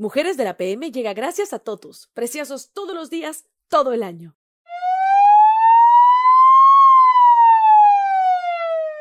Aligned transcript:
Mujeres 0.00 0.36
de 0.36 0.44
la 0.44 0.56
PM 0.56 0.92
llega 0.92 1.12
gracias 1.12 1.52
a 1.52 1.58
Totus, 1.58 2.08
preciosos 2.14 2.70
todos 2.72 2.94
los 2.94 3.10
días, 3.10 3.46
todo 3.66 3.92
el 3.92 4.04
año. 4.04 4.37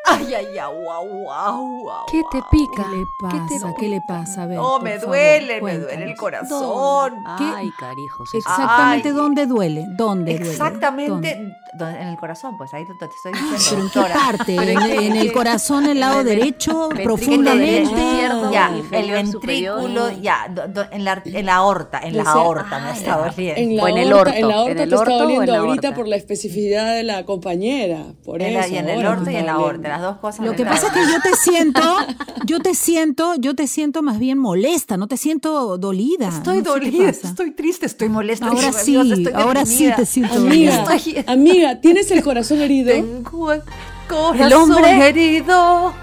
Ay, 0.09 0.33
ay, 0.33 0.45
ay, 0.57 0.73
guau, 0.83 1.05
guau, 1.07 1.81
guau. 1.81 2.05
¿Qué 2.11 2.21
te 2.31 2.41
pica? 2.49 2.85
¿Qué 2.89 2.97
le 2.97 3.05
pasa? 3.19 3.73
¿Qué 3.77 3.89
le 3.89 4.01
pasa? 4.07 4.43
A 4.43 4.45
ver, 4.47 4.57
No, 4.57 4.79
me 4.79 4.91
favor, 4.99 5.07
duele, 5.15 5.61
me 5.61 5.77
duele 5.79 6.03
el 6.05 6.15
corazón. 6.15 7.13
¿Qué? 7.37 7.43
Ay, 7.55 7.71
carijos. 7.77 8.29
eso. 8.29 8.37
Exactamente 8.37 9.09
Ay. 9.09 9.13
dónde 9.15 9.45
duele, 9.45 9.85
dónde 9.97 10.33
duele. 10.37 10.49
Exactamente 10.51 11.11
¿Dónde? 11.11 11.55
do- 11.73 11.87
en 11.89 12.07
el 12.07 12.17
corazón, 12.17 12.57
pues 12.57 12.73
ahí 12.73 12.85
te, 12.85 12.93
te 12.93 13.05
estoy 13.05 13.31
Pero 13.33 13.51
diciendo, 13.51 13.85
en 13.85 13.91
qué 13.91 14.13
parte, 14.13 14.55
en, 14.55 14.79
en 15.03 15.15
el 15.17 15.31
corazón, 15.33 15.85
el 15.87 15.99
lado 15.99 16.23
derecho, 16.23 16.89
profundamente. 17.03 17.81
izquierdo. 17.83 18.51
Ya, 18.51 18.69
el 18.69 18.83
superior. 19.31 19.77
ventrículo, 19.81 20.11
ya, 20.21 20.47
do- 20.49 20.67
do- 20.67 20.85
en, 20.91 21.03
la, 21.03 21.21
en 21.25 21.45
la 21.45 21.55
aorta, 21.55 21.99
en 22.01 22.17
la 22.17 22.23
aorta 22.31 22.79
me 22.79 22.89
ay, 22.91 22.97
está 22.97 23.17
doliendo. 23.17 23.61
En 23.61 23.75
la 23.77 23.83
O 23.83 23.87
en 23.87 23.97
el 23.97 24.11
aorta, 24.11 24.31
orto, 24.31 24.37
en 24.39 24.47
la 24.47 24.53
en 24.53 24.59
aorta 24.59 24.75
te 24.75 24.95
está 24.95 25.17
doliendo 25.17 25.55
ahorita 25.55 25.93
por 25.93 26.07
la 26.07 26.15
especificidad 26.15 26.93
de 26.95 27.03
la 27.03 27.25
compañera. 27.25 28.03
Por 28.23 28.41
En 28.41 28.53
la- 28.53 28.61
eso, 28.61 28.73
y 28.73 28.77
en 28.77 28.89
el 28.89 29.05
orto 29.05 29.29
y 29.29 29.35
en 29.35 29.45
la 29.45 29.53
aorta. 29.53 29.96
Las 30.01 30.11
dos 30.11 30.17
cosas. 30.19 30.45
Lo 30.45 30.53
que 30.55 30.65
pasa 30.65 30.87
es 30.87 30.93
que 30.93 30.99
yo 31.11 31.19
te 31.21 31.35
siento, 31.35 31.81
yo 32.45 32.59
te 32.59 32.73
siento, 32.75 33.33
yo 33.37 33.55
te 33.55 33.67
siento 33.67 34.01
más 34.01 34.19
bien 34.19 34.37
molesta, 34.37 34.97
no 34.97 35.07
te 35.07 35.17
siento 35.17 35.77
dolida. 35.77 36.29
Estoy 36.29 36.57
no 36.57 36.63
dolida, 36.71 37.09
estoy 37.09 37.51
triste, 37.51 37.85
estoy 37.85 38.09
molesta. 38.09 38.47
Ahora 38.47 38.69
estoy 38.69 38.83
sí, 38.85 39.11
estoy 39.13 39.33
ahora 39.33 39.65
sí 39.65 39.89
te 39.95 40.05
siento 40.05 40.35
Amiga. 40.35 40.83
Estoy- 40.95 41.23
amiga, 41.27 41.81
¿tienes 41.81 42.09
el 42.11 42.23
corazón 42.23 42.61
herido? 42.61 42.91
Tengo 42.91 43.51
el 43.53 43.61
corazón 44.07 44.41
El 44.45 44.53
hombre- 44.53 45.07
herido. 45.09 45.93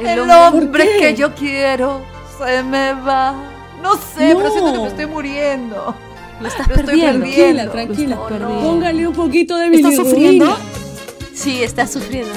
El, 0.00 0.06
el 0.06 0.30
hombre, 0.30 0.88
que 1.00 1.14
yo 1.14 1.34
quiero 1.34 2.00
se 2.38 2.62
me 2.62 2.92
va. 2.94 3.34
No 3.82 3.94
sé, 3.94 4.34
pero 4.36 4.50
siento 4.50 4.72
que 4.72 4.78
me 4.80 4.88
estoy 4.88 5.06
muriendo. 5.06 5.94
Lo 6.40 6.46
estás 6.48 6.66
Lo 6.68 6.74
estoy 6.74 6.86
perdiendo. 6.86 7.20
perdiendo. 7.24 7.70
Tranquila, 7.72 7.72
tranquila. 7.72 8.14
Estás 8.14 8.28
perdiendo. 8.38 8.60
Póngale 8.70 9.06
un 9.08 9.14
poquito 9.14 9.56
de 9.56 9.66
¿Estás 9.66 9.80
bilirrubina. 9.90 10.10
sufriendo? 10.10 10.56
Sí, 11.34 11.62
estás 11.62 11.92
sufriendo. 11.92 12.30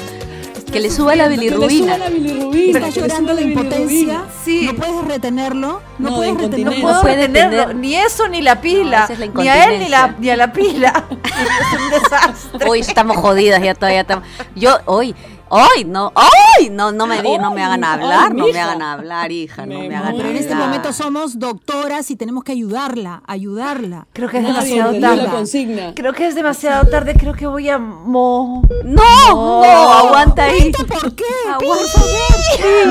Que 0.72 0.80
le 0.80 0.90
suba 0.90 1.16
la 1.16 1.28
Que 1.28 1.36
le 1.38 1.50
suba 1.50 1.68
bilirrubina. 1.68 1.98
la 1.98 2.10
le 2.10 2.92
llorando 2.92 3.36
de 3.36 3.42
la 3.42 3.48
impotencia. 3.48 4.24
Sí. 4.46 4.64
No 4.66 4.76
puedes 4.76 5.06
retenerlo. 5.06 5.82
No, 6.00 6.10
No, 6.10 6.16
puedes 6.16 6.38
de 6.38 6.44
retenerlo. 6.44 6.72
No 6.94 7.02
puedo 7.02 7.16
tener- 7.16 7.76
ni 7.76 7.96
eso 7.96 8.28
ni 8.30 8.42
la 8.42 8.62
pila. 8.62 9.04
esa 9.04 9.14
es 9.14 9.20
la 9.20 9.26
ni 9.28 9.48
a 9.50 9.66
él 9.66 9.80
ni, 9.80 9.90
la, 9.90 10.16
ni 10.18 10.30
a 10.30 10.38
la 10.38 10.54
pila. 10.54 11.06
es 11.24 11.80
un 11.82 11.90
desastre. 11.90 12.70
Hoy 12.70 12.80
estamos 12.80 13.18
jodidas, 13.18 13.62
ya 13.62 13.74
todavía 13.76 14.02
estamos. 14.02 14.26
Yo, 14.56 14.78
hoy, 14.86 15.14
hoy, 15.52 15.86
no, 15.86 16.12
hoy, 16.16 16.70
no, 16.70 16.92
no 16.92 17.08
me 17.08 17.22
di, 17.22 17.38
no 17.38 17.52
me 17.52 17.64
hagan 17.64 17.84
Ay, 17.84 17.94
hablar, 17.94 18.30
ay, 18.32 18.38
no 18.38 18.48
me 18.48 18.60
hagan 18.60 18.82
hablar, 18.82 19.32
hija, 19.32 19.66
no 19.66 19.80
Me 19.80 19.96
hagan 19.96 20.16
Pero 20.18 20.30
en 20.30 20.38
este 20.38 20.54
hablar. 20.54 20.68
momento 20.68 20.94
somos 20.94 21.38
doctoras 21.38 22.10
y 22.12 22.16
tenemos 22.16 22.44
que 22.44 22.54
ayudarla, 22.54 23.22
ayudarla. 23.28 24.08
Creo 24.14 24.30
que 24.30 24.38
es 24.38 24.44
demasiado 24.44 25.00
tarde. 25.00 25.94
Creo 25.96 26.14
que 26.14 26.28
es 26.28 26.36
demasiado 26.36 26.90
tarde. 26.90 27.14
Creo 27.16 27.34
que 27.34 27.48
voy 27.48 27.70
a 27.70 27.78
mo. 27.78 28.64
No, 28.84 29.62
no, 29.62 29.64
aguanta 29.94 30.46
ahí. 30.46 30.72
¿Por 30.72 31.16
qué? 31.16 31.24
Aguanta. 31.50 32.02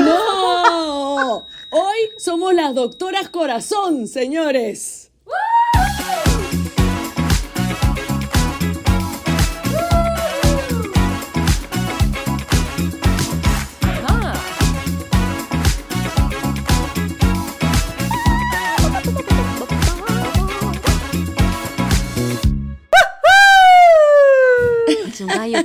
¡No! 0.05 1.45
Hoy 1.69 2.09
somos 2.17 2.53
las 2.53 2.75
doctoras 2.75 3.29
corazón, 3.29 4.07
señores. 4.07 5.10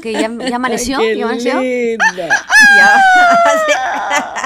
Que 0.03 0.13
ya, 0.13 0.29
ya 0.29 0.57
amaneció, 0.57 0.99
Ay, 0.99 1.19
ya 1.19 1.25
amaneció. 1.25 1.61
linda. 1.61 2.29
Ya. 2.79 2.91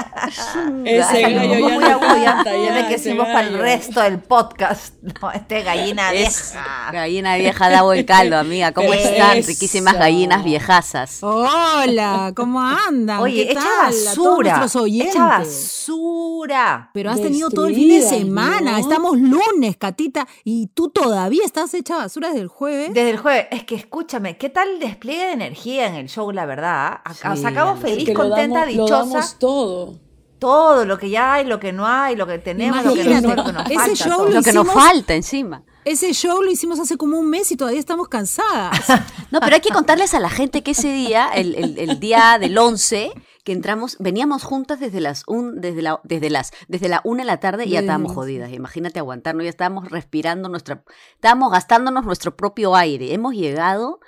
Ese 0.85 1.21
gallo 1.21 1.39
muy 1.39 1.61
ya 1.61 1.79
no 1.79 2.05
agudo, 2.05 2.23
ya, 2.23 2.43
ese 2.79 2.87
quisimos 2.95 3.25
para 3.27 3.47
el 3.47 3.57
resto 3.57 4.01
del 4.01 4.19
podcast. 4.19 4.95
No, 5.21 5.31
este 5.31 5.63
gallina 5.63 6.13
Es 6.13 6.51
vieja. 6.53 6.91
gallina 6.91 7.35
vieja 7.35 7.69
da 7.69 7.81
buen 7.81 8.05
caldo, 8.05 8.37
amiga. 8.37 8.71
¿Cómo 8.71 8.93
Eso. 8.93 9.09
están? 9.09 9.43
Riquísimas 9.43 9.95
gallinas 9.95 10.43
viejasas. 10.43 11.19
Hola, 11.23 12.31
¿cómo 12.35 12.61
andan? 12.61 13.19
Oye, 13.19 13.45
¿Qué 13.47 13.51
echa 13.53 13.61
tal? 13.61 13.93
A 14.07 14.13
todos 14.15 14.37
basura. 14.43 14.81
oyentes. 14.83 15.15
Echa 15.15 15.25
basura. 15.25 16.89
Pero 16.93 17.11
has 17.11 17.21
tenido 17.21 17.49
todo 17.49 17.65
el 17.67 17.75
fin 17.75 17.89
de 17.89 18.01
semana. 18.01 18.71
¿no? 18.73 18.77
Estamos 18.77 19.17
lunes, 19.19 19.77
Catita, 19.77 20.27
y 20.43 20.67
tú 20.67 20.89
todavía 20.89 21.43
estás 21.45 21.73
hecha 21.73 21.97
basura 21.97 22.29
desde 22.29 22.41
el 22.41 22.47
jueves. 22.47 22.93
Desde 22.93 23.09
el 23.11 23.17
jueves, 23.17 23.47
es 23.51 23.63
que 23.63 23.75
escúchame, 23.75 24.37
¿qué 24.37 24.49
tal 24.49 24.69
el 24.69 24.79
despliegue 24.79 25.25
de 25.25 25.31
energía 25.33 25.87
en 25.87 25.95
el 25.95 26.07
show, 26.09 26.31
la 26.31 26.45
verdad? 26.45 26.99
Acá 27.03 27.35
Sí, 27.35 27.41
sacamos 27.41 27.73
Ana, 27.79 27.81
feliz, 27.81 28.05
Que 28.05 28.13
lo 28.13 28.19
contenta, 28.19 28.59
damos- 28.61 28.75
Lo 28.75 28.83
dichosa. 28.85 28.99
damos 29.05 29.39
todo. 29.39 29.99
Todo, 30.41 30.85
lo 30.85 30.97
que 30.97 31.11
ya 31.11 31.33
hay, 31.33 31.45
lo 31.45 31.59
que 31.59 31.71
no 31.71 31.85
hay, 31.87 32.15
lo 32.15 32.25
que 32.25 32.39
tenemos, 32.39 32.83
lo 32.83 32.95
que 32.95 33.03
no, 33.03 33.35
lo 33.35 33.45
que 33.45 33.53
nos 33.53 33.65
ese 33.67 33.75
falta. 33.75 33.93
show 33.95 34.17
todo. 34.17 34.29
Lo 34.29 34.41
que 34.41 34.53
nos 34.53 34.65
hicimos- 34.65 34.73
falta 34.73 35.13
encima. 35.13 35.63
Ese 35.85 36.13
show 36.13 36.41
lo 36.41 36.49
hicimos 36.51 36.79
hace 36.79 36.97
como 36.97 37.19
un 37.19 37.29
mes 37.29 37.51
y 37.51 37.57
todavía 37.57 37.79
estamos 37.79 38.07
cansadas. 38.07 38.71
No, 39.31 39.39
pero 39.39 39.55
hay 39.55 39.61
que 39.61 39.69
contarles 39.69 40.13
a 40.13 40.19
la 40.19 40.29
gente 40.29 40.61
que 40.61 40.71
ese 40.71 40.91
día, 40.91 41.29
el, 41.33 41.55
el- 41.55 41.77
el 41.79 41.99
día 42.01 42.37
del 42.37 42.57
11, 42.57 43.11
que 43.45 43.53
entramos, 43.53 43.95
veníamos 43.99 44.43
juntas 44.43 44.79
desde 44.81 44.99
las 44.99 45.23
un, 45.25 45.61
desde 45.61 45.81
la, 45.81 46.01
desde 46.03 46.29
las, 46.29 46.51
desde 46.67 46.89
la 46.89 46.99
una 47.05 47.21
de 47.23 47.27
la 47.27 47.39
tarde 47.39 47.63
y 47.65 47.69
ya 47.69 47.79
estábamos 47.79 48.11
jodidas. 48.13 48.51
Imagínate 48.51 48.99
aguantarnos, 48.99 49.43
ya 49.45 49.49
estábamos 49.49 49.89
respirando 49.89 50.49
nuestra, 50.49 50.83
estábamos 51.15 51.49
gastándonos 51.51 52.03
nuestro 52.03 52.35
propio 52.35 52.75
aire. 52.75 53.13
Hemos 53.13 53.33
llegado 53.35 54.01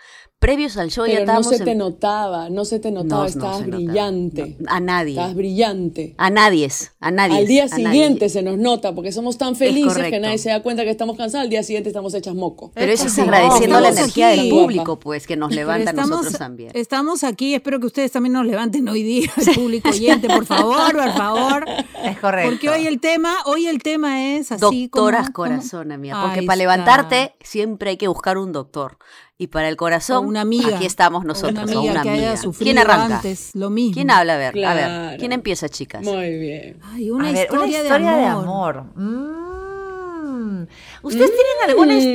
previos 0.44 0.78
al 0.78 0.92
show, 0.92 1.06
ya 1.06 1.14
Pero 1.14 1.26
no 1.26 1.32
estábamos 1.40 1.58
se 1.58 1.64
te 1.64 1.72
en- 1.72 1.78
notaba, 1.78 2.50
no 2.50 2.66
se 2.66 2.80
te 2.80 2.92
notaba, 2.92 3.16
No, 3.16 3.22
no 3.24 3.26
estabas 3.28 3.66
brillante. 3.66 4.58
No, 4.60 4.72
a 4.72 4.80
nadie. 4.80 5.14
Estabas 5.14 5.36
brillante. 5.36 6.16
A 6.18 6.30
nadie, 6.30 6.66
es, 6.66 6.92
a 7.00 7.12
nadie. 7.12 7.38
Al 7.38 7.48
día 7.48 7.66
nadie. 7.68 7.86
siguiente 7.86 8.30
se 8.30 8.42
nos 8.42 8.58
nota, 8.58 8.94
porque 8.94 9.12
somos 9.12 9.38
tan 9.38 9.56
felices 9.56 10.04
que 10.10 10.20
nadie 10.20 10.38
se 10.38 10.50
da 10.50 10.62
cuenta 10.62 10.84
que 10.84 10.90
estamos 10.90 11.16
cansados, 11.18 11.44
al 11.46 11.50
día 11.50 11.64
siguiente 11.64 11.90
estamos 11.90 12.14
hechas 12.14 12.36
moco. 12.36 12.72
Pero 12.76 12.92
eso 12.92 13.08
es 13.08 13.18
agradeciendo 13.18 13.80
la 13.80 13.90
energía 13.90 14.30
aquí. 14.30 14.42
del 14.42 14.50
público, 14.50 15.00
pues, 15.00 15.26
que 15.28 15.36
nos 15.38 15.52
levanta 15.54 15.92
a 15.92 15.94
nosotros 15.94 16.34
también. 16.38 16.72
Estamos 16.74 17.24
aquí, 17.24 17.54
espero 17.56 17.80
que 17.80 17.86
ustedes 17.88 18.12
también 18.12 18.34
nos 18.34 18.46
levanten 18.46 18.88
hoy 18.90 19.02
día, 19.04 19.32
el 19.48 19.56
público 19.56 19.90
oyente, 19.90 20.28
por 20.28 20.46
favor, 20.46 20.92
por 20.92 21.14
favor. 21.14 21.66
Es 22.04 22.20
correcto. 22.20 22.50
Porque 22.52 22.70
hoy 22.70 22.86
el 22.88 23.00
tema, 23.00 23.36
hoy 23.46 23.68
el 23.68 23.82
tema 23.82 24.34
es 24.36 24.52
así 24.52 24.60
Doctoras 24.62 25.30
como- 25.30 25.34
como- 25.34 25.50
corazón, 25.56 25.92
amiga. 25.92 26.22
Porque 26.22 26.42
Ahí 26.42 26.46
para 26.46 26.56
está. 26.62 26.74
levantarte 26.76 27.36
siempre 27.42 27.92
hay 27.92 27.98
que 27.98 28.08
buscar 28.08 28.38
un 28.38 28.52
doctor. 28.52 28.98
Y 29.44 29.48
para 29.48 29.68
el 29.68 29.76
corazón, 29.76 30.26
una 30.26 30.40
amiga. 30.40 30.78
aquí 30.78 30.86
estamos 30.86 31.26
nosotros. 31.26 31.52
una 31.54 31.64
amiga 31.64 31.92
una 31.92 32.02
que 32.04 32.10
haya 32.12 32.28
amiga. 32.30 32.38
sufrido 32.42 32.66
¿Quién 32.74 32.78
arranca? 32.78 33.16
antes 33.18 33.50
lo 33.56 33.70
mismo. 33.70 33.94
¿Quién 33.94 34.10
habla? 34.10 34.36
A 34.36 34.38
ver, 34.38 34.66
a 34.66 34.74
ver. 34.74 35.20
¿Quién 35.20 35.34
empieza, 35.34 35.68
chicas? 35.68 36.02
Muy 36.02 36.38
bien. 36.38 36.80
Ay, 36.82 37.12
una, 37.12 37.28
a 37.28 37.32
ver, 37.34 37.42
historia, 37.44 37.66
una 37.66 37.78
historia 37.78 38.12
de 38.14 38.18
de 38.22 38.26
amor. 38.28 38.84
Mm. 38.96 40.64
¿Ustedes 41.02 41.32
tienen 41.32 41.70
alguna 41.70 41.94
his- 41.98 42.06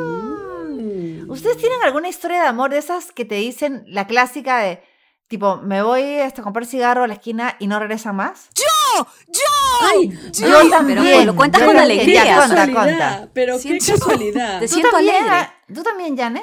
Mm. 0.00 1.30
¿Ustedes 1.30 1.58
tienen 1.58 1.78
alguna 1.84 2.08
historia 2.08 2.40
de 2.42 2.48
amor 2.48 2.70
de 2.70 2.78
esas 2.78 3.12
que 3.12 3.24
te 3.26 3.34
dicen 3.34 3.84
la 3.86 4.06
clásica 4.06 4.60
de 4.60 4.82
tipo, 5.28 5.58
me 5.58 5.82
voy 5.82 6.20
hasta 6.20 6.40
a 6.40 6.44
comprar 6.44 6.64
cigarro 6.66 7.04
a 7.04 7.06
la 7.06 7.14
esquina 7.14 7.56
y 7.60 7.66
no 7.66 7.78
regresa 7.78 8.12
más? 8.14 8.48
¡Yo! 8.54 8.64
¡Yo! 8.96 9.86
Ay, 9.92 10.10
Yo 10.32 10.58
Ay, 10.58 10.70
también. 10.70 10.98
pero 11.02 11.24
lo 11.24 11.36
cuentas 11.36 11.60
yo 11.60 11.66
con 11.68 11.76
alegría. 11.76 12.36
Conta, 12.72 13.28
pero 13.32 13.58
Siento- 13.58 13.84
qué 13.86 13.92
casualidad. 13.92 14.58
Te 14.60 14.66
¿Tú 14.68 14.72
siento 14.74 14.90
también, 14.90 15.24
alegre. 15.28 15.50
¿Tú 15.74 15.82
también, 15.82 16.16
Janet? 16.16 16.42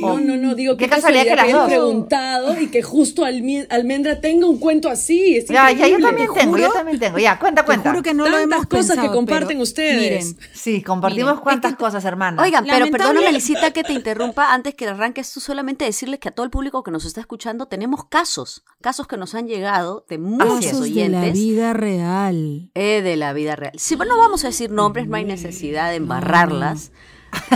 No, 0.00 0.20
no, 0.20 0.36
no, 0.36 0.54
digo 0.54 0.76
Qué 0.76 0.84
qué 0.84 0.90
casualidad 0.90 1.24
casualidad, 1.24 1.46
que 1.46 1.52
las 1.52 1.60
dos. 1.60 1.68
preguntado 1.68 2.60
y 2.60 2.66
que 2.68 2.82
justo 2.82 3.24
Almendra 3.24 4.20
tenga 4.20 4.46
un 4.46 4.58
cuento 4.58 4.88
así. 4.90 5.36
Es 5.36 5.46
Ya, 5.48 5.70
ya, 5.72 5.88
yo 5.88 5.98
también 6.00 6.28
Te 6.32 6.40
tengo, 6.40 6.58
yo 6.58 6.70
también 6.72 6.98
tengo. 6.98 7.18
Ya, 7.18 7.38
cuenta, 7.38 7.62
Te 7.62 7.66
cuenta. 7.66 7.90
juro 7.90 8.02
que 8.02 8.12
no 8.14 8.24
lo 8.24 8.36
Tantas 8.38 8.42
hemos 8.58 8.66
cosas 8.66 8.98
que 8.98 9.08
comparten 9.08 9.60
ustedes. 9.60 10.26
Miren, 10.26 10.38
Sí, 10.52 10.82
compartimos 10.82 11.30
Miren, 11.32 11.42
cuántas 11.42 11.70
es 11.72 11.76
que- 11.76 11.82
cosas, 11.84 12.04
hermana. 12.04 12.42
Oigan, 12.42 12.66
pero 12.68 12.86
perdóname, 12.90 13.28
Elisita, 13.28 13.70
que 13.72 13.84
te 13.84 13.92
interrumpa. 13.92 14.52
Antes 14.52 14.74
que 14.74 14.86
arranques 14.86 15.32
tú, 15.32 15.40
solamente 15.40 15.84
decirles 15.84 16.20
que 16.20 16.28
a 16.28 16.32
todo 16.32 16.44
el 16.44 16.50
público 16.50 16.82
que 16.82 16.90
nos 16.90 17.04
está 17.04 17.20
escuchando 17.20 17.66
tenemos 17.66 18.04
casos. 18.06 18.64
Casos 18.80 19.06
que 19.06 19.16
nos 19.16 19.34
han 19.34 19.46
llegado 19.48 20.04
de 20.08 20.18
muchos 20.18 20.66
casos 20.66 20.80
de 20.82 21.08
la 21.08 21.18
oyentes. 21.20 21.32
vida 21.32 21.72
real. 21.72 22.70
Eh, 22.74 23.02
de 23.02 23.16
la 23.16 23.32
vida 23.32 23.56
real. 23.56 23.72
Si 23.76 23.96
no 23.96 24.18
vamos 24.18 24.44
a 24.44 24.48
decir 24.48 24.70
nombres, 24.70 25.06
no 25.08 25.16
hay 25.16 25.24
necesidad 25.24 25.90
de 25.90 25.96
embarrarlas. 25.96 26.90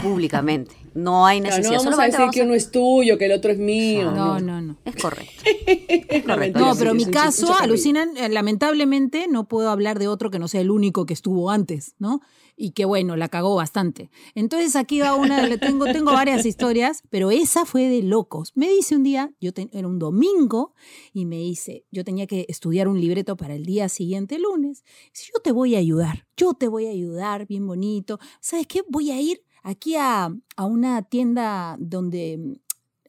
públicamente. 0.02 0.76
No 1.02 1.26
hay 1.26 1.40
Claro, 1.40 1.56
necesidad. 1.56 1.78
no 1.78 1.84
vamos 1.84 1.98
a 2.00 2.04
decir 2.04 2.18
vamos 2.20 2.34
que 2.34 2.42
uno 2.42 2.54
es 2.54 2.70
tuyo, 2.70 3.18
que 3.18 3.26
el 3.26 3.32
otro 3.32 3.50
es 3.50 3.58
mío. 3.58 4.10
No, 4.12 4.38
no, 4.40 4.60
no. 4.60 4.76
Es 4.84 4.96
correcto. 4.96 5.42
No, 6.26 6.36
mentira, 6.36 6.60
No, 6.60 6.76
pero 6.76 6.90
es 6.90 6.96
mi 6.96 7.06
caso, 7.06 7.54
alucinan, 7.54 8.16
eh, 8.16 8.28
lamentablemente 8.28 9.26
no 9.28 9.48
puedo 9.48 9.70
hablar 9.70 9.98
de 9.98 10.08
otro 10.08 10.30
que 10.30 10.38
no 10.38 10.48
sea 10.48 10.60
el 10.60 10.70
único 10.70 11.06
que 11.06 11.14
estuvo 11.14 11.50
antes, 11.50 11.94
¿no? 11.98 12.20
Y 12.56 12.72
que 12.72 12.84
bueno, 12.84 13.16
la 13.16 13.28
cagó 13.28 13.54
bastante. 13.54 14.10
Entonces 14.34 14.76
aquí 14.76 15.00
va 15.00 15.14
una, 15.14 15.42
le 15.42 15.56
tengo, 15.56 15.86
tengo 15.86 16.12
varias 16.12 16.44
historias, 16.44 17.02
pero 17.10 17.30
esa 17.30 17.64
fue 17.64 17.88
de 17.88 18.02
locos. 18.02 18.52
Me 18.54 18.68
dice 18.68 18.96
un 18.96 19.02
día, 19.02 19.32
yo 19.40 19.52
te- 19.54 19.70
era 19.72 19.88
un 19.88 19.98
domingo, 19.98 20.74
y 21.12 21.24
me 21.26 21.36
dice, 21.36 21.86
yo 21.90 22.04
tenía 22.04 22.26
que 22.26 22.44
estudiar 22.48 22.86
un 22.88 23.00
libreto 23.00 23.36
para 23.36 23.54
el 23.54 23.64
día 23.64 23.88
siguiente, 23.88 24.38
lunes. 24.38 24.84
Dice, 25.14 25.30
yo 25.34 25.40
te 25.42 25.52
voy 25.52 25.74
a 25.74 25.78
ayudar, 25.78 26.26
yo 26.36 26.52
te 26.54 26.68
voy 26.68 26.86
a 26.86 26.90
ayudar, 26.90 27.46
bien 27.46 27.66
bonito. 27.66 28.18
¿Sabes 28.40 28.66
qué? 28.66 28.82
Voy 28.88 29.10
a 29.10 29.20
ir 29.20 29.42
aquí 29.62 29.96
a, 29.96 30.30
a 30.56 30.64
una 30.64 31.02
tienda 31.02 31.76
donde... 31.78 32.58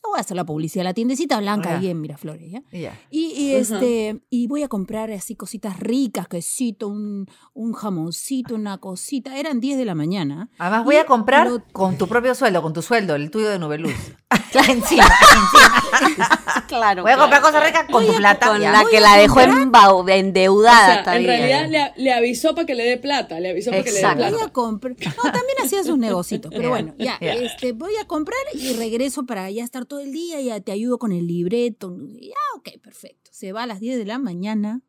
No 0.03 0.09
voy 0.09 0.17
a 0.17 0.21
hacer 0.21 0.35
la 0.35 0.45
publicidad, 0.45 0.83
la 0.83 0.95
tiendecita 0.95 1.39
blanca 1.39 1.77
ahí 1.77 1.87
en 1.87 2.01
Miraflores, 2.01 2.51
¿ya? 2.51 2.63
Y 2.71 2.81
ya. 2.81 2.99
Y, 3.11 3.51
este, 3.53 4.19
y 4.31 4.47
voy 4.47 4.63
a 4.63 4.67
comprar 4.67 5.11
así 5.11 5.35
cositas 5.35 5.79
ricas, 5.79 6.27
quesito, 6.27 6.87
un, 6.87 7.27
un 7.53 7.73
jamoncito, 7.73 8.55
una 8.55 8.79
cosita. 8.79 9.37
Eran 9.37 9.59
10 9.59 9.77
de 9.77 9.85
la 9.85 9.93
mañana. 9.93 10.49
Además, 10.57 10.85
voy 10.85 10.95
a 10.95 11.05
comprar 11.05 11.47
lo- 11.47 11.63
con 11.71 11.99
tu 11.99 12.07
propio 12.07 12.33
sueldo, 12.33 12.63
con 12.63 12.73
tu 12.73 12.81
sueldo, 12.81 13.13
el 13.13 13.29
tuyo 13.29 13.49
de 13.49 13.59
Nubeluz. 13.59 13.93
encima, 14.69 15.05
encima. 15.05 16.37
Claro. 16.67 17.03
Voy 17.03 17.11
a 17.11 17.17
comprar 17.17 17.41
cosas 17.41 17.65
ricas 17.65 17.85
con 17.91 18.05
tu 18.05 18.13
plata. 18.13 18.47
Con 18.47 18.61
ya. 18.61 18.71
la 18.71 18.83
que 18.89 18.99
la 19.01 19.17
dejó 19.17 19.35
comprar- 19.41 19.89
O 19.93 20.07
endeudada. 20.09 20.85
sea, 20.85 20.95
está 20.99 21.15
en 21.17 21.23
bien. 21.23 21.37
realidad 21.49 21.93
le, 21.97 22.03
le 22.03 22.13
avisó 22.13 22.55
para 22.55 22.65
que 22.65 22.75
le 22.75 22.83
dé 22.85 22.97
plata, 22.97 23.39
le 23.41 23.49
avisó 23.49 23.71
para 23.71 23.83
que 23.83 23.89
le 23.89 23.95
dé 23.95 23.99
Exacto. 24.01 24.17
plata. 24.19 24.35
Voy 24.37 24.45
a 24.45 24.49
comprar. 24.53 24.95
No, 25.17 25.23
también 25.23 25.57
hacía 25.63 25.83
sus 25.83 25.97
negocios, 25.97 26.41
pero 26.49 26.69
bueno, 26.69 26.93
ya, 26.97 27.15
este, 27.19 27.73
voy 27.73 27.91
a 28.01 28.07
comprar 28.07 28.39
y 28.53 28.73
regreso 28.73 29.25
para 29.25 29.49
ya 29.51 29.63
estar 29.65 29.85
todo 29.91 29.99
el 29.99 30.13
día, 30.13 30.39
ya 30.39 30.61
te 30.61 30.71
ayudo 30.71 30.97
con 30.97 31.11
el 31.11 31.27
libreto. 31.27 31.93
Ya, 32.17 32.33
ok, 32.55 32.81
perfecto. 32.81 33.29
Se 33.33 33.51
va 33.51 33.63
a 33.63 33.67
las 33.67 33.81
10 33.81 33.97
de 33.97 34.05
la 34.05 34.19
mañana 34.19 34.79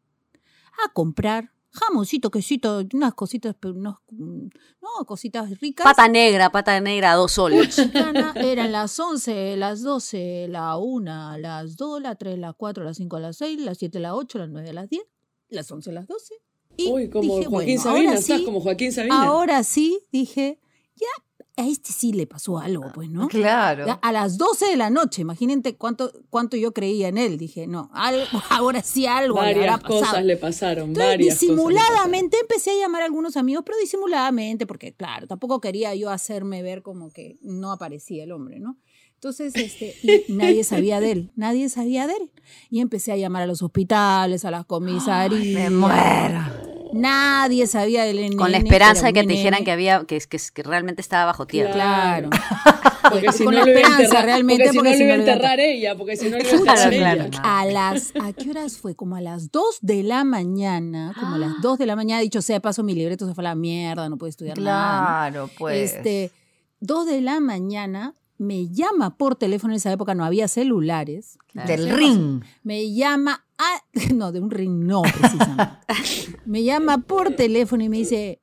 a 0.85 0.93
comprar 0.93 1.51
jamoncito, 1.71 2.31
quesito, 2.31 2.85
unas 2.95 3.13
cositas, 3.15 3.57
pero 3.59 3.75
unos, 3.75 3.97
mm, 4.13 4.47
no, 4.81 5.05
cositas 5.05 5.59
ricas. 5.61 5.83
Pata 5.83 6.07
negra, 6.07 6.53
pata 6.53 6.81
negra, 6.81 7.15
dos 7.15 7.33
soles. 7.33 7.75
Chicana, 7.75 8.33
eran 8.37 8.71
las 8.71 8.97
11, 8.97 9.57
las 9.57 9.83
12, 9.83 10.47
la 10.49 10.77
1, 10.77 11.39
las 11.39 11.77
2, 11.77 12.01
las 12.01 12.17
3, 12.17 12.39
las 12.39 12.55
4, 12.55 12.85
las 12.85 12.97
5, 12.97 13.19
las 13.19 13.37
6, 13.39 13.61
las 13.61 13.79
7, 13.79 13.99
las 13.99 14.13
8, 14.13 14.39
las 14.39 14.51
9, 14.51 14.73
las 14.73 14.89
10, 14.89 15.03
las 15.49 15.69
11, 15.69 15.91
las 15.91 16.07
12. 16.07 16.35
Y 16.77 16.93
Uy, 16.93 17.11
como 17.11 17.39
dije, 17.39 17.47
Joaquín 17.47 17.51
bueno, 17.51 17.83
Sabina, 17.83 18.09
ahora 18.11 18.21
estás 18.21 18.39
sí, 18.39 18.45
como 18.45 18.61
Joaquín 18.61 18.93
Sabina. 18.93 19.25
ahora 19.25 19.65
sí, 19.65 20.07
dije, 20.13 20.61
ya, 20.95 21.09
a 21.57 21.67
este 21.67 21.93
sí 21.93 22.13
le 22.13 22.27
pasó 22.27 22.59
algo, 22.59 22.91
pues, 22.95 23.11
¿no? 23.11 23.29
Claro. 23.29 23.87
Ya, 23.87 23.93
A 23.95 24.11
las 24.13 24.39
12 24.39 24.67
de 24.67 24.77
la 24.77 24.89
noche, 24.89 25.21
imagínate 25.21 25.77
cuánto, 25.77 26.11
cuánto 26.31 26.57
yo 26.57 26.73
creía 26.73 27.09
en 27.09 27.19
él. 27.19 27.37
Dije, 27.37 27.67
no, 27.67 27.91
algo, 27.93 28.25
ahora 28.51 28.83
sí 28.83 29.07
algo 29.07 29.35
le 29.43 29.51
habrá 29.51 29.59
varias 29.77 29.81
pasado. 29.81 30.01
cosas 30.01 30.25
le 30.25 30.37
pasaron, 30.37 30.89
Entonces, 30.89 31.11
varias 31.13 31.35
cosas 31.35 31.41
disimuladamente 31.49 32.37
empecé 32.41 32.71
a 32.71 32.81
llamar 32.81 33.03
a 33.03 33.05
algunos 33.05 33.37
amigos, 33.37 33.65
pero 33.67 33.77
disimuladamente, 33.79 34.67
porque 34.67 34.95
claro, 34.95 35.27
tampoco 35.27 35.61
quería 35.61 35.95
yo 35.95 36.11
hacerme 36.11 36.63
ver 36.63 36.83
como 36.83 37.11
que 37.11 37.37
no 37.43 37.71
aparecía 37.71 38.25
el 38.25 38.33
hombre, 38.33 38.59
¿no? 38.59 38.79
Entonces, 39.15 39.55
este, 39.55 39.95
y 40.03 40.33
nadie 40.33 40.65
sabía 40.65 41.01
de 41.01 41.13
él, 41.13 41.33
nadie 41.37 41.69
sabía 41.69 42.07
de 42.07 42.15
él. 42.15 42.31
Y 42.71 42.81
empecé 42.81 43.13
a 43.13 43.17
llamar 43.17 43.43
a 43.43 43.47
los 43.47 43.63
hospitales, 43.63 44.45
a 44.45 44.51
las 44.51 44.65
comisarías. 44.65 45.55
Me 45.55 45.71
muero. 45.71 46.72
Nadie 46.93 47.67
sabía 47.67 48.05
del 48.05 48.17
nene. 48.17 48.37
Con 48.37 48.53
la 48.53 48.59
esperanza 48.59 49.07
de 49.07 49.13
que 49.13 49.23
te 49.23 49.33
dijeran 49.33 49.65
que 49.65 49.73
había, 49.73 50.05
que, 50.05 50.21
que, 50.21 50.39
que 50.55 50.63
realmente 50.63 51.01
estaba 51.01 51.25
bajo 51.27 51.47
tierra. 51.47 51.73
Claro. 51.73 52.31
Porque 53.11 53.33
si 53.33 53.45
Con 53.45 53.55
no 53.55 53.65
la 53.65 53.71
esperanza, 53.71 54.03
enterrar, 54.05 54.25
realmente, 54.25 54.71
porque 54.73 54.73
si 54.73 54.79
porque 54.79 54.91
no 54.91 54.97
si 54.97 55.05
lo 55.05 55.05
iba 55.05 55.15
a 55.15 55.17
no 55.17 55.23
lo 55.23 55.27
iba 55.27 55.33
a 55.33 55.35
enterrar 55.35 55.61
ella, 55.61 55.97
porque 55.97 56.17
si 56.17 56.31
no 56.31 56.39
lo 56.39 56.43
iba 56.45 56.51
a 56.51 56.63
Claro, 56.63 56.83
enterrar 56.83 57.17
claro. 57.17 57.29
ella. 57.29 57.41
A 57.61 57.65
las, 57.67 58.13
¿a 58.21 58.33
qué 58.33 58.51
horas 58.51 58.77
fue? 58.79 58.95
Como 58.95 59.17
a 59.17 59.21
las 59.21 59.51
2 59.51 59.65
de 59.81 60.03
la 60.03 60.25
mañana, 60.25 61.13
como 61.19 61.35
a 61.35 61.39
las 61.39 61.61
2 61.61 61.79
de 61.79 61.87
la 61.87 61.97
mañana, 61.97 62.21
dicho 62.21 62.41
sea 62.43 62.57
de 62.57 62.61
paso, 62.61 62.83
mi 62.83 62.95
libreto 62.95 63.27
se 63.27 63.35
fue 63.35 63.43
a 63.43 63.49
la 63.49 63.55
mierda, 63.55 64.09
no 64.09 64.17
pude 64.19 64.31
estudiar 64.31 64.59
nada. 64.59 65.31
¿no? 65.31 65.33
Claro, 65.47 65.51
pues. 65.59 65.95
Este, 65.95 66.31
2 66.81 67.07
de 67.07 67.21
la 67.21 67.41
mañana 67.41 68.15
me 68.39 68.69
llama 68.69 69.17
por 69.17 69.37
teléfono, 69.37 69.73
en 69.73 69.77
esa 69.77 69.93
época 69.93 70.15
no 70.15 70.25
había 70.25 70.49
celulares. 70.49 71.39
Claro. 71.49 71.69
Del 71.69 71.91
ring. 71.91 72.43
Me 72.63 72.93
llama 72.93 73.45
a, 73.63 73.83
no, 74.15 74.33
de 74.33 74.41
un 74.41 74.51
ring 74.51 74.85
no, 74.85 75.03
precisamente. 75.03 75.79
me 76.45 76.63
llama 76.63 76.99
por 76.99 77.35
teléfono 77.35 77.83
y 77.85 77.89
me 77.89 77.99
dice, 77.99 78.41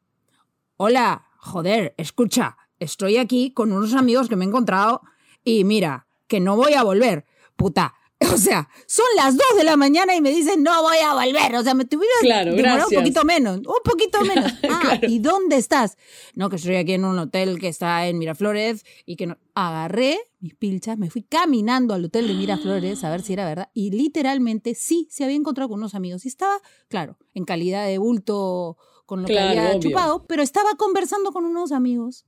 hola, 0.77 1.25
joder, 1.37 1.93
escucha, 1.97 2.57
estoy 2.79 3.17
aquí 3.17 3.51
con 3.51 3.71
unos 3.71 3.93
amigos 3.93 4.29
que 4.29 4.35
me 4.35 4.45
he 4.45 4.47
encontrado 4.47 5.01
y 5.43 5.63
mira, 5.63 6.07
que 6.27 6.39
no 6.39 6.55
voy 6.55 6.73
a 6.73 6.83
volver, 6.83 7.25
puta. 7.55 7.95
O 8.33 8.37
sea, 8.37 8.69
son 8.87 9.05
las 9.15 9.35
2 9.35 9.43
de 9.57 9.63
la 9.63 9.75
mañana 9.75 10.15
y 10.15 10.21
me 10.21 10.29
dicen, 10.31 10.61
no 10.63 10.81
voy 10.83 10.97
a 10.97 11.13
volver. 11.13 11.55
O 11.55 11.63
sea, 11.63 11.73
me 11.73 11.85
tuviera 11.85 12.13
Claro, 12.21 12.53
demorado 12.53 12.87
un 12.89 12.95
poquito 12.95 13.23
menos, 13.25 13.57
un 13.57 13.63
poquito 13.83 14.23
menos. 14.23 14.51
Ah, 14.69 14.99
¿y 15.01 15.19
dónde 15.19 15.57
estás? 15.57 15.97
No, 16.35 16.49
que 16.49 16.57
estoy 16.57 16.75
aquí 16.75 16.93
en 16.93 17.05
un 17.05 17.17
hotel 17.19 17.59
que 17.59 17.67
está 17.67 18.07
en 18.07 18.17
Miraflores 18.19 18.85
y 19.05 19.15
que 19.15 19.27
no. 19.27 19.37
Agarré 19.55 20.19
mis 20.39 20.55
pilchas, 20.55 20.97
me 20.97 21.09
fui 21.09 21.23
caminando 21.23 21.93
al 21.93 22.05
hotel 22.05 22.27
de 22.27 22.33
Miraflores 22.33 23.03
a 23.03 23.09
ver 23.09 23.21
si 23.23 23.33
era 23.33 23.45
verdad. 23.45 23.69
Y 23.73 23.91
literalmente 23.91 24.73
sí, 24.75 25.07
se 25.11 25.23
había 25.25 25.35
encontrado 25.35 25.69
con 25.69 25.79
unos 25.79 25.95
amigos. 25.95 26.23
Y 26.25 26.29
estaba, 26.29 26.57
claro, 26.87 27.17
en 27.33 27.43
calidad 27.45 27.85
de 27.85 27.97
bulto 27.97 28.77
con 29.05 29.21
lo 29.23 29.27
Claro, 29.27 29.51
que 29.53 29.57
había 29.59 29.71
obvio. 29.71 29.79
chupado, 29.89 30.25
pero 30.27 30.43
estaba 30.43 30.69
conversando 30.77 31.31
con 31.31 31.43
unos 31.45 31.71
amigos 31.71 32.25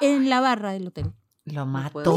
en 0.00 0.28
la 0.30 0.40
barra 0.40 0.72
del 0.72 0.86
hotel. 0.86 1.12
Lo 1.46 1.64
mató. 1.64 2.12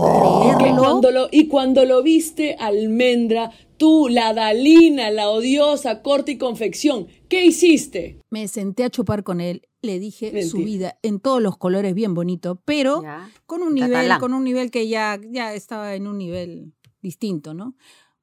Cuando 0.80 1.12
lo, 1.12 1.28
y 1.32 1.48
cuando 1.48 1.86
lo 1.86 2.02
viste, 2.02 2.56
almendra, 2.56 3.52
tú, 3.78 4.08
la 4.10 4.34
Dalina, 4.34 5.12
la 5.12 5.30
odiosa, 5.30 6.02
corte 6.02 6.32
y 6.34 6.38
confección, 6.40 7.08
¿qué 7.30 7.46
hiciste? 7.46 8.20
Me 8.32 8.48
senté 8.48 8.84
a 8.84 8.90
chupar 8.90 9.24
con 9.24 9.40
él, 9.40 9.62
le 9.84 10.00
dije 10.00 10.44
su 10.44 10.58
vida 10.58 10.98
en 11.04 11.20
todos 11.20 11.42
los 11.44 11.58
colores 11.58 11.94
bien 11.94 12.16
bonito, 12.16 12.60
pero 12.66 13.04
Ya. 13.04 13.30
con 13.46 13.62
un 13.62 13.76
nivel, 13.76 14.18
con 14.20 14.34
un 14.34 14.44
nivel 14.44 14.72
que 14.72 14.88
ya, 14.88 15.20
ya 15.30 15.54
estaba 15.54 15.94
en 15.94 16.08
un 16.08 16.18
nivel 16.18 16.74
distinto, 17.02 17.54
¿no? 17.54 17.76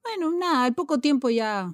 Bueno, 0.02 0.36
nada, 0.36 0.64
al 0.64 0.74
poco 0.74 0.98
tiempo 0.98 1.30
ya 1.30 1.72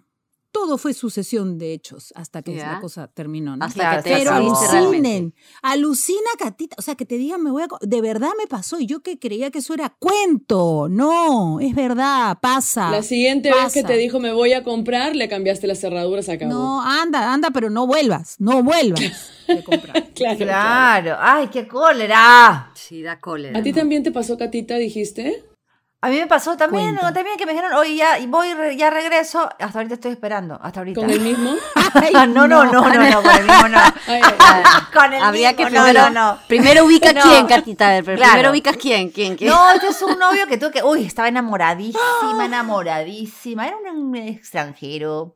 todo 0.53 0.79
fue 0.79 0.93
sucesión 0.95 1.59
de 1.59 1.73
hechos 1.73 2.13
hasta 2.15 2.43
que 2.43 2.55
Ya. 2.55 2.73
la 2.75 2.81
cosa 2.81 3.09
terminó, 3.09 3.57
¿no? 3.57 3.65
Hasta 3.65 3.97
que 3.97 4.03
te 4.03 4.17
Pero 4.17 4.31
realmente. 4.31 4.59
alucinen, 4.71 5.35
alucina, 5.63 6.31
Catita, 6.39 6.77
o 6.79 6.83
sea, 6.83 6.95
que 6.95 7.07
te 7.07 7.17
digan, 7.17 7.43
me 7.43 7.51
voy 7.51 7.63
a... 7.63 7.69
De 7.81 8.01
verdad 8.01 8.31
me 8.39 8.47
pasó 8.47 8.79
y 8.79 8.87
yo 8.87 9.01
que 9.03 9.19
creía 9.19 9.51
que 9.51 9.59
eso 9.61 9.75
era 9.75 9.97
cuento, 9.99 10.89
no, 10.91 11.59
es 11.61 11.75
verdad, 11.75 12.39
pasa. 12.41 12.91
La 12.91 13.03
siguiente 13.03 13.51
vez 13.51 13.73
que 13.73 13.83
te 13.83 13.97
dijo 13.97 14.21
me 14.21 14.33
voy 14.33 14.53
a 14.53 14.63
comprar, 14.63 15.17
le 15.17 15.29
cambiaste 15.29 15.67
las 15.67 15.81
cerraduras, 15.81 16.29
acabó. 16.29 16.53
No, 16.53 16.83
anda, 16.83 17.33
anda, 17.33 17.51
pero 17.51 17.71
no 17.71 17.87
vuelvas, 17.87 18.37
no 18.39 18.63
vuelvas 18.63 19.01
de 19.49 19.65
comprar. 19.65 20.11
claro, 20.13 20.37
claro. 20.39 21.03
Claro. 21.03 21.17
Ay, 21.21 21.49
qué 21.49 21.67
cólera. 21.67 22.71
Sí, 22.75 23.03
da 23.03 23.19
cólera. 23.21 23.59
¿A 23.59 23.63
ti 23.63 23.73
también 23.73 24.03
te 24.03 24.13
pasó, 24.13 24.37
Catita, 24.37 24.77
dijiste? 24.77 25.45
A 26.05 26.09
mí 26.09 26.19
me 26.19 26.27
pasó 26.27 26.57
también, 26.57 26.97
Cuenta. 26.97 27.13
también 27.13 27.37
que 27.37 27.47
me 27.47 27.53
dijeron, 27.53 27.75
oye, 27.75 27.95
ya 27.95 28.19
voy, 28.27 28.49
ya 28.77 28.91
regreso. 28.91 29.49
Hasta 29.61 29.79
ahorita 29.79 29.95
estoy 29.95 30.11
esperando. 30.11 30.59
Hasta 30.61 30.81
ahorita. 30.81 31.01
¿Con 31.01 31.09
el 31.11 31.21
mismo? 31.21 31.55
Ay, 31.95 32.13
no, 32.29 32.49
no, 32.49 32.65
no, 32.65 32.65
no, 32.65 32.73
no, 32.73 32.83
con 32.83 32.93
el 33.33 33.45
mismo 33.45 33.69
no. 33.69 33.79
Ay, 34.09 34.21
Con 34.93 35.13
el 35.13 35.23
Habría 35.23 35.53
mismo, 35.53 35.65
que 35.65 35.71
no, 35.71 35.85
primero, 35.85 36.11
no, 36.11 36.33
no. 36.33 36.39
primero 36.49 36.85
ubica 36.87 37.13
No. 37.13 37.23
quién, 37.23 37.47
Catita. 37.47 38.01
pero 38.05 38.17
Claro. 38.17 38.33
Primero 38.33 38.51
ubicas 38.51 38.77
quién, 38.77 39.11
quién, 39.11 39.37
quién. 39.37 39.49
No, 39.51 39.71
este 39.71 39.87
es 39.89 40.03
un 40.03 40.19
novio 40.19 40.47
que 40.49 40.59
tuve 40.59 40.73
que. 40.73 40.83
Uy, 40.83 41.05
estaba 41.07 41.29
enamoradísima, 41.29 42.45
enamoradísima. 42.47 43.69
Era 43.69 43.77
un 43.93 44.17
extranjero. 44.17 45.35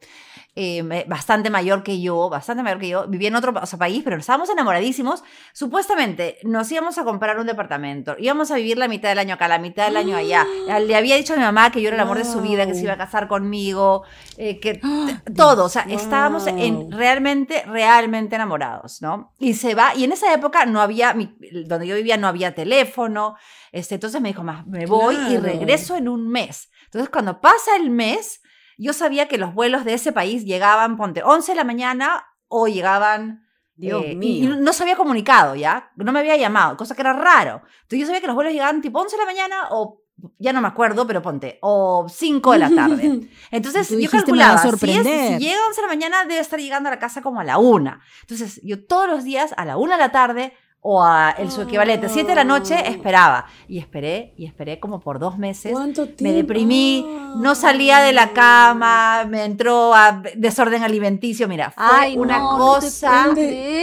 Eh, 0.56 1.04
bastante 1.06 1.50
mayor 1.50 1.82
que 1.82 2.00
yo, 2.00 2.28
bastante 2.30 2.62
mayor 2.62 2.78
que 2.80 2.88
yo. 2.88 3.06
Vivía 3.06 3.28
en 3.28 3.36
otro 3.36 3.52
o 3.62 3.66
sea, 3.66 3.78
país, 3.78 4.02
pero 4.02 4.16
estábamos 4.16 4.48
enamoradísimos. 4.50 5.22
Supuestamente 5.52 6.38
nos 6.44 6.70
íbamos 6.72 6.96
a 6.96 7.04
comprar 7.04 7.38
un 7.38 7.46
departamento. 7.46 8.14
Íbamos 8.18 8.50
a 8.50 8.56
vivir 8.56 8.78
la 8.78 8.88
mitad 8.88 9.08
del 9.10 9.18
año 9.18 9.34
acá, 9.34 9.48
la 9.48 9.58
mitad 9.58 9.86
del 9.86 9.96
año 9.96 10.16
allá. 10.16 10.46
Le 10.80 10.96
había 10.96 11.16
dicho 11.16 11.34
a 11.34 11.36
mi 11.36 11.42
mamá 11.42 11.70
que 11.70 11.80
yo 11.80 11.88
era 11.88 11.96
el 11.96 12.00
amor 12.02 12.18
de 12.18 12.24
su 12.24 12.40
vida, 12.40 12.66
que 12.66 12.74
se 12.74 12.82
iba 12.84 12.92
a 12.94 12.96
casar 12.98 13.28
conmigo, 13.28 14.04
eh, 14.38 14.58
que 14.60 14.80
todo. 15.36 15.64
O 15.64 15.68
sea, 15.68 15.82
estábamos 15.90 16.46
en 16.46 16.74
Wow. 16.76 16.90
realmente, 16.92 17.62
realmente 17.66 18.36
enamorados, 18.36 19.02
¿no? 19.02 19.32
Y 19.38 19.54
se 19.54 19.74
va. 19.74 19.94
Y 19.94 20.04
en 20.04 20.12
esa 20.12 20.32
época 20.32 20.64
no 20.66 20.80
había, 20.80 21.12
mi- 21.14 21.34
donde 21.66 21.86
yo 21.86 21.96
vivía 21.96 22.16
no 22.16 22.28
había 22.28 22.54
teléfono. 22.54 23.36
Este, 23.72 23.96
entonces 23.96 24.20
me 24.20 24.28
dijo, 24.30 24.42
"Ma, 24.42 24.64
me 24.66 24.86
voy 24.86 25.16
y 25.16 25.18
Claro. 25.38 25.42
regreso 25.42 25.96
en 25.96 26.08
un 26.08 26.28
mes. 26.28 26.70
Entonces 26.86 27.10
cuando 27.10 27.40
pasa 27.40 27.76
el 27.76 27.90
mes, 27.90 28.40
yo 28.76 28.92
sabía 28.92 29.28
que 29.28 29.38
los 29.38 29.54
vuelos 29.54 29.84
de 29.84 29.94
ese 29.94 30.12
país 30.12 30.44
llegaban, 30.44 30.96
ponte, 30.96 31.22
11 31.22 31.52
de 31.52 31.56
la 31.56 31.64
mañana 31.64 32.26
o 32.48 32.68
llegaban... 32.68 33.42
Dios 33.78 34.04
eh, 34.06 34.14
mío. 34.14 34.54
Y 34.54 34.56
no 34.56 34.72
se 34.72 34.84
había 34.84 34.96
comunicado, 34.96 35.54
¿ya? 35.54 35.90
No 35.96 36.10
me 36.10 36.20
había 36.20 36.38
llamado, 36.38 36.78
cosa 36.78 36.94
que 36.94 37.02
era 37.02 37.12
raro. 37.12 37.60
Entonces 37.82 37.98
yo 37.98 38.06
sabía 38.06 38.22
que 38.22 38.26
los 38.26 38.34
vuelos 38.34 38.54
llegaban 38.54 38.80
tipo 38.80 38.98
11 39.00 39.16
de 39.16 39.22
la 39.22 39.26
mañana 39.26 39.56
o... 39.70 40.00
Ya 40.38 40.54
no 40.54 40.62
me 40.62 40.68
acuerdo, 40.68 41.06
pero 41.06 41.20
ponte, 41.20 41.58
o 41.60 42.06
5 42.08 42.52
de 42.52 42.58
la 42.58 42.70
tarde. 42.70 43.28
Entonces 43.50 43.90
yo 43.90 43.98
dijiste, 43.98 44.32
"Me 44.32 44.38
va 44.38 44.52
a 44.52 44.54
calculaba, 44.54 44.58
si, 44.58 44.66
es- 44.66 44.70
sorprender". 44.70 45.38
si 45.38 45.44
llega 45.44 45.62
a 45.62 45.66
11 45.66 45.76
de 45.78 45.86
la 45.86 45.92
mañana, 45.92 46.24
debe 46.24 46.40
estar 46.40 46.58
llegando 46.58 46.88
a 46.88 46.92
la 46.92 46.98
casa 46.98 47.20
como 47.20 47.40
a 47.40 47.44
la 47.44 47.58
1. 47.58 47.98
Entonces 48.22 48.58
yo 48.64 48.82
todos 48.82 49.10
los 49.10 49.24
días 49.24 49.52
a 49.58 49.66
la 49.66 49.76
1 49.76 49.92
de 49.92 49.98
la 49.98 50.12
tarde 50.12 50.54
o 50.88 51.02
a 51.02 51.30
el, 51.36 51.50
su 51.50 51.62
equivalente. 51.62 52.08
7 52.08 52.28
de 52.28 52.34
la 52.36 52.44
noche 52.44 52.88
esperaba. 52.88 53.46
Y 53.66 53.78
esperé, 53.78 54.32
y 54.36 54.46
esperé 54.46 54.78
como 54.78 55.00
por 55.00 55.18
dos 55.18 55.36
meses. 55.36 55.72
¿Cuánto 55.72 56.02
Me 56.02 56.08
tiempo? 56.12 56.36
deprimí, 56.36 57.04
no 57.38 57.56
salía 57.56 57.98
de 57.98 58.12
la 58.12 58.30
cama, 58.32 59.24
me 59.28 59.44
entró 59.44 59.92
a 59.94 60.22
desorden 60.36 60.84
alimenticio. 60.84 61.48
Mira, 61.48 61.72
fue 61.72 61.84
Ay, 61.84 62.16
una 62.16 62.38
no, 62.38 62.56
no 62.58 62.74
te 62.78 62.86
cosa 62.86 63.26
horrible. 63.30 63.80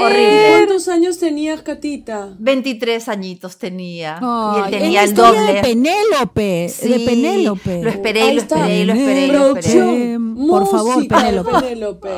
¿Cuántos 0.55 0.87
años 0.87 1.19
tenías, 1.19 1.61
Catita? 1.61 2.29
23 2.39 3.09
añitos 3.09 3.57
tenía. 3.57 4.19
y 4.21 4.59
él 4.59 4.79
tenía 4.79 5.03
el 5.03 5.13
doble. 5.13 5.53
de 5.55 5.61
Penélope, 5.61 6.41
de 6.41 6.69
Sí, 6.69 7.03
Penélope. 7.05 7.83
Lo 7.83 7.89
esperé, 7.89 8.33
lo 8.33 8.39
esperé, 8.41 8.85
lo 8.85 8.93
esperé, 8.93 9.27
lo 9.27 9.57
esperé. 9.57 9.73
Producción, 9.83 10.47
Por 10.47 10.67
favor, 10.71 11.01
de 11.01 11.09
Penélope. 11.09 11.51
Penélope. 11.59 12.09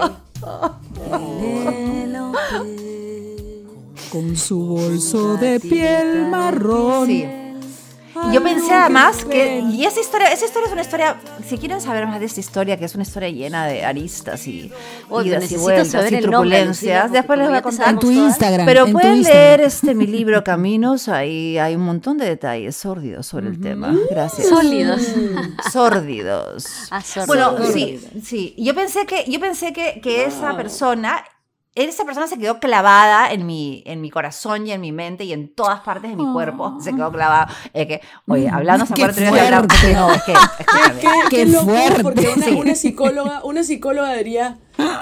Con 4.15 4.37
su 4.37 4.65
bolso 4.65 5.35
de 5.35 5.59
piel 5.59 6.29
marrón. 6.29 7.05
Sí. 7.05 7.25
Yo 8.31 8.41
pensé 8.41 8.73
además 8.73 9.25
que, 9.25 9.59
y 9.59 9.83
esa 9.83 9.99
historia, 9.99 10.31
esa 10.31 10.45
historia 10.45 10.67
es 10.67 10.71
una 10.71 10.81
historia, 10.83 11.17
si 11.45 11.57
quieren 11.57 11.81
saber 11.81 12.07
más 12.07 12.21
de 12.21 12.27
esta 12.27 12.39
historia, 12.39 12.77
que 12.77 12.85
es 12.85 12.95
una 12.95 13.03
historia 13.03 13.29
llena 13.29 13.67
de 13.67 13.83
aristas 13.83 14.47
y 14.47 14.71
Oye, 15.09 15.31
idas 15.31 15.51
y 15.51 15.57
vueltas 15.57 15.89
saber 15.89 16.13
y 16.13 16.15
el 16.15 16.31
nombre, 16.31 16.49
turbulencias, 16.59 17.11
después 17.11 17.37
les 17.39 17.49
voy 17.49 17.57
a 17.57 17.61
contar. 17.61 17.89
En 17.89 17.99
tu. 17.99 18.09
Instagram. 18.09 18.65
Pero 18.65 18.85
en 18.85 18.93
pueden 18.93 19.17
Instagram. 19.17 19.43
leer 19.43 19.61
este 19.61 19.93
mi 19.93 20.07
libro 20.07 20.45
Caminos, 20.45 21.09
ahí 21.09 21.57
hay 21.57 21.75
un 21.75 21.81
montón 21.81 22.17
de 22.17 22.25
detalles 22.25 22.77
sórdidos 22.77 23.27
sobre 23.27 23.49
el 23.49 23.59
tema. 23.59 23.93
Gracias. 24.09 24.47
Sólidos. 24.47 25.01
Sórdidos. 25.73 26.87
Ah, 26.89 27.01
sórdidos. 27.01 27.27
Bueno, 27.27 27.57
sí, 27.73 27.99
sí. 28.23 28.55
Yo 28.57 28.73
pensé 28.73 29.05
que, 29.05 29.29
yo 29.29 29.41
pensé 29.41 29.73
que, 29.73 29.99
que 30.01 30.23
esa 30.23 30.55
persona, 30.55 31.21
esa 31.75 32.05
persona 32.05 32.25
se 32.27 32.37
quedó 32.39 32.59
clavada 32.59 33.31
en 33.31 33.45
mi, 33.45 33.83
en 33.85 33.99
mi 34.01 34.09
corazón 34.09 34.65
y 34.65 34.71
en 34.71 34.79
mi 34.81 34.91
mente 34.91 35.25
y 35.25 35.33
en 35.33 35.53
todas 35.53 35.81
partes 35.81 36.09
de 36.09 36.15
mi 36.15 36.31
cuerpo. 36.31 36.77
Se 36.79 36.93
quedó 36.93 37.11
clavada. 37.11 37.47
Es 37.73 37.85
que, 37.87 38.01
oye, 38.27 38.49
hablando, 38.49 38.85
¿se 38.85 38.93
Qué 38.93 39.03
que 39.03 39.13
fuerte. 39.27 39.93
No, 39.93 40.11
es 40.13 40.23
que, 40.23 40.33
¿Qué, 40.57 40.63
escúchame. 40.63 40.99
qué, 41.01 41.07
Qué 41.29 41.35
qué 41.35 41.45
loco, 41.45 41.65
fuerte. 41.65 42.03
porque 42.03 42.53
una 42.55 42.75
psicóloga, 42.75 43.41
una 43.43 43.63
psicóloga 43.63 44.13
diría, 44.13 44.57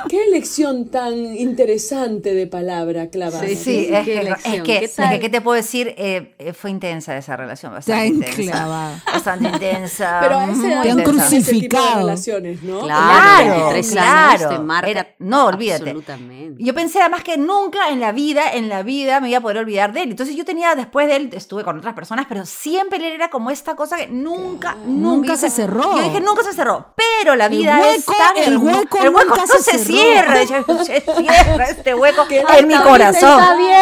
qué 0.09 0.23
elección 0.25 0.89
tan 0.89 1.13
interesante 1.35 2.33
de 2.33 2.47
palabra 2.47 3.07
clavada. 3.09 3.45
Sí, 3.47 3.55
Sí, 3.55 3.87
es 3.91 3.99
qué 3.99 4.05
que, 4.05 4.13
es 4.13 4.19
elección. 4.25 4.53
que, 4.53 4.63
¿Qué 4.79 4.85
es 4.85 4.95
tal? 4.95 5.09
que, 5.11 5.19
¿qué 5.19 5.29
te 5.29 5.41
puedo 5.41 5.55
decir? 5.55 5.93
Eh, 5.97 6.35
eh, 6.37 6.53
fue 6.53 6.69
intensa 6.71 7.15
esa 7.17 7.35
relación, 7.37 7.71
bastante 7.73 8.03
Tan 8.03 8.15
intensa. 8.15 8.51
clavada. 8.51 9.03
Bastante 9.05 9.47
intensa. 9.49 10.19
Pero 10.21 10.35
a 10.39 10.45
muy 10.47 10.71
edad 10.71 10.83
Te 10.83 10.91
han 10.91 10.99
están 10.99 11.15
ese 11.15 11.35
de 11.35 11.41
crucificado. 11.43 11.97
relaciones, 11.99 12.63
¿no? 12.63 12.81
Claro, 12.81 13.43
Claro, 13.45 13.63
23 13.73 13.91
claro. 13.91 14.29
años 14.29 14.49
te 14.49 14.59
marca 14.59 14.89
Era- 14.89 15.07
no, 15.19 15.45
olvídate. 15.47 15.83
Absolutamente. 15.89 16.63
Yo 16.63 16.73
pensé 16.73 16.99
además 17.01 17.23
que 17.23 17.37
nunca 17.37 17.89
en 17.89 17.99
la 17.99 18.11
vida, 18.11 18.53
en 18.53 18.69
la 18.69 18.83
vida 18.83 19.19
me 19.19 19.29
iba 19.29 19.37
a 19.39 19.41
poder 19.41 19.57
olvidar 19.57 19.93
de 19.93 20.03
él. 20.03 20.11
Entonces 20.11 20.35
yo 20.35 20.45
tenía, 20.45 20.75
después 20.75 21.07
de 21.07 21.15
él, 21.15 21.29
estuve 21.33 21.63
con 21.63 21.77
otras 21.77 21.93
personas, 21.93 22.25
pero 22.29 22.45
siempre 22.45 22.97
él 22.97 23.03
era 23.13 23.29
como 23.29 23.49
esta 23.49 23.75
cosa 23.75 23.97
que 23.97 24.07
nunca, 24.07 24.75
nunca, 24.85 25.13
Nunca 25.23 25.37
se 25.37 25.49
cerró. 25.49 25.95
Yo 25.97 26.03
dije, 26.03 26.21
nunca 26.21 26.43
se 26.43 26.53
cerró. 26.53 26.93
Pero 26.95 27.35
la 27.35 27.45
El 27.45 27.51
vida 27.57 27.79
es 27.93 28.05
hueco- 28.07 28.17
tan 28.17 28.37
el 28.37 28.57
hueco 28.57 28.97
el 28.99 29.09
hueco 29.09 29.29
nunca 29.29 29.41
no 29.41 29.47
se 29.47 29.62
se, 29.63 29.79
cierra. 29.79 30.45
Se 30.45 31.01
cierra 31.01 31.65
este 31.65 31.95
hueco 31.95 32.25
en 32.57 32.67
mi 32.67 32.75
corazón. 32.75 33.41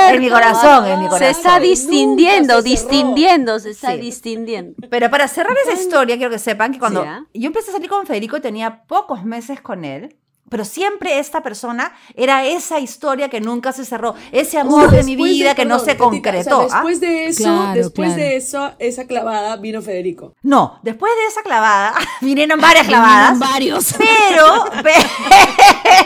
En 0.10 0.22
mi 0.22 0.30
corazón, 0.30 0.86
en 0.88 1.00
mi 1.00 1.10
Se 1.18 1.30
está 1.30 1.60
distinguiendo, 1.60 2.62
distinguiendo, 2.62 3.60
se 3.60 3.72
está 3.72 3.94
distinguiendo. 3.94 4.76
Pero 4.90 5.10
para 5.10 5.28
cerrar 5.28 5.56
esa 5.66 5.74
historia, 5.80 6.16
quiero 6.18 6.32
que 6.32 6.40
sepan 6.40 6.72
que 6.74 6.80
cuando 6.80 7.02
¿ah? 7.02 7.26
yo 7.34 7.48
empecé 7.48 7.72
a 7.72 7.74
salir 7.74 7.90
con 7.90 8.06
Federico 8.06 8.42
tenía 8.42 8.84
pocos 8.84 9.24
meses 9.24 9.62
con 9.62 9.86
él, 9.86 10.16
pero 10.51 10.65
siempre 10.65 11.17
esta 11.17 11.41
persona 11.41 11.93
era 12.13 12.43
esa 12.46 12.79
historia 12.79 13.29
que 13.29 13.39
nunca 13.39 13.72
se 13.72 13.86
cerró, 13.86 14.15
ese 14.34 14.60
amor 14.60 14.91
de 14.91 15.03
mi 15.03 15.15
vida 15.15 15.55
que 15.55 15.63
no 15.63 15.79
se 15.79 15.96
concretó. 15.96 16.65
o 16.65 16.70
sea, 16.70 16.79
¿ah? 16.79 16.84
después 16.84 17.00
de 17.00 17.25
eso, 17.27 17.43
Claro, 17.43 17.74
después 17.74 18.08
claro. 18.10 18.22
de 18.22 18.36
eso, 18.36 18.72
esa 18.79 19.08
clavada 19.08 19.55
vino 19.55 19.81
Federico. 19.81 20.36
No, 20.43 20.77
después 20.84 21.12
de 21.15 21.25
esa 21.27 21.41
clavada, 21.41 21.93
vinieron 22.22 22.60
varias 22.60 22.86
Vinieron 22.86 23.08
clavadas. 23.08 23.39
varios. 23.39 23.93
Pero, 23.98 24.65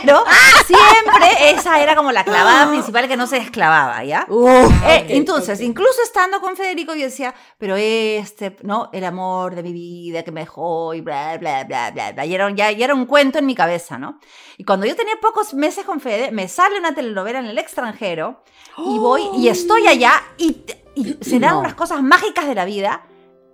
pero, 0.02 0.24
siempre 0.66 1.50
esa 1.50 1.80
era 1.80 1.96
como 1.96 2.12
la 2.12 2.24
clavada 2.24 2.68
principal 2.68 3.08
que 3.08 3.16
no 3.16 3.26
se 3.26 3.36
desclavaba, 3.40 4.04
¿ya? 4.04 4.26
Eh, 4.30 5.02
ok, 5.04 5.10
entonces, 5.10 5.58
ok. 5.58 5.64
incluso 5.64 6.02
estando 6.04 6.40
con 6.40 6.56
Federico, 6.56 6.94
yo 6.94 7.02
decía, 7.04 7.34
pero 7.58 7.76
este, 7.76 8.56
¿no? 8.62 8.90
El 8.92 9.04
amor 9.04 9.54
de 9.54 9.62
mi 9.62 9.72
vida 9.72 10.22
que 10.22 10.32
me 10.32 10.40
dejó 10.40 10.94
y 10.94 11.00
bla, 11.00 11.36
bla, 11.38 11.64
bla, 11.64 11.90
bla, 11.90 12.12
bla. 12.12 12.26
Y 12.26 12.34
era, 12.34 12.46
un- 12.46 12.56
ya, 12.56 12.70
ya 12.70 12.84
era 12.84 12.94
un 12.94 13.06
cuento 13.06 13.38
en 13.38 13.46
mi 13.46 13.54
cabeza, 13.54 13.98
¿no? 13.98 14.18
Y 14.58 14.64
cuando 14.64 14.86
yo 14.86 14.96
tenía 14.96 15.14
pocos 15.20 15.54
meses 15.54 15.84
con 15.84 16.00
Fede, 16.00 16.30
me 16.30 16.48
sale 16.48 16.78
una 16.78 16.94
telenovela 16.94 17.38
en 17.40 17.46
el 17.46 17.58
extranjero 17.58 18.42
y 18.78 18.98
voy 18.98 19.22
y 19.36 19.48
estoy 19.48 19.86
allá 19.86 20.12
y, 20.38 20.62
y 20.94 21.18
se 21.20 21.38
dan 21.38 21.52
No. 21.54 21.60
unas 21.60 21.74
cosas 21.74 22.02
mágicas 22.02 22.46
de 22.46 22.54
la 22.54 22.64
vida. 22.64 23.02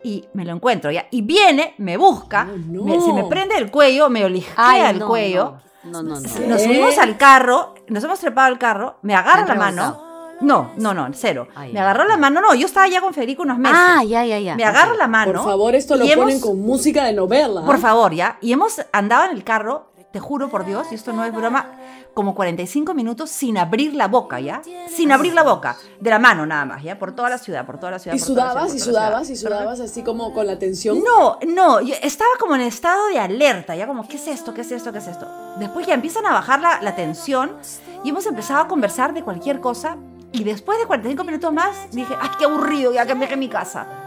Y 0.05 0.25
me 0.35 0.45
lo 0.45 0.53
encuentro 0.53 0.91
ya. 0.91 1.07
Y 1.13 1.23
viene, 1.23 1.75
me 1.79 1.97
busca, 1.97 2.49
Oh, 2.53 2.57
no. 2.57 2.83
me- 2.85 3.01
se 3.01 3.13
me 3.13 3.25
prende 3.25 3.57
el 3.57 3.71
cuello, 3.71 4.09
me 4.11 4.25
olijea 4.25 4.55
Ay, 4.57 4.81
el 4.91 4.99
no, 4.99 5.07
cuello. 5.07 5.59
No, 5.85 6.03
no, 6.03 6.15
no. 6.15 6.21
no. 6.21 6.47
Nos 6.49 6.63
subimos 6.63 6.99
al 6.99 7.17
carro, 7.17 7.75
nos 7.89 8.03
hemos 8.03 8.19
trepado 8.19 8.49
al 8.49 8.59
carro, 8.59 8.99
me 9.03 9.15
agarra 9.15 9.45
¿Te 9.45 9.53
la 9.53 9.55
mano. 9.59 10.13
No, 10.41 10.73
no, 10.77 10.93
no, 10.93 11.09
cero. 11.13 11.47
Ay, 11.55 11.73
me 11.73 11.79
agarró 11.79 12.03
la 12.05 12.17
mano, 12.17 12.41
no, 12.41 12.53
yo 12.53 12.67
estaba 12.67 12.89
ya 12.89 13.01
con 13.01 13.15
Federico 13.15 13.43
unos 13.45 13.59
meses. 13.59 13.79
Ah, 13.81 14.03
ya, 14.03 14.25
ya, 14.25 14.41
ya. 14.41 14.57
me 14.57 14.65
agarra 14.65 14.91
ok. 14.95 14.99
la 14.99 15.07
mano. 15.07 15.33
Por 15.35 15.45
favor, 15.45 15.75
esto 15.77 15.95
lo 15.95 16.05
y 16.05 16.11
hemos- 16.11 16.25
ponen 16.25 16.41
con 16.41 16.61
música 16.61 17.05
de 17.05 17.13
novela. 17.13 17.65
Por 17.65 17.79
favor, 17.79 18.13
ya. 18.13 18.39
Y 18.41 18.53
hemos 18.53 18.85
andado 18.93 19.27
en 19.27 19.37
el 19.37 19.45
carro, 19.45 19.92
te 20.13 20.21
juro 20.21 20.49
por 20.49 20.65
Dios, 20.65 20.87
y 20.91 20.95
esto 20.95 21.13
no 21.13 21.25
es 21.25 21.33
broma, 21.33 21.67
como 22.15 22.35
45 22.35 22.95
minutos 22.95 23.31
sin 23.31 23.57
abrir 23.57 23.95
la 23.95 24.09
boca, 24.09 24.41
¿ya? 24.41 24.63
Sin 24.89 25.11
abrir 25.11 25.33
la 25.33 25.43
boca, 25.43 25.77
de 26.01 26.11
la 26.11 26.19
mano 26.19 26.45
nada 26.47 26.65
más, 26.65 26.83
¿ya? 26.83 26.99
Por 26.99 27.13
toda 27.13 27.31
la 27.31 27.39
ciudad, 27.39 27.65
por 27.65 27.79
toda 27.79 27.93
la 27.93 27.99
ciudad. 27.99 28.15
Y 28.15 28.19
sudabas, 28.19 28.75
y 28.75 28.79
ciudad, 28.79 29.03
la 29.03 29.09
sudabas, 29.09 29.31
y 29.31 29.37
sudabas 29.37 29.81
así 29.81 30.03
como 30.03 30.33
con 30.33 30.47
la 30.47 30.59
tensión. 30.59 31.03
No, 31.03 31.39
no, 31.47 31.81
yo 31.81 31.95
estaba 32.03 32.31
como 32.39 32.55
en 32.55 32.61
estado 32.61 33.09
de 33.09 33.19
alerta, 33.19 33.75
ya 33.75 33.87
como, 33.87 34.07
¿qué 34.07 34.17
es 34.17 34.29
esto? 34.29 34.53
¿Qué 34.53 34.61
es 34.61 34.73
esto? 34.73 34.93
¿Qué 34.93 34.99
es 34.99 35.07
esto? 35.07 35.27
Después 35.59 35.87
ya 35.87 35.95
empiezan 35.95 36.27
a 36.27 36.33
bajar 36.33 36.61
la, 36.61 36.83
la 36.83 36.95
tensión 36.95 37.57
y 38.05 38.11
hemos 38.11 38.27
empezado 38.27 38.61
a 38.61 38.69
conversar 38.69 39.15
de 39.15 39.23
cualquier 39.23 39.61
cosa 39.61 39.97
y 40.33 40.45
después 40.45 40.79
de 40.79 40.87
45 40.87 41.25
minutos 41.25 41.53
más 41.53 41.91
dije, 41.91 42.15
¡ay, 42.21 42.31
qué 42.39 42.47
aburrido! 42.47 42.93
Ya 42.93 43.07
que 43.07 43.15
me 43.15 43.31
en 43.31 43.39
mi 43.39 43.49
casa. 43.49 44.02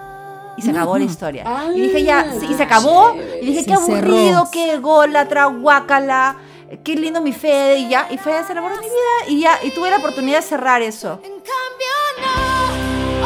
Y 0.57 0.61
se 0.61 0.71
acabó 0.71 0.97
la 0.97 1.03
historia. 1.03 1.43
Ah, 1.45 1.67
y 1.73 1.81
dije 1.81 2.03
ya, 2.03 2.31
sí, 2.39 2.47
y 2.49 2.53
se 2.53 2.63
acabó. 2.63 3.11
chévere. 3.13 3.39
Y 3.41 3.45
dije, 3.47 3.65
qué 3.65 3.73
aburrido, 3.73 4.45
cerró. 4.45 4.51
qué 4.51 4.77
golatra, 4.77 5.45
guácala, 5.45 6.37
qué 6.83 6.95
lindo 6.95 7.21
mi 7.21 7.33
Fede. 7.33 7.79
Y 7.79 7.89
ya, 7.89 8.07
y 8.09 8.17
Fede 8.17 8.45
se 8.45 8.53
enamoró 8.53 8.75
de 8.75 8.81
mi 8.81 8.87
vida 8.87 9.27
y 9.27 9.39
ya, 9.41 9.59
y 9.63 9.71
tuve 9.71 9.89
la 9.89 9.97
oportunidad 9.97 10.37
de 10.37 10.43
cerrar 10.43 10.81
eso. 10.81 11.19
En 11.23 11.31
cambio 11.31 11.93
no, 12.21 12.31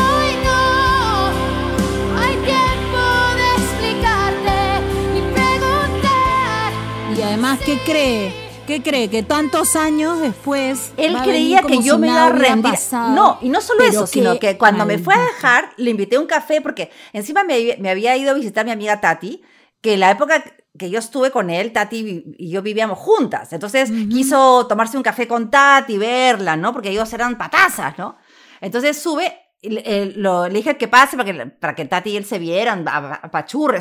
hoy 0.03 0.31
no 0.43 2.19
hay 2.19 2.35
tiempo 2.37 3.01
de 3.35 3.47
explicarte 3.63 4.81
ni 5.13 5.21
preguntar. 5.33 6.73
Y 7.15 7.21
además, 7.21 7.59
¿qué 7.63 7.79
cree? 7.85 8.48
¿Qué 8.69 8.83
cree? 8.83 9.09
Que 9.09 9.23
tantos 9.23 9.75
años 9.75 10.19
después. 10.19 10.93
Él 10.95 11.17
creía 11.23 11.63
que 11.63 11.81
yo 11.81 11.95
si 11.95 12.01
me 12.01 12.07
iba 12.09 12.27
a 12.27 12.29
rendir. 12.29 12.71
pasado. 12.73 13.15
No, 13.15 13.39
y 13.41 13.49
no 13.49 13.61
solo 13.61 13.83
eso, 13.83 14.05
sino 14.05 14.37
que 14.37 14.59
cuando 14.59 14.85
me 14.85 14.99
fue 14.99 15.15
a 15.15 15.21
dejar, 15.21 15.71
le 15.77 15.89
invité 15.89 16.17
a 16.17 16.19
un 16.19 16.27
café 16.27 16.61
porque 16.61 16.91
encima 17.11 17.43
me, 17.43 17.77
me 17.79 17.89
había 17.89 18.15
ido 18.15 18.29
a 18.29 18.35
visitar 18.35 18.65
mi 18.65 18.71
amiga 18.71 19.01
Tati, 19.01 19.41
que 19.81 19.95
en 19.95 20.01
la 20.01 20.11
época 20.11 20.43
que 20.77 20.91
yo 20.91 20.99
estuve 20.99 21.31
con 21.31 21.49
él, 21.49 21.73
Tati 21.73 22.35
y 22.37 22.51
yo 22.51 22.61
vivíamos 22.61 22.99
juntas. 22.99 23.51
Entonces 23.53 23.89
quiso 23.89 24.67
tomarse 24.67 24.97
un 24.97 25.03
café 25.03 25.27
con 25.27 25.49
Tati, 25.49 25.97
verla, 25.97 26.55
¿no? 26.55 26.71
Porque 26.71 26.91
ellos 26.91 27.11
eran 27.11 27.39
patazas, 27.39 27.97
¿no? 27.97 28.17
Entonces 28.61 29.01
sube, 29.01 29.35
eh, 29.61 30.13
lo- 30.15 30.47
le 30.47 30.53
dije 30.53 30.77
que 30.77 30.87
pase 30.87 31.17
para 31.17 31.31
que, 31.33 31.45
para 31.47 31.75
que 31.75 31.85
Tati 31.85 32.11
y 32.11 32.17
él 32.17 32.25
se 32.25 32.39
vieran, 32.39 32.87
a- 32.87 33.19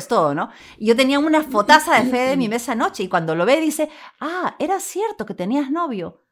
todo, 0.07 0.33
¿no? 0.35 0.49
Y 0.77 0.87
yo 0.87 0.95
tenía 0.95 1.19
una 1.19 1.43
fotaza 1.43 2.01
de 2.01 2.09
fe 2.09 2.17
de 2.29 2.37
mi 2.37 2.49
mesa 2.49 2.73
anoche 2.73 3.03
y 3.03 3.07
cuando 3.07 3.35
lo 3.35 3.45
ve 3.45 3.59
dice, 3.61 3.89
ah, 4.19 4.55
era 4.59 4.79
cierto 4.79 5.25
que 5.25 5.33
tenías 5.33 5.71
novio. 5.71 6.23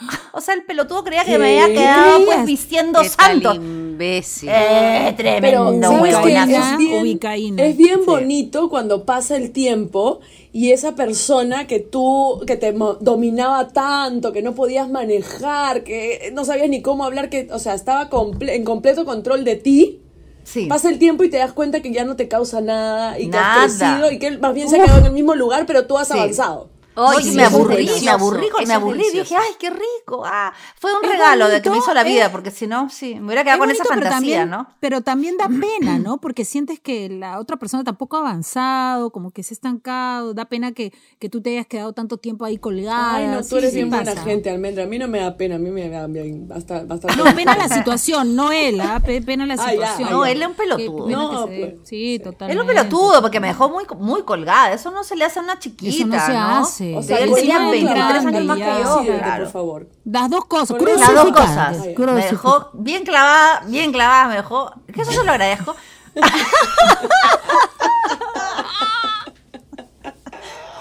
O 0.32 0.40
sea, 0.40 0.54
el 0.54 0.62
pelotudo 0.64 1.02
creía 1.04 1.24
que 1.24 1.32
¿Qué? 1.32 1.38
me 1.38 1.60
había 1.60 1.74
quedado 1.74 2.24
pues 2.24 2.46
vistiendo 2.46 3.00
¿Qué 3.02 3.08
tal 3.10 3.42
santo. 3.42 3.54
imbécil? 3.54 4.48
Eh, 4.50 5.12
tremendo 5.16 5.70
Pero, 5.72 5.82
¿sabes 5.82 6.14
huevonazo. 6.14 6.50
Es 6.72 6.78
bien, 6.78 7.02
Ubicaína. 7.02 7.62
es 7.64 7.76
bien 7.76 7.98
Sí. 7.98 8.04
bonito 8.06 8.70
cuando 8.70 9.04
pasa 9.04 9.36
el 9.36 9.50
tiempo 9.50 10.20
y 10.52 10.70
esa 10.70 10.94
persona 10.94 11.66
que 11.66 11.80
tú, 11.80 12.40
que 12.46 12.56
te 12.56 12.72
dominaba 13.00 13.68
tanto, 13.68 14.32
que 14.32 14.40
no 14.42 14.54
podías 14.54 14.88
manejar, 14.88 15.84
que 15.84 16.30
no 16.32 16.44
sabías 16.44 16.68
ni 16.70 16.80
cómo 16.80 17.04
hablar, 17.04 17.28
que, 17.28 17.48
o 17.52 17.58
sea, 17.58 17.74
estaba 17.74 18.08
comple- 18.08 18.54
en 18.54 18.64
completo 18.64 19.04
control 19.04 19.44
de 19.44 19.56
ti. 19.56 20.00
Sí. 20.44 20.66
Pasa 20.66 20.88
el 20.88 20.98
tiempo 20.98 21.22
y 21.24 21.28
te 21.30 21.36
das 21.36 21.52
cuenta 21.52 21.82
que 21.82 21.92
ya 21.92 22.04
no 22.04 22.16
te 22.16 22.26
causa 22.26 22.60
nada 22.60 23.18
y 23.18 23.24
que 23.24 23.36
Nada. 23.36 23.64
has 23.64 23.74
crecido 23.76 24.10
y 24.10 24.18
que 24.18 24.38
más 24.38 24.54
bien 24.54 24.68
se 24.70 24.80
ha 24.80 24.84
quedado 24.84 25.00
en 25.00 25.06
el 25.06 25.12
mismo 25.12 25.34
lugar, 25.34 25.66
pero 25.66 25.86
tú 25.86 25.98
has 25.98 26.08
Sí. 26.08 26.14
avanzado. 26.14 26.69
Ay, 26.96 27.18
Oye, 27.18 27.30
sí, 27.30 27.36
me 27.36 27.44
aburrí, 27.44 27.86
me 28.02 28.10
aburrí, 28.10 28.48
me 28.66 28.74
aburrí. 28.74 28.98
delicioso. 28.98 29.22
Dije, 29.22 29.36
ay, 29.36 29.54
qué 29.58 29.70
rico. 29.70 30.22
Ah, 30.26 30.52
fue 30.78 30.92
un 30.92 31.04
Es 31.04 31.10
regalo 31.10 31.48
de 31.48 31.62
que 31.62 31.70
me 31.70 31.78
hizo 31.78 31.94
la 31.94 32.02
vida, 32.02 32.24
es- 32.26 32.30
porque 32.30 32.50
si 32.50 32.66
no, 32.66 32.90
sí, 32.90 33.14
me 33.14 33.26
hubiera 33.26 33.40
Es 33.42 33.44
quedado 33.44 33.60
con 33.60 33.70
esa 33.70 33.84
bonito, 33.84 33.94
pero 34.00 34.10
fantasía, 34.10 34.36
también, 34.40 34.50
¿no? 34.50 34.66
Pero 34.80 35.00
también 35.00 35.36
da 35.36 35.48
pena, 35.78 35.98
¿no? 35.98 36.18
Porque 36.18 36.44
sientes 36.44 36.80
que 36.80 37.08
la 37.08 37.38
otra 37.38 37.56
persona 37.58 37.84
tampoco 37.84 38.16
ha 38.16 38.20
avanzado, 38.20 39.10
como 39.10 39.30
que 39.30 39.42
se 39.42 39.54
ha 39.54 39.56
estancado, 39.56 40.34
da 40.34 40.46
pena 40.46 40.72
que, 40.72 40.92
que 41.18 41.28
tú 41.28 41.40
te 41.40 41.50
hayas 41.50 41.66
quedado 41.68 41.92
tanto 41.92 42.16
tiempo 42.18 42.44
ahí 42.44 42.58
colgada. 42.58 43.14
Ay, 43.14 43.26
no, 43.28 43.38
tú 43.38 43.44
sí, 43.50 43.56
eres 43.58 43.70
sí 43.70 43.76
bien 43.76 43.88
buena 43.90 44.12
pasa. 44.12 44.22
gente, 44.24 44.50
Almendra. 44.50 44.84
A 44.84 44.86
mí 44.86 44.98
no 44.98 45.06
me 45.08 45.20
da 45.20 45.36
pena, 45.36 45.54
a 45.54 45.58
mí 45.58 45.70
me 45.70 45.88
da 45.88 46.06
bien, 46.08 46.48
bastante. 46.48 46.86
bastante 46.86 47.16
No, 47.22 47.34
pena 47.34 47.56
la 47.56 47.68
situación, 47.74 48.34
no 48.34 48.50
él, 48.52 48.80
¿ah? 48.80 49.00
Pe- 49.04 49.22
pena 49.22 49.46
la 49.46 49.54
Ah, 49.54 49.56
ya, 49.58 49.70
situación. 49.70 50.08
ah, 50.08 50.10
No, 50.12 50.24
ya. 50.26 50.32
él 50.32 50.42
es 50.42 50.48
un 50.48 50.54
pelotudo. 50.54 51.08
No, 51.08 51.46
se 51.46 51.52
pues, 51.78 51.88
Sí, 51.88 52.14
Él 52.16 52.22
totalmente. 52.22 52.62
es 52.62 52.68
un 52.68 52.74
pelotudo 52.74 53.22
porque 53.22 53.38
me 53.40 53.46
dejó 53.48 53.68
muy, 53.70 53.84
muy 53.98 54.22
colgada. 54.24 54.72
Eso 54.72 54.90
no 54.90 55.04
se 55.04 55.14
le 55.16 55.24
hace 55.24 55.38
a 55.38 55.42
una 55.42 55.58
chiquita, 55.58 55.88
Eso 55.88 56.06
no 56.06 56.14
se 56.26 56.36
hace. 56.36 56.79
O 56.96 57.02
sea, 57.02 57.18
él 57.18 57.32
tenía 57.34 57.58
de 57.58 57.70
23 57.70 58.26
años 58.26 58.44
más 58.44 58.58
que 58.58 58.82
yo, 58.82 59.18
claro. 59.18 59.44
por 59.44 59.52
favor. 59.52 59.88
Las 60.04 60.30
dos 60.30 60.44
cosas, 60.46 60.80
Las 60.80 61.14
dos 61.14 61.32
cosas. 61.32 61.78
Me 61.96 62.24
dejó 62.24 62.70
bien 62.74 63.04
clavada, 63.04 63.62
bien 63.66 63.92
clavada, 63.92 64.28
me 64.28 64.36
dejó. 64.36 64.72
Que 64.92 65.02
eso 65.02 65.12
se 65.12 65.24
lo 65.24 65.30
agradezco. 65.30 65.74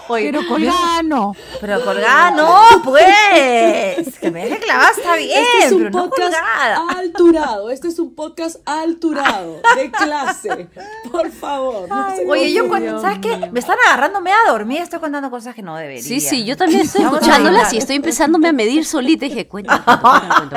Pero 0.10 0.48
colgada 0.48 1.04
no. 1.04 1.36
Pero 1.62 1.84
colgada 1.86 2.32
no, 2.32 2.62
pues. 2.84 4.18
Que 4.20 4.32
me 4.32 4.46
deje 4.46 4.60
clavada 4.60 4.90
está 4.92 5.16
bien, 5.16 5.40
Este 5.40 5.66
es 5.68 5.72
un 5.72 5.78
pero 5.80 5.92
podcast 5.92 6.34
colgada. 6.34 6.86
alturado. 6.98 7.70
Este 7.70 7.88
es 7.88 8.00
un 8.00 8.16
podcast 8.16 8.58
alturado, 8.66 9.62
de 9.76 9.92
clase. 9.92 10.68
Por 11.12 11.32
favor. 11.32 11.88
no 11.88 12.08
Oye, 12.28 12.52
yo 12.54 12.68
cuando, 12.68 13.02
¿sabes 13.02 13.20
qué? 13.20 13.50
Me 13.52 13.60
están 13.60 13.78
agarrándome 13.88 14.32
a 14.32 14.52
dormir, 14.52 14.82
estoy 14.82 15.00
contando 15.00 15.30
cosas 15.30 15.56
que 15.56 15.62
no 15.62 15.76
debería. 15.78 16.02
Sí, 16.04 16.20
sí, 16.20 16.44
yo 16.46 16.58
también 16.58 16.82
estoy 16.82 17.04
escuchándolas 17.04 17.72
y 17.74 17.78
estoy 17.78 17.96
empezándome 17.98 18.48
a 18.50 18.54
medir 18.54 18.86
solita. 18.86 19.26
Y 19.26 19.30
dije, 19.30 19.48
cuenta, 19.48 19.84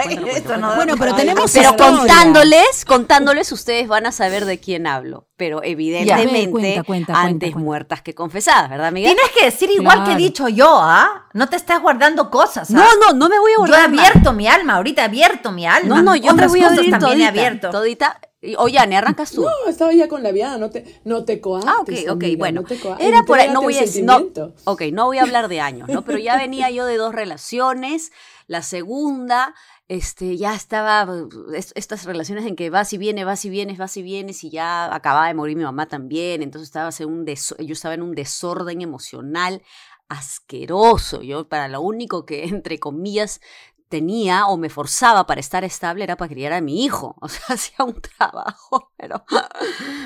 Bueno, 0.77 0.95
pero 0.99 1.15
tenemos 1.15 1.51
Pero 1.53 1.71
historia. 1.71 1.91
contándoles, 1.99 2.85
contándoles, 2.85 3.53
ustedes 3.53 3.89
van 3.89 4.07
a 4.07 4.13
saber 4.13 4.45
de 4.45 4.59
quién 4.59 4.87
hablo. 4.87 5.27
Pero 5.37 5.61
evidentemente, 5.65 6.51
Cuenta, 6.51 6.85
cuenta, 6.85 6.85
cuenta, 6.85 7.21
antes 7.21 7.51
cuenta. 7.51 7.59
muertas 7.65 8.03
que 8.03 8.15
confesadas, 8.15 8.71
¿verdad, 8.71 8.93
Miguel? 8.93 9.15
Tienes 9.17 9.33
que 9.37 9.42
decir 9.45 9.71
igual 9.71 10.05
que 10.05 10.13
he 10.13 10.17
dicho 10.17 10.49
yo, 10.49 10.69
¿ah? 10.81 11.27
No 11.33 11.49
te 11.49 11.57
estás 11.57 11.81
guardando 11.81 12.31
cosas, 12.31 12.71
¿ah? 12.71 12.75
No, 12.75 12.85
no, 13.07 13.13
no 13.15 13.29
me 13.29 13.39
voy 13.39 13.53
a 13.53 13.55
Yo 13.57 13.65
he 13.65 13.69
guardar 13.69 13.91
nada. 13.91 14.09
abierto 14.09 14.33
mi 14.33 14.47
alma, 14.49 14.75
ahorita 14.77 15.03
he 15.03 15.05
abierto 15.07 15.53
mi 15.53 15.67
alma. 15.67 15.97
No, 15.97 16.03
no, 16.03 16.17
yo 16.17 16.27
me 16.27 16.33
Otras 16.33 16.51
voy 16.51 16.63
a 16.63 16.67
abrir 16.69 16.91
también 16.91 17.13
he 17.13 17.15
todita, 17.15 17.29
abierto. 17.29 17.71
todita. 17.71 18.21
Oye, 18.59 18.77
Ani, 18.79 18.97
arrancas 18.97 19.31
tú. 19.31 19.43
No, 19.43 19.51
estaba 19.69 19.93
ya 19.93 20.09
con 20.09 20.23
la 20.25 20.33
viada, 20.33 20.59
no 20.59 20.69
te, 20.69 21.01
no 21.05 21.25
te 21.25 21.41
coartes. 21.41 21.71
Ah, 21.71 21.81
ok, 21.81 21.91
ok, 22.17 22.23
amiga, 22.25 22.39
bueno. 22.39 22.63
no 22.63 22.97
Era 22.99 23.23
por 23.23 23.39
ahí, 23.39 23.51
no 23.51 23.63
voy 23.63 23.77
a 23.79 23.83
decir, 23.83 24.05
no, 24.05 24.21
ok, 24.65 24.83
no 24.93 25.07
voy 25.07 25.19
a 25.19 25.23
hablar 25.23 25.47
de 25.47 25.61
años, 25.61 25.89
¿no? 25.89 26.03
Pero 26.03 26.19
ya 26.19 26.37
venía 26.37 26.69
yo 26.71 26.85
de 26.85 26.97
dos 26.97 27.15
relaciones, 27.15 28.11
la 28.49 28.63
segunda, 28.63 29.55
este, 29.89 30.37
ya 30.37 30.55
estaba, 30.55 31.07
es- 31.55 31.73
estas 31.75 32.05
relaciones 32.05 32.47
en 32.47 32.57
que 32.57 32.71
vas 32.71 32.93
y 32.93 32.99
vienes, 32.99 33.27
vas 33.27 33.45
y 33.45 33.51
vienes, 33.51 33.79
vas 33.79 33.97
y 33.97 34.03
vienes, 34.03 34.45
y 34.45 34.51
ya 34.51 34.95
acababa 34.95 35.29
de 35.29 35.35
morir 35.35 35.57
mi 35.57 35.65
mamá 35.65 35.87
también, 35.87 36.43
entonces 36.43 36.69
estaba 36.69 36.91
yo 36.91 37.73
estaba 37.73 37.95
en 37.95 38.03
un 38.03 38.15
desorden 38.15 38.81
emocional 38.83 39.63
asqueroso, 40.09 41.23
yo 41.23 41.49
para 41.49 41.69
lo 41.69 41.81
único 41.81 42.25
que, 42.27 42.45
entre 42.49 42.79
comillas, 42.79 43.41
tenía 43.89 44.47
o 44.47 44.57
me 44.57 44.71
forzaba 44.71 45.27
para 45.27 45.41
estar 45.41 45.65
estable 45.65 46.05
era 46.05 46.17
para 46.17 46.31
criar 46.33 46.53
a 46.55 46.61
mi 46.63 46.85
hijo. 46.85 47.17
O 47.21 47.29
sea, 47.29 47.55
hacía 47.57 47.85
un 47.85 48.01
trabajo, 48.01 48.91
pero 48.97 49.23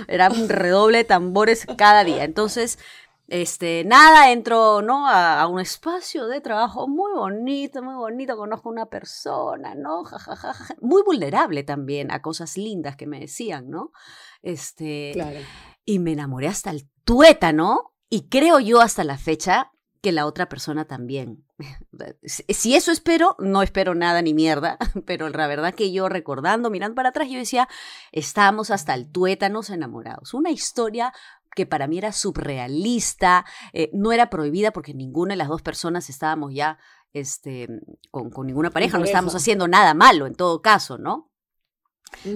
era 0.09 0.31
un 0.31 0.49
redoble 0.49 0.99
de 0.99 1.05
tambores 1.05 1.67
cada 1.77 2.05
día. 2.05 2.25
Entonces, 2.25 2.79
este, 3.29 3.85
nada, 3.85 4.31
entro, 4.31 4.83
¿no? 4.83 5.09
A, 5.09 5.41
a 5.41 5.47
un 5.49 5.61
espacio 5.61 6.27
de 6.27 6.41
trabajo 6.41 6.87
muy 6.89 7.13
bonito, 7.13 7.83
muy 7.83 7.95
bonito, 7.95 8.37
conozco 8.37 8.69
a 8.69 8.73
una 8.73 8.87
persona, 8.87 9.75
¿no? 9.75 10.05
Ja, 10.05 10.19
ja, 10.19 10.37
ja, 10.37 10.53
ja. 10.53 10.75
Muy 10.81 11.03
vulnerable 11.03 11.63
también 11.65 12.11
a 12.11 12.23
cosas 12.23 12.57
lindas 12.57 12.97
que 12.97 13.07
me 13.07 13.19
decían, 13.21 13.69
¿no? 13.71 13.91
Este, 14.43 15.11
Claro. 15.15 15.41
y 15.85 15.99
me 15.99 16.13
enamoré 16.13 16.49
hasta 16.49 16.71
el 16.71 16.89
tuétano 17.05 17.95
y 18.09 18.29
creo 18.29 18.61
yo 18.61 18.81
hasta 18.81 19.03
la 19.05 19.19
fecha 19.19 19.73
que 20.03 20.13
la 20.13 20.27
otra 20.27 20.49
persona 20.49 20.85
también. 20.85 21.45
Si 22.23 22.75
eso 22.77 22.93
espero, 22.93 23.35
no 23.39 23.63
espero 23.63 23.95
nada 23.95 24.23
ni 24.23 24.35
mierda, 24.35 24.79
pero 25.07 25.29
la 25.31 25.47
verdad 25.49 25.75
que 25.75 25.91
yo 25.91 26.09
recordando, 26.09 26.71
mirando 26.71 26.95
para 26.95 27.09
atrás, 27.09 27.29
yo 27.29 27.39
decía, 27.39 27.69
estábamos 28.13 28.71
hasta 28.71 28.95
el 28.95 29.11
tuétanos 29.11 29.71
enamorados. 29.71 30.35
Una 30.35 30.51
historia 30.51 31.13
que 31.57 31.67
para 31.67 31.89
mí 31.89 31.99
era 31.99 32.13
surrealista, 32.13 33.45
eh, 33.73 33.91
no 33.93 34.13
era 34.13 34.31
prohibida 34.31 34.73
porque 34.73 34.95
ninguna 34.95 35.33
de 35.33 35.39
las 35.39 35.49
dos 35.49 35.63
personas 35.63 36.09
estábamos 36.11 36.53
ya 36.55 36.79
este, 37.13 37.67
con, 38.11 38.31
con 38.31 38.47
ninguna 38.47 38.71
pareja, 38.71 38.99
no 38.99 39.05
estábamos 39.11 39.33
haciendo 39.43 39.67
nada 39.67 39.95
malo 39.95 40.27
en 40.27 40.35
todo 40.37 40.61
caso, 40.63 40.99
¿no? 40.99 41.33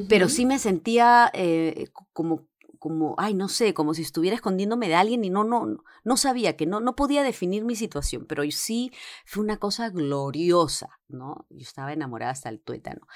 pero 0.09 0.29
sí 0.29 0.47
me 0.47 0.59
sentía 0.59 1.31
eh, 1.33 1.87
co- 1.93 2.09
como, 2.13 2.49
como, 2.81 3.15
ay, 3.19 3.35
no 3.35 3.49
sé, 3.49 3.73
como 3.75 3.95
si 3.95 4.03
estuviera 4.03 4.35
escondiéndome 4.35 4.89
de 4.89 4.97
alguien 4.97 5.23
y 5.23 5.31
no, 5.31 5.45
no, 5.45 5.67
no- 6.03 6.17
sabía 6.17 6.57
que 6.57 6.67
no, 6.67 6.81
no 6.81 6.97
podía 6.97 7.23
definir 7.23 7.65
mi 7.65 7.77
situación, 7.77 8.25
pero 8.27 8.43
sí 8.51 8.91
fue 9.25 9.45
una 9.45 9.59
cosa 9.59 9.91
gloriosa, 9.91 10.99
¿no? 11.07 11.47
Yo 11.51 11.61
estaba 11.61 11.93
enamorada 11.93 12.33
hasta 12.33 12.49
el 12.49 12.59
tuétano. 12.61 13.07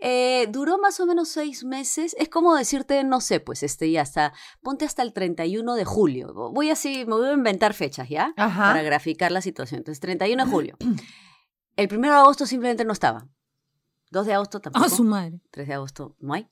Eh, 0.00 0.46
duró 0.50 0.78
más 0.78 0.98
o 1.00 1.06
menos 1.06 1.28
seis 1.28 1.64
meses, 1.64 2.16
es 2.18 2.28
como 2.30 2.54
decirte, 2.54 3.02
no 3.04 3.20
sé, 3.20 3.40
pues 3.40 3.62
este 3.62 3.90
ya 3.90 4.02
hasta, 4.02 4.32
ponte 4.62 4.84
hasta 4.86 5.02
el 5.02 5.12
31 5.12 5.74
de 5.74 5.84
julio, 5.84 6.32
voy 6.52 6.70
así, 6.70 7.04
me 7.04 7.14
voy 7.16 7.28
a 7.28 7.32
inventar 7.32 7.74
fechas, 7.74 8.08
¿ya? 8.08 8.32
Ajá. 8.36 8.62
Para 8.72 8.82
graficar 8.82 9.32
la 9.32 9.42
situación. 9.42 9.80
Entonces, 9.80 10.00
31 10.00 10.44
de 10.46 10.50
julio. 10.50 10.76
El 11.76 11.88
1 11.92 12.08
de 12.08 12.14
agosto 12.14 12.46
simplemente 12.46 12.84
no 12.84 12.92
estaba. 12.92 13.26
2 14.10 14.26
de 14.26 14.34
agosto 14.34 14.60
tampoco. 14.60 14.86
A 14.86 14.88
su 14.88 15.04
madre. 15.04 15.40
3 15.50 15.68
de 15.68 15.74
agosto 15.74 16.16
no 16.20 16.34
hay. 16.34 16.48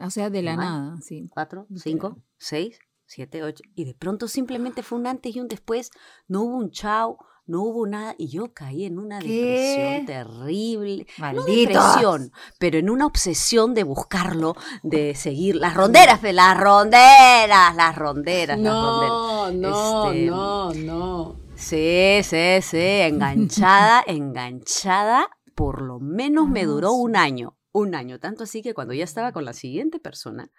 O 0.00 0.10
sea, 0.10 0.30
de 0.30 0.42
la 0.42 0.56
No 0.56 0.62
nada, 0.62 0.96
sí. 1.02 1.28
4, 1.32 1.66
Literal. 1.68 1.82
5, 1.82 2.16
6, 2.38 2.78
7, 3.06 3.42
8. 3.42 3.62
Y 3.74 3.84
de 3.84 3.94
pronto 3.94 4.28
simplemente 4.28 4.82
fue 4.82 4.98
un 4.98 5.06
antes 5.06 5.34
y 5.34 5.40
un 5.40 5.48
después. 5.48 5.90
No 6.28 6.42
hubo 6.42 6.56
un 6.58 6.70
chao, 6.70 7.18
no 7.46 7.62
hubo 7.62 7.86
nada. 7.86 8.14
Y 8.18 8.28
yo 8.28 8.52
caí 8.52 8.84
en 8.84 8.98
una 8.98 9.18
¿Qué? 9.18 9.26
depresión 9.28 10.06
terrible. 10.06 11.06
No 11.18 11.22
Malditos. 11.22 11.56
depresión, 11.56 12.32
pero 12.58 12.78
en 12.78 12.90
una 12.90 13.06
obsesión 13.06 13.74
de 13.74 13.82
buscarlo, 13.84 14.54
de 14.82 15.14
seguir 15.14 15.56
las 15.56 15.74
ronderas, 15.74 16.20
fe, 16.20 16.32
las 16.32 16.56
ronderas, 16.58 17.74
las 17.74 17.96
ronderas, 17.96 18.58
las 18.58 18.74
ronderas. 18.76 19.50
No, 19.50 19.50
no, 19.52 20.10
Este, 20.12 20.26
no, 20.26 20.74
no. 20.74 21.36
Sí, 21.56 22.20
sí, 22.22 22.62
sí, 22.62 22.78
enganchada, 22.78 24.04
enganchada, 24.06 25.28
por 25.56 25.82
lo 25.82 25.98
menos 25.98 26.48
me 26.48 26.64
duró 26.64 26.92
un 26.92 27.16
año, 27.16 27.56
un 27.78 27.94
año, 27.94 28.18
tanto 28.18 28.44
así 28.44 28.62
que 28.62 28.74
cuando 28.74 28.94
ya 28.94 29.04
estaba 29.04 29.32
con 29.32 29.44
la 29.44 29.52
siguiente 29.52 29.98
persona, 29.98 30.50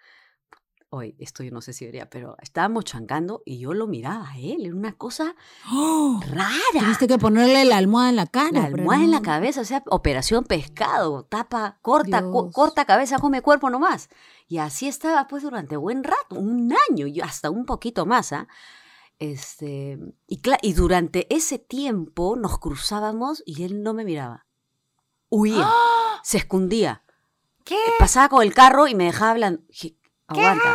hoy 0.92 1.14
esto 1.20 1.44
yo 1.44 1.52
no 1.52 1.60
sé 1.60 1.72
si 1.72 1.84
vería, 1.84 2.10
pero 2.10 2.36
estábamos 2.42 2.84
chancando 2.84 3.42
y 3.44 3.58
yo 3.60 3.72
lo 3.74 3.86
miraba 3.86 4.30
a 4.30 4.38
él, 4.38 4.66
era 4.66 4.74
una 4.74 4.92
cosa 4.92 5.36
¡Oh! 5.70 6.20
rara. 6.28 6.50
Tuviste 6.72 7.06
que 7.06 7.16
ponerle 7.16 7.64
la 7.64 7.76
almohada 7.76 8.10
en 8.10 8.16
la 8.16 8.26
cara. 8.26 8.50
La 8.52 8.64
almohada 8.64 9.04
en 9.04 9.10
la 9.12 9.22
cabeza, 9.22 9.60
o 9.60 9.64
sea, 9.64 9.82
operación 9.86 10.44
pescado, 10.44 11.24
tapa, 11.24 11.78
corta, 11.80 12.22
co- 12.22 12.50
corta 12.50 12.84
cabeza, 12.84 13.18
come 13.18 13.40
cuerpo 13.40 13.70
nomás. 13.70 14.08
Y 14.48 14.58
así 14.58 14.88
estaba 14.88 15.28
pues 15.28 15.44
durante 15.44 15.76
buen 15.76 16.02
rato, 16.02 16.34
un 16.34 16.74
año, 16.90 17.06
y 17.06 17.20
hasta 17.20 17.50
un 17.50 17.66
poquito 17.66 18.04
más, 18.04 18.32
¿ah? 18.32 18.48
Este, 19.20 19.98
y, 20.26 20.72
durante 20.72 21.32
ese 21.34 21.58
tiempo 21.58 22.36
nos 22.36 22.58
cruzábamos 22.58 23.42
y 23.44 23.64
él 23.64 23.82
no 23.82 23.92
me 23.92 24.04
miraba. 24.04 24.46
Huía, 25.28 25.68
se 26.24 26.38
escondía. 26.38 27.04
¿Qué? 27.70 27.78
Pasaba 27.98 28.28
con 28.28 28.42
el 28.42 28.52
carro 28.54 28.86
y 28.88 28.94
me 28.94 29.04
dejaba 29.04 29.30
hablando. 29.30 29.62
Dije, 29.68 29.96
Aguanta. 30.26 30.74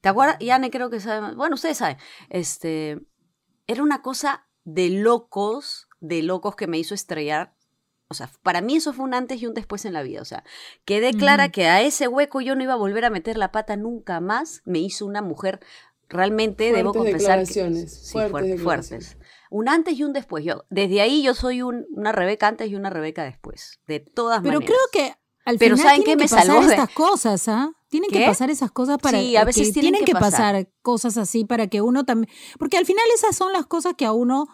¿Te 0.00 0.08
acuerdas? 0.08 0.36
Yane 0.40 0.70
creo 0.70 0.90
que 0.90 1.00
sabe 1.00 1.20
más. 1.20 1.36
Bueno, 1.36 1.54
ustedes 1.54 1.78
saben. 1.78 1.96
Este, 2.28 2.98
era 3.66 3.82
una 3.82 4.02
cosa 4.02 4.46
de 4.64 4.90
locos, 4.90 5.88
de 6.00 6.22
locos 6.22 6.56
que 6.56 6.66
me 6.66 6.78
hizo 6.78 6.94
estrellar. 6.94 7.54
O 8.08 8.14
sea, 8.14 8.28
para 8.42 8.60
mí 8.60 8.76
eso 8.76 8.92
fue 8.92 9.04
un 9.04 9.14
antes 9.14 9.40
y 9.40 9.46
un 9.46 9.54
después 9.54 9.84
en 9.84 9.92
la 9.92 10.02
vida. 10.02 10.20
O 10.20 10.24
sea, 10.24 10.44
quedé 10.84 11.12
clara 11.14 11.48
que 11.50 11.66
a 11.68 11.80
ese 11.82 12.08
hueco 12.08 12.40
yo 12.40 12.54
no 12.56 12.62
iba 12.62 12.72
a 12.74 12.76
volver 12.76 13.04
a 13.04 13.10
meter 13.10 13.38
la 13.38 13.52
pata 13.52 13.76
nunca 13.76 14.20
más. 14.20 14.60
Me 14.64 14.80
hizo 14.80 15.06
una 15.06 15.22
mujer 15.22 15.60
realmente, 16.08 16.72
debo 16.72 16.92
Fuertes 16.92 17.12
confesar 17.12 17.38
que 17.38 17.44
declaraciones, 17.46 18.06
sí, 18.06 18.12
fuertes 18.12 18.32
fuer- 18.32 18.56
declaraciones. 18.58 19.06
fuertes. 19.06 19.28
Un 19.50 19.68
antes 19.68 19.94
y 19.98 20.04
un 20.04 20.12
después. 20.12 20.44
Yo, 20.44 20.64
desde 20.68 21.00
ahí 21.00 21.22
yo 21.22 21.34
soy 21.34 21.62
un- 21.62 21.86
una 21.94 22.12
Rebeca 22.12 22.48
antes 22.48 22.68
y 22.68 22.74
una 22.74 22.90
Rebeca 22.90 23.24
después. 23.24 23.80
De 23.86 24.00
todas 24.00 24.42
Pero 24.42 24.60
maneras. 24.60 24.76
creo 24.92 25.06
que 25.06 25.14
al 25.44 25.58
Pero 25.58 25.76
final 25.76 25.90
¿saben 25.92 26.04
que 26.04 26.16
me 26.16 26.28
salvó 26.28 26.54
pasar 26.56 26.66
de- 26.68 26.74
estas 26.74 26.90
cosas, 26.94 27.48
¿ah? 27.48 27.72
Tienen 27.88 28.10
¿Qué? 28.10 28.20
que 28.20 28.26
pasar 28.26 28.48
esas 28.50 28.70
cosas 28.70 28.98
para 28.98 29.18
Sí, 29.20 29.36
a 29.36 29.44
veces 29.44 29.68
que 29.72 29.80
tienen 29.80 30.04
que 30.04 30.12
pasar 30.12 30.68
cosas 30.82 31.18
así 31.18 31.44
para 31.44 31.66
que 31.66 31.80
uno 31.82 32.04
también, 32.04 32.32
porque 32.58 32.78
al 32.78 32.86
final 32.86 33.04
esas 33.14 33.36
son 33.36 33.52
las 33.52 33.66
cosas 33.66 33.94
que 33.96 34.06
a 34.06 34.12
uno 34.12 34.46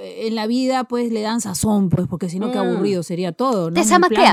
eh, 0.00 0.26
en 0.28 0.34
la 0.36 0.46
vida 0.46 0.84
pues 0.84 1.10
le 1.12 1.20
dan 1.22 1.40
sazón, 1.40 1.88
pues 1.90 2.06
porque 2.08 2.28
si 2.28 2.38
no 2.38 2.50
qué 2.52 2.58
Mm. 2.58 2.62
aburrido 2.62 3.02
sería 3.02 3.32
todo, 3.32 3.70
¿no? 3.70 3.74
te 3.74 3.80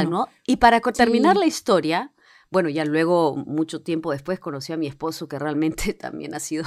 plano. 0.04 0.10
¿no? 0.10 0.28
Y 0.48 0.58
para 0.58 0.80
terminar 0.80 1.34
Sí. 1.36 1.40
la 1.40 1.46
historia, 1.48 2.14
bueno, 2.52 2.70
ya 2.70 2.86
luego, 2.86 3.36
mucho 3.36 3.82
tiempo 3.82 4.12
después, 4.12 4.40
conocí 4.40 4.74
a 4.74 4.78
mi 4.78 4.86
esposo, 4.88 5.28
que 5.28 5.40
realmente 5.40 5.94
también 6.00 6.34
ha 6.36 6.40
sido 6.40 6.66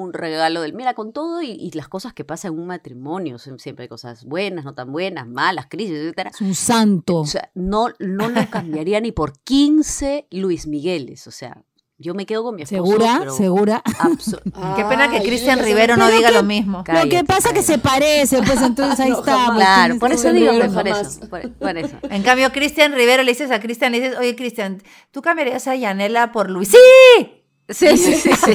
un 0.00 0.12
regalo 0.12 0.60
del, 0.60 0.74
mira, 0.74 0.94
con 0.94 1.12
todo 1.12 1.42
y, 1.42 1.50
y 1.50 1.70
las 1.72 1.88
cosas 1.88 2.12
que 2.14 2.24
pasan 2.24 2.52
en 2.54 2.60
un 2.60 2.66
matrimonio, 2.68 3.38
son- 3.38 3.58
siempre 3.58 3.82
hay 3.84 3.88
cosas 3.88 4.24
buenas, 4.24 4.64
no 4.64 4.72
tan 4.74 4.92
buenas, 4.92 5.26
malas, 5.26 5.66
crisis, 5.68 5.96
etcétera. 5.96 6.30
Es 6.30 6.40
un 6.40 6.54
santo. 6.54 7.16
O 7.16 7.26
sea, 7.26 7.50
no, 7.54 7.88
no 7.98 8.28
lo 8.28 8.40
cambiaría 8.50 9.00
ni 9.00 9.10
por 9.12 9.32
15 9.40 10.28
Luis 10.30 10.66
Migueles. 10.68 11.26
O 11.26 11.30
sea, 11.32 11.64
yo 12.00 12.14
me 12.14 12.26
quedo 12.26 12.44
con 12.44 12.54
mi 12.54 12.62
esposo. 12.62 12.84
¿Segura? 12.84 13.16
pero 13.18 13.32
¿Segura? 13.34 13.82
Qué 14.76 14.84
pena 14.84 15.10
que 15.10 15.20
Cristian 15.20 15.58
Rivero 15.58 15.96
no 15.96 16.08
diga 16.08 16.28
que- 16.28 16.34
lo 16.36 16.42
mismo. 16.44 16.78
Lo 16.78 16.84
que 16.84 16.92
Cállate, 16.92 17.24
pasa 17.24 17.48
que 17.48 17.54
cállate. 17.56 17.72
se 17.72 17.78
parece, 17.78 18.42
pues 18.44 18.62
entonces 18.62 19.00
ahí 19.00 19.10
No, 19.10 19.18
está. 19.18 19.36
jamás. 19.36 19.56
Claro, 19.56 19.98
por 19.98 20.08
que- 20.10 20.14
eso 20.14 20.32
digo, 20.32 20.52
por 20.72 20.86
eso, 20.86 21.20
por, 21.28 21.52
por 21.54 21.76
eso. 21.76 21.96
En 22.08 22.22
cambio, 22.22 22.52
Cristian 22.52 22.92
Rivero 22.92 23.24
le 23.24 23.32
dices 23.32 23.50
a 23.50 23.58
Cristian, 23.58 23.90
le 23.90 24.00
dices, 24.00 24.16
oye, 24.16 24.36
Cristian, 24.36 24.80
¿tú 25.10 25.22
cambiarías 25.22 25.66
a 25.66 25.74
Yanela 25.74 26.30
por 26.30 26.50
Luis? 26.50 26.68
¡Sí! 26.68 27.37
Sí, 27.68 27.96
sí, 27.98 28.14
sí, 28.14 28.30
sí. 28.32 28.54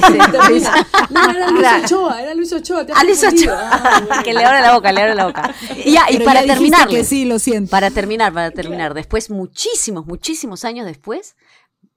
No, 1.10 1.30
era 1.30 1.50
Luis 1.50 1.60
Claro. 1.60 1.84
Ochoa, 1.84 2.22
era 2.22 2.34
Luis 2.34 2.52
Ochoa. 2.52 2.84
te 2.84 2.92
Ah, 2.96 3.04
Luis. 3.04 3.22
Ochoa. 3.22 3.70
Ah, 3.72 4.02
bueno. 4.06 4.22
que 4.24 4.34
le 4.34 4.44
abre 4.44 4.60
la 4.60 4.74
boca, 4.74 4.92
le 4.92 5.00
abre 5.02 5.14
la 5.14 5.26
boca. 5.26 5.54
Y 5.84 5.92
ya, 5.92 6.06
y 6.10 6.14
Pero 6.14 6.24
para 6.24 6.44
terminar. 6.44 6.88
que 6.88 7.04
sí, 7.04 7.24
lo 7.24 7.38
siento. 7.38 7.70
Para 7.70 7.90
terminar, 7.90 8.32
para 8.32 8.50
terminar. 8.50 8.92
Después, 8.94 9.30
muchísimos, 9.30 10.06
muchísimos 10.06 10.64
años 10.64 10.84
después, 10.84 11.36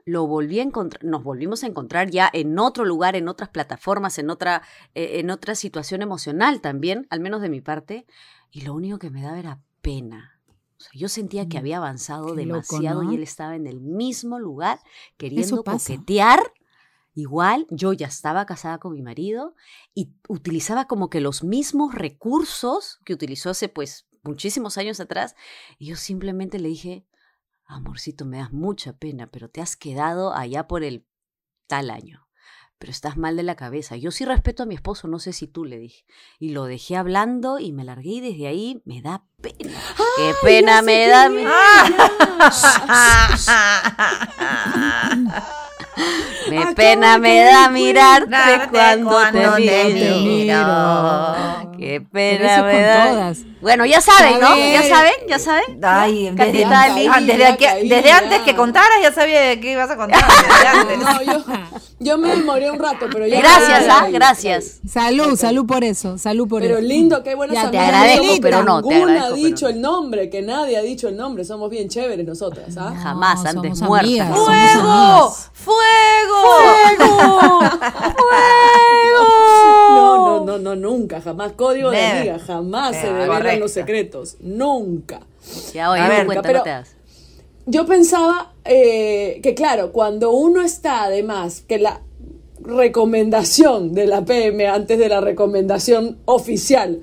lo 0.05 0.27
volví 0.27 0.59
a 0.59 0.63
encontrar, 0.63 1.03
nos 1.03 1.23
volvimos 1.23 1.63
a 1.63 1.67
encontrar 1.67 2.09
ya 2.11 2.29
en 2.31 2.57
otro 2.59 2.85
lugar, 2.85 3.15
en 3.15 3.27
otras 3.27 3.49
plataformas, 3.49 4.19
en 4.19 4.29
otra, 4.29 4.61
eh, 4.93 5.19
en 5.19 5.31
otra 5.31 5.55
situación 5.55 6.01
emocional 6.03 6.61
también, 6.61 7.07
al 7.09 7.19
menos 7.19 7.41
de 7.41 7.49
mi 7.49 7.61
parte, 7.61 8.05
y 8.51 8.61
lo 8.61 8.73
único 8.75 8.99
que 8.99 9.09
me 9.09 9.21
daba 9.23 9.39
era 9.39 9.59
pena. 9.81 10.39
O 10.77 10.81
sea, 10.81 10.91
yo 10.93 11.09
sentía 11.09 11.49
que 11.49 11.57
Mm, 11.57 11.59
había 11.61 11.77
avanzado 11.77 12.35
qué 12.35 12.45
loco, 12.45 12.61
demasiado 12.77 13.03
¿no? 13.03 13.11
y 13.11 13.15
él 13.15 13.23
estaba 13.23 13.55
en 13.55 13.65
el 13.65 13.81
mismo 13.81 14.37
lugar 14.39 14.79
queriendo 15.17 15.63
coquetear. 15.63 16.53
Igual, 17.17 17.65
yo 17.71 17.93
ya 17.93 18.05
estaba 18.05 18.45
casada 18.45 18.77
con 18.77 18.93
mi 18.93 19.01
marido 19.01 19.55
y 19.95 20.11
utilizaba 20.27 20.85
como 20.85 21.09
que 21.09 21.19
los 21.19 21.43
mismos 21.43 21.95
recursos 21.95 22.99
que 23.05 23.13
utilizó 23.15 23.49
hace 23.49 23.69
pues 23.69 24.05
muchísimos 24.21 24.77
años 24.77 24.99
atrás. 24.99 25.35
Y 25.79 25.87
yo 25.87 25.95
simplemente 25.95 26.59
le 26.59 26.69
dije, 26.69 27.07
amorcito, 27.65 28.23
me 28.25 28.37
das 28.37 28.53
mucha 28.53 28.93
pena, 28.93 29.25
pero 29.31 29.49
te 29.49 29.61
has 29.61 29.75
quedado 29.75 30.31
allá 30.35 30.67
por 30.67 30.83
el 30.83 31.07
tal 31.65 31.89
año. 31.89 32.27
Pero 32.77 32.91
estás 32.91 33.17
mal 33.17 33.35
de 33.35 33.41
la 33.41 33.55
cabeza. 33.55 33.95
Yo 33.95 34.11
sí 34.11 34.23
respeto 34.23 34.61
a 34.61 34.67
mi 34.67 34.75
esposo, 34.75 35.07
no 35.07 35.17
sé 35.17 35.33
si 35.33 35.47
tú 35.47 35.65
le 35.65 35.79
dije. 35.79 36.05
Y 36.37 36.49
lo 36.49 36.65
dejé 36.65 36.97
hablando 36.97 37.57
y 37.57 37.71
me 37.71 37.83
largué 37.83 38.11
y 38.11 38.21
desde 38.21 38.45
ahí 38.45 38.83
me 38.85 39.01
da 39.01 39.25
pena. 39.41 39.81
Qué 40.17 40.33
pena 40.43 40.83
me 40.83 41.07
da. 41.07 41.29
mi- 41.29 41.43
Me 46.49 46.59
Acabo 46.59 46.75
pena 46.75 47.17
me 47.17 47.39
da 47.43 47.69
mirarte 47.69 48.29
Darte 48.29 48.69
cuando, 48.69 49.09
cuando 49.09 49.55
te 49.55 49.61
te 49.65 49.93
miro. 49.93 50.15
miro. 50.21 51.71
Qué 51.77 52.01
pena 52.01 52.63
me 52.63 52.71
con 52.71 52.81
da. 52.81 53.07
todas. 53.09 53.45
Bueno, 53.67 53.85
ya 53.85 53.99
saben, 54.01 54.39
¿no? 54.39 54.55
Ya 54.57 54.83
saben, 54.83 55.13
ya 55.27 55.39
saben. 55.39 55.79
Ay, 55.83 56.29
desde, 56.31 56.35
Catita 56.37 56.83
ah, 56.83 57.19
desde, 57.21 57.57
que- 57.57 57.83
desde 57.87 58.11
antes 58.11 58.41
que 58.43 58.55
contaras 58.55 58.97
ya 59.01 59.11
sabía 59.13 59.41
de 59.41 59.59
qué 59.59 59.73
ibas 59.73 59.89
a 59.91 59.97
contar. 59.97 60.23
desde 60.25 60.67
antes. 60.79 60.97
No, 60.99 61.21
yo, 61.21 61.43
yo 61.99 62.17
me 62.17 62.29
demoré 62.29 62.71
un 62.71 62.79
rato, 62.79 63.07
pero 63.11 63.27
ya. 63.27 63.39
Gracias, 63.39 63.85
¿ah? 63.89 64.07
Gracias. 64.09 64.79
Salud, 64.89 65.35
salud 65.37 65.65
por 65.65 65.83
eso, 65.83 66.17
salud 66.17 66.47
por 66.47 66.61
Pero 66.61 66.77
eso. 66.77 66.87
lindo, 66.87 67.23
qué 67.23 67.35
buenas 67.35 67.55
Ya, 67.55 67.69
te 67.69 67.77
agradezco, 67.77 68.35
pero 68.41 68.63
no, 68.63 68.81
te 68.81 68.93
Ninguna 68.93 69.19
ha 69.19 69.23
pero 69.25 69.35
dicho 69.35 69.65
no. 69.65 69.69
el 69.73 69.81
nombre, 69.81 70.29
que 70.29 70.41
nadie 70.41 70.77
ha 70.77 70.81
dicho 70.81 71.07
el 71.09 71.17
nombre. 71.17 71.43
Somos 71.43 71.69
bien 71.69 71.89
chéveres 71.89 72.25
nosotras, 72.25 72.77
¿ah? 72.77 72.93
Jamás 73.03 73.43
No, 73.43 73.49
antes 73.49 73.81
muertas. 73.81 74.29
¿no? 74.29 74.35
somos 74.45 75.49
¡Fuego! 75.53 76.57
amigas. 76.57 77.01
¡Fuego! 77.03 77.59
No, 79.89 80.39
no, 80.39 80.45
no, 80.45 80.57
no, 80.59 80.75
nunca, 80.75 81.21
jamás. 81.21 81.53
Código 81.53 81.89
de 81.91 82.05
amiga, 82.05 82.37
jamás 82.45 82.95
se 82.95 83.07
Eh, 83.07 83.25
los 83.59 83.71
secretos. 83.71 84.37
Nunca. 84.39 85.21
Ya, 85.73 85.91
oye, 85.91 86.01
A 86.01 86.09
ver, 86.09 86.25
cuenta, 86.25 86.41
pero- 86.41 86.59
no 86.59 86.63
te 86.63 86.69
das. 86.69 86.89
Yo 87.65 87.85
pensaba 87.85 88.53
eh, 88.63 89.39
que, 89.43 89.53
claro, 89.53 89.91
cuando 89.91 90.31
uno 90.31 90.61
está, 90.61 91.03
además, 91.03 91.61
que 91.67 91.79
la 91.79 92.01
recomendación 92.61 93.93
de 93.93 94.07
la 94.07 94.23
PM 94.25 94.67
antes 94.67 94.97
de 94.97 95.09
la 95.09 95.21
recomendación 95.21 96.17
oficial, 96.25 97.01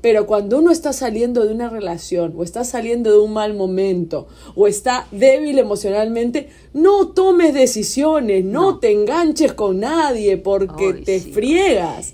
pero 0.00 0.26
cuando 0.26 0.58
uno 0.58 0.70
está 0.70 0.92
saliendo 0.92 1.44
de 1.46 1.52
una 1.54 1.68
relación 1.70 2.34
o 2.36 2.44
está 2.44 2.62
saliendo 2.64 3.10
de 3.10 3.18
un 3.18 3.32
mal 3.32 3.54
momento 3.54 4.26
o 4.54 4.66
está 4.66 5.06
débil 5.10 5.58
emocionalmente, 5.58 6.48
no 6.74 7.08
tomes 7.08 7.54
decisiones, 7.54 8.44
no, 8.44 8.78
te 8.78 8.92
enganches 8.92 9.52
con 9.54 9.80
nadie 9.80 10.36
porque 10.36 10.92
Ay, 10.96 11.02
te 11.04 11.20
sí. 11.20 11.32
friegas. 11.32 12.12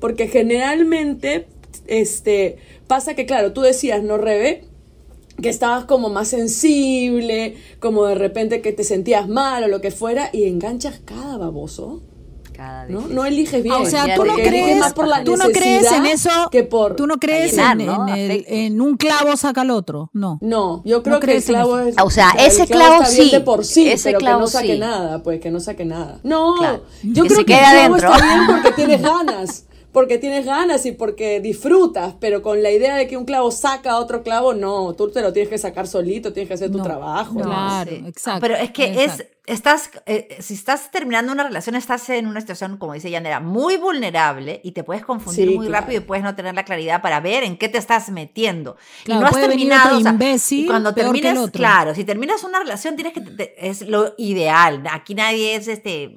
Porque 0.00 0.28
generalmente 0.28 1.46
este, 1.86 2.58
pasa 2.90 3.14
que, 3.14 3.24
claro, 3.24 3.52
tú 3.54 3.62
decías, 3.62 4.02
¿no, 4.02 4.18
Rebe? 4.18 4.64
que 5.40 5.48
estabas 5.48 5.86
como 5.86 6.10
más 6.10 6.28
sensible, 6.28 7.56
como 7.78 8.04
de 8.04 8.14
repente 8.14 8.60
que 8.60 8.72
te 8.72 8.84
sentías 8.84 9.26
mal 9.26 9.64
o 9.64 9.68
lo 9.68 9.80
que 9.80 9.90
fuera, 9.90 10.28
y 10.34 10.44
enganchas 10.44 11.00
cada 11.02 11.38
baboso, 11.38 12.02
Cada. 12.52 12.84
¿no? 12.88 13.06
No 13.08 13.24
eliges 13.24 13.62
bien. 13.62 13.74
Ah, 13.78 13.80
o 13.80 13.86
sea, 13.86 14.14
tú 14.16 14.24
no 14.26 14.34
crees, 14.34 14.76
más 14.78 14.92
por 14.92 15.08
la 15.08 15.24
tú 15.24 15.36
no 15.38 15.46
crees 15.48 15.90
en 15.92 16.04
eso, 16.04 16.28
que 16.50 16.62
por... 16.62 16.94
tú 16.96 17.06
no 17.06 17.16
crees 17.18 17.52
llenar, 17.52 17.80
en, 17.80 17.86
¿no? 17.86 18.08
en 18.08 18.30
el- 18.30 18.44
en 18.48 18.80
un 18.82 18.98
clavo 18.98 19.34
saca 19.38 19.62
al 19.62 19.70
otro, 19.70 20.10
no. 20.12 20.38
No, 20.42 20.82
yo 20.84 21.02
creo 21.02 21.14
¿No 21.14 21.20
que 21.20 21.36
el 21.38 21.42
clavo 21.42 21.78
es... 21.78 21.94
O 22.04 22.10
sea, 22.10 22.32
el 22.38 22.46
ese 22.48 22.66
clavo 22.66 23.06
sí, 23.06 23.30
de 23.30 23.40
por 23.40 23.64
sí, 23.64 23.88
ese 23.88 24.10
pero 24.10 24.18
que 24.18 24.24
clavo 24.26 24.40
no 24.40 24.46
saque 24.46 24.74
sí. 24.74 24.78
nada, 24.78 25.22
pues, 25.22 25.40
que 25.40 25.50
no 25.50 25.60
saque 25.60 25.86
nada. 25.86 26.20
No, 26.22 26.56
Claro. 26.58 26.82
yo 27.02 27.22
Que 27.22 27.28
creo 27.30 27.38
se 27.40 27.44
que 27.46 27.54
el 27.54 27.60
clavo 27.60 27.78
adentro. 27.94 28.12
está 28.12 28.24
bien 28.26 28.46
porque 28.46 28.72
tienes 28.76 29.00
ganas. 29.00 29.64
Porque 29.92 30.18
tienes 30.18 30.46
ganas 30.46 30.86
y 30.86 30.92
porque 30.92 31.40
disfrutas, 31.40 32.14
pero 32.20 32.42
con 32.42 32.62
la 32.62 32.70
idea 32.70 32.94
de 32.94 33.08
que 33.08 33.16
un 33.16 33.24
clavo 33.24 33.50
saca 33.50 33.90
a 33.92 33.98
otro 33.98 34.22
clavo, 34.22 34.54
no, 34.54 34.94
tú 34.94 35.10
te 35.10 35.20
lo 35.20 35.32
tienes 35.32 35.48
que 35.50 35.58
sacar 35.58 35.88
solito, 35.88 36.32
tienes 36.32 36.46
que 36.46 36.54
hacer 36.54 36.70
tu 36.70 36.78
No, 36.78 36.84
trabajo. 36.84 37.34
no. 37.34 37.44
Claro, 37.44 37.90
Sí. 37.90 38.04
exacto, 38.06 38.40
Pero 38.40 38.54
es 38.54 38.70
que 38.70 38.84
exacto. 39.02 39.24
es, 39.24 39.54
estás, 39.56 39.90
eh, 40.06 40.36
si 40.38 40.54
estás 40.54 40.92
terminando 40.92 41.32
una 41.32 41.42
relación, 41.42 41.74
estás 41.74 42.08
en 42.10 42.28
una 42.28 42.40
situación, 42.40 42.76
como 42.76 42.92
dice 42.94 43.10
Yanera, 43.10 43.40
muy 43.40 43.78
vulnerable 43.78 44.60
y 44.62 44.70
te 44.70 44.84
puedes 44.84 45.04
confundir 45.04 45.48
Sí, 45.48 45.56
muy 45.56 45.66
claro. 45.66 45.82
rápido 45.86 46.02
y 46.02 46.04
puedes 46.04 46.22
no 46.22 46.36
tener 46.36 46.54
la 46.54 46.64
claridad 46.64 47.02
para 47.02 47.18
ver 47.18 47.42
en 47.42 47.56
qué 47.58 47.68
te 47.68 47.78
estás 47.78 48.10
metiendo. 48.10 48.76
Claro, 49.02 49.20
y 49.20 49.24
no 49.24 49.28
has 49.28 49.40
terminado, 49.48 49.98
o 49.98 50.00
sea, 50.00 50.12
imbécil 50.12 50.64
y 50.64 50.66
cuando 50.66 50.94
terminas, 50.94 51.50
claro, 51.50 51.96
si 51.96 52.04
terminas 52.04 52.44
una 52.44 52.60
relación 52.60 52.94
tienes 52.94 53.12
que, 53.12 53.22
te- 53.22 53.68
es 53.68 53.82
lo 53.82 54.14
ideal. 54.18 54.84
Aquí 54.92 55.16
nadie 55.16 55.56
es 55.56 55.66
este 55.66 56.16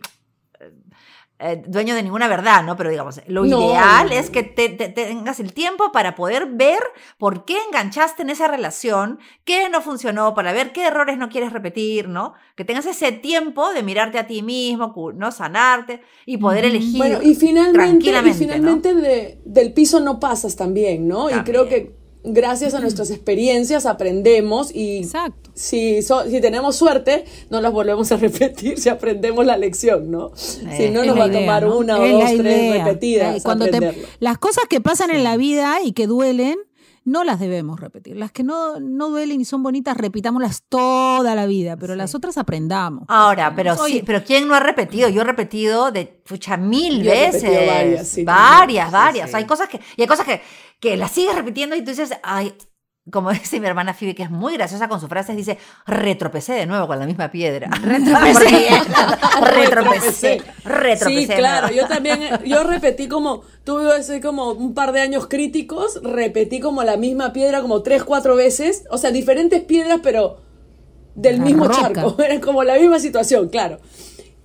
eh, 1.43 1.61
dueño 1.67 1.93
de 1.95 2.03
ninguna 2.03 2.27
verdad, 2.27 2.63
¿no? 2.63 2.75
Pero 2.77 2.89
digamos, 2.89 3.19
lo 3.27 3.43
No, 3.45 3.59
ideal 3.71 4.07
no, 4.07 4.13
es 4.13 4.29
que 4.29 4.43
te, 4.43 4.69
te- 4.69 4.89
tengas 4.89 5.39
el 5.39 5.53
tiempo 5.53 5.91
para 5.91 6.15
poder 6.15 6.45
ver 6.47 6.79
por 7.17 7.45
qué 7.45 7.57
enganchaste 7.67 8.21
en 8.21 8.29
esa 8.29 8.47
relación, 8.47 9.19
qué 9.43 9.69
no 9.69 9.81
funcionó, 9.81 10.33
para 10.33 10.53
ver 10.53 10.71
qué 10.71 10.87
errores 10.87 11.17
no 11.17 11.29
quieres 11.29 11.51
repetir, 11.53 12.07
¿no? 12.07 12.33
Que 12.55 12.65
tengas 12.65 12.85
ese 12.85 13.11
tiempo 13.11 13.71
de 13.73 13.83
mirarte 13.83 14.17
a 14.19 14.27
ti 14.27 14.41
mismo, 14.41 14.93
¿no? 15.15 15.31
Sanarte 15.31 16.01
y 16.25 16.37
poder 16.37 16.65
elegir 16.65 16.97
Bueno, 16.97 17.19
y 17.21 17.35
finalmente, 17.35 18.05
y 18.09 18.33
finalmente 18.33 18.95
de- 18.95 19.39
del 19.45 19.73
piso 19.73 19.99
no 19.99 20.19
pasas 20.19 20.55
también, 20.55 21.07
¿no? 21.07 21.29
Y 21.29 21.33
creo 21.43 21.67
que 21.67 21.95
gracias 22.23 22.73
a 22.73 22.79
nuestras 22.79 23.09
experiencias 23.17 23.85
aprendemos 23.85 24.73
y 24.73 24.99
Exacto. 24.99 25.42
Si, 25.53 26.01
so- 26.01 26.23
si 26.29 26.41
tenemos 26.41 26.75
suerte, 26.75 27.25
no 27.49 27.61
las 27.61 27.71
volvemos 27.71 28.11
a 28.11 28.17
repetir 28.17 28.77
si 28.79 28.89
aprendemos 28.89 29.45
la 29.45 29.57
lección, 29.57 30.09
¿no? 30.11 30.31
si 30.35 30.65
Eh, 30.85 30.91
no 30.91 31.03
nos 31.05 31.17
va 31.17 31.25
a 31.25 31.31
tomar 31.31 31.63
¿no? 31.63 31.77
una 31.77 31.97
o 31.99 32.03
Es 32.03 32.11
dos, 32.13 32.23
tres 32.37 32.83
repetidas 32.83 33.37
Eh, 33.37 33.41
Cuando 33.43 33.67
te- 33.69 34.05
las 34.19 34.37
cosas 34.37 34.65
que 34.69 34.81
pasan 34.81 35.11
en 35.11 35.23
la 35.23 35.37
vida 35.37 35.77
y 35.83 35.91
que 35.93 36.07
duelen, 36.07 36.57
no 37.05 37.25
las 37.25 37.37
debemos 37.37 37.81
repetir. 37.81 38.15
Las 38.15 38.31
que 38.31 38.43
no, 38.43 38.79
no 38.79 39.09
duelen 39.09 39.41
y 39.41 39.45
son 39.45 39.61
bonitas, 39.61 39.97
repitámoslas 39.97 40.63
toda 40.69 41.35
la 41.35 41.45
vida, 41.45 41.75
pero 41.75 41.95
las 41.95 42.15
otras 42.15 42.37
aprendamos. 42.37 43.03
Ahora, 43.09 43.53
pero 43.55 43.73
Oye. 43.73 43.95
sí, 43.95 44.03
pero 44.05 44.23
¿quién 44.23 44.47
no 44.47 44.55
ha 44.55 44.61
repetido? 44.61 45.09
Yo 45.09 45.19
he 45.21 45.25
repetido 45.25 45.91
de 45.91 46.05
pucha 46.05 46.55
mil 46.55 47.03
Yo 47.03 47.11
he 47.11 47.25
veces. 47.27 47.43
repetido 47.43 47.67
varias, 47.73 48.07
sí, 48.07 48.23
varias, 48.23 48.85
también. 48.85 48.91
varias. 48.91 49.25
Sí, 49.27 49.31
sí. 49.31 49.37
Hay 49.37 49.45
cosas 49.45 49.67
que, 49.67 49.81
y 49.97 50.01
hay 50.01 50.07
cosas 50.07 50.25
que, 50.25 50.41
que 50.79 50.95
las 50.95 51.11
sigues 51.11 51.35
repitiendo 51.35 51.75
y 51.75 51.81
tú 51.83 51.89
dices, 51.91 52.11
ay, 52.23 52.53
como 53.11 53.31
dice 53.33 53.59
mi 53.59 53.67
hermana 53.67 53.93
Phoebe, 53.93 54.15
que 54.15 54.23
es 54.23 54.29
muy 54.29 54.53
graciosa 54.53 54.87
con 54.87 54.99
sus 54.99 55.09
frases, 55.09 55.35
dice, 55.35 55.57
retropecé 55.85 56.53
de 56.53 56.65
nuevo 56.65 56.87
con 56.87 56.99
la 56.99 57.05
misma 57.05 57.29
piedra. 57.31 57.69
Retropecé. 57.83 58.69
retropecé. 59.55 60.41
Retropecé. 60.63 61.05
Sí, 61.21 61.27
claro, 61.27 61.69
yo 61.73 61.87
también, 61.87 62.19
yo 62.45 62.63
repetí 62.63 63.07
como, 63.07 63.41
tuve 63.63 63.91
así 63.95 64.21
como 64.21 64.51
un 64.51 64.73
par 64.73 64.91
de 64.91 65.01
años 65.01 65.27
críticos, 65.27 65.99
repetí 66.03 66.59
como 66.59 66.83
la 66.83 66.97
misma 66.97 67.33
piedra 67.33 67.61
como 67.61 67.81
tres, 67.81 68.03
cuatro 68.03 68.35
veces, 68.35 68.85
o 68.89 68.97
sea, 68.97 69.11
diferentes 69.11 69.61
piedras, 69.63 69.99
pero 70.03 70.41
del 71.15 71.39
La 71.39 71.45
mismo 71.45 71.65
roca. 71.67 71.81
charco, 71.93 72.15
era 72.23 72.39
como 72.39 72.63
la 72.63 72.75
misma 72.75 72.99
situación, 72.99 73.49
claro. 73.49 73.79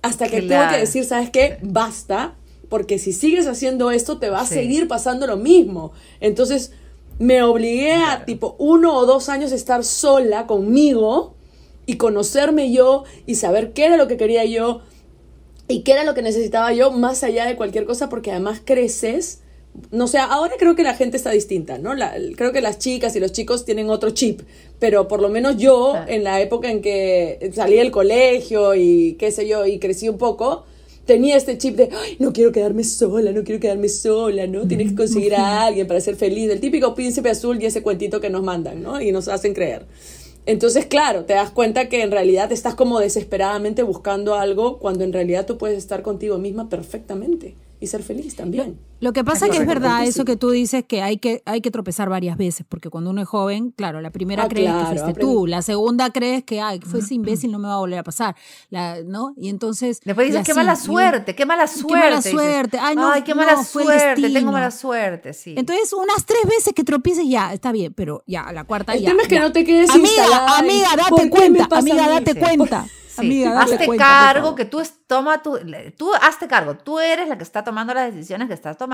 Hasta 0.01 0.27
que 0.27 0.37
tuve 0.39 0.47
Claro. 0.49 0.73
que 0.73 0.79
decir, 0.81 1.03
¿sabes 1.05 1.29
qué? 1.29 1.57
Basta, 1.61 2.35
porque 2.69 2.99
si 2.99 3.11
sigues 3.11 3.47
haciendo 3.47 3.91
esto 3.91 4.19
te 4.19 4.29
va 4.29 4.41
a 4.41 4.45
Sí. 4.45 4.53
seguir 4.55 4.87
pasando 4.87 5.27
lo 5.27 5.35
mismo. 5.37 5.91
Entonces, 6.19 6.71
me 7.19 7.43
obligué 7.43 7.93
a 7.93 8.25
tipo 8.25 8.55
uno 8.59 8.95
o 8.97 9.05
dos 9.05 9.29
años 9.29 9.51
estar 9.51 9.83
sola 9.83 10.47
conmigo 10.47 11.35
y 11.85 11.97
conocerme 11.97 12.71
yo 12.71 13.03
y 13.25 13.35
saber 13.35 13.73
qué 13.73 13.85
era 13.85 13.97
lo 13.97 14.07
que 14.07 14.17
quería 14.17 14.45
yo 14.45 14.81
y 15.67 15.81
qué 15.81 15.91
era 15.93 16.03
lo 16.03 16.13
que 16.15 16.21
necesitaba 16.21 16.73
yo 16.73 16.91
más 16.91 17.23
allá 17.23 17.45
de 17.45 17.55
cualquier 17.55 17.85
cosa, 17.85 18.09
porque 18.09 18.31
además 18.31 18.61
creces. 18.63 19.41
No 19.91 20.07
sé, 20.07 20.17
ahora 20.17 20.55
creo 20.57 20.75
que 20.75 20.81
la 20.81 20.95
gente 20.95 21.15
está 21.15 21.29
distinta, 21.29 21.77
¿no? 21.77 21.93
La- 21.93 22.15
creo 22.35 22.51
que 22.51 22.59
las 22.61 22.79
chicas 22.79 23.15
y 23.15 23.19
los 23.19 23.31
chicos 23.33 23.65
tienen 23.65 23.89
otro 23.91 24.09
chip, 24.09 24.41
pero 24.79 25.07
por 25.07 25.21
lo 25.21 25.29
menos 25.29 25.57
yo, 25.57 25.93
en 26.07 26.23
la 26.23 26.41
época 26.41 26.71
en 26.71 26.81
que 26.81 27.51
salí 27.53 27.75
del 27.75 27.91
colegio 27.91 28.73
y 28.73 29.15
qué 29.19 29.31
sé 29.31 29.47
yo, 29.47 29.65
y 29.67 29.77
crecí 29.77 30.09
un 30.09 30.17
poco, 30.17 30.65
tenía 31.09 31.35
este 31.37 31.57
chip 31.57 31.75
de, 31.75 31.89
"Ay, 31.91 32.17
no 32.19 32.31
quiero 32.31 32.51
quedarme 32.51 32.83
sola, 32.83 33.31
no 33.31 33.43
quiero 33.43 33.59
quedarme 33.59 33.89
sola, 33.89 34.45
¿no? 34.45 34.67
Tienes 34.67 34.89
que 34.89 34.95
conseguir 34.95 35.33
a 35.33 35.65
alguien 35.65 35.87
para 35.87 35.99
ser 35.99 36.15
feliz. 36.15 36.51
El 36.51 36.59
típico 36.59 36.93
príncipe 36.93 37.31
azul 37.31 37.59
y 37.59 37.65
ese 37.65 37.81
cuentito 37.81 38.21
que 38.21 38.29
nos 38.29 38.43
mandan, 38.43 38.83
¿no? 38.83 39.01
Y 39.01 39.11
nos 39.11 39.27
hacen 39.27 39.55
creer. 39.55 39.87
Entonces, 40.45 40.85
claro, 40.85 41.25
te 41.25 41.33
das 41.33 41.49
cuenta 41.49 41.89
que 41.89 42.03
en 42.03 42.11
realidad 42.11 42.51
estás 42.51 42.75
como 42.75 42.99
desesperadamente 42.99 43.81
buscando 43.81 44.35
algo 44.35 44.77
cuando 44.77 45.03
en 45.03 45.11
realidad 45.11 45.47
tú 45.47 45.57
puedes 45.57 45.79
estar 45.79 46.03
contigo 46.03 46.37
misma 46.37 46.69
perfectamente 46.69 47.55
y 47.79 47.87
ser 47.87 48.03
feliz 48.03 48.35
también. 48.35 48.77
Lo 49.01 49.13
que 49.13 49.23
pasa 49.23 49.45
es 49.45 49.51
que 49.51 49.57
es 49.59 49.65
verdad 49.67 50.03
eso 50.05 50.25
que 50.25 50.35
tú 50.35 50.49
dices 50.49 50.83
que 50.85 51.01
hay 51.01 51.17
que 51.17 51.41
hay 51.45 51.61
que 51.61 51.71
tropezar 51.71 52.09
varias 52.09 52.37
veces 52.37 52.65
porque 52.67 52.89
cuando 52.89 53.09
uno 53.11 53.21
es 53.21 53.27
joven, 53.27 53.71
claro, 53.71 54.01
la 54.01 54.09
primera 54.11 54.43
Ah, 54.43 54.47
crees 54.49 54.69
claro, 54.69 54.89
que 54.95 54.99
fuiste 55.01 55.21
tú, 55.21 55.47
la 55.47 55.61
segunda 55.61 56.09
crees 56.11 56.43
que 56.43 56.59
ay, 56.59 56.79
fue 56.81 56.99
ese 56.99 57.13
imbécil 57.13 57.51
no 57.51 57.59
me 57.59 57.67
va 57.69 57.75
a 57.75 57.77
volver 57.77 57.99
a 57.99 58.03
pasar, 58.03 58.35
la, 58.69 58.97
¿no? 59.05 59.33
Y 59.37 59.49
entonces 59.49 60.01
Después 60.03 60.27
dices, 60.27 60.43
qué 60.45 60.51
así, 60.51 60.59
mala 60.59 60.73
y 60.73 60.75
suerte, 60.75 61.35
qué 61.35 61.45
mala 61.45 61.67
suerte. 61.67 61.95
mala 61.97 62.15
dices. 62.17 62.31
suerte. 62.31 62.79
Ay, 62.81 62.95
no, 62.95 63.11
qué 63.23 63.35
mala 63.35 63.55
no, 63.55 63.63
suerte, 63.63 64.29
tengo 64.31 64.51
mala 64.51 64.71
suerte, 64.71 65.33
sí. 65.33 65.55
Entonces, 65.57 65.93
unas 65.93 66.25
tres 66.25 66.43
veces 66.43 66.73
que 66.73 66.83
tropieces 66.83 67.25
ya, 67.27 67.53
está 67.53 67.71
bien, 67.71 67.93
pero 67.93 68.23
ya, 68.27 68.41
a 68.41 68.53
la 68.53 68.65
cuarta 68.65 68.93
El 68.93 69.01
ya. 69.01 69.09
tema 69.09 69.21
es 69.21 69.27
que 69.29 69.35
ya. 69.35 69.41
no 69.41 69.51
te 69.51 69.63
quedes 69.63 69.89
Amiga, 69.91 70.57
amiga, 70.57 70.89
¿por 71.09 71.19
date 71.19 71.23
qué 71.23 71.29
cuenta, 71.29 71.67
amiga, 71.77 72.07
date 72.09 72.35
cuenta. 72.35 72.85
Sí, 73.09 73.25
Amiga, 73.25 73.53
date 73.53 73.73
hazte 73.73 73.85
cuenta, 73.85 74.05
cargo 74.05 74.55
que 74.55 74.63
tú 74.63 74.79
es- 74.79 74.93
toma 75.05 75.41
tu, 75.41 75.57
tú 75.97 76.09
hazte 76.21 76.47
cargo, 76.47 76.75
tú 76.77 76.99
eres 76.99 77.27
la 77.27 77.37
que 77.37 77.43
está 77.43 77.65
tomando 77.65 77.93
las 77.93 78.13
decisiones 78.13 78.47
que 78.47 78.53
estás 78.53 78.77
tomando. 78.77 78.88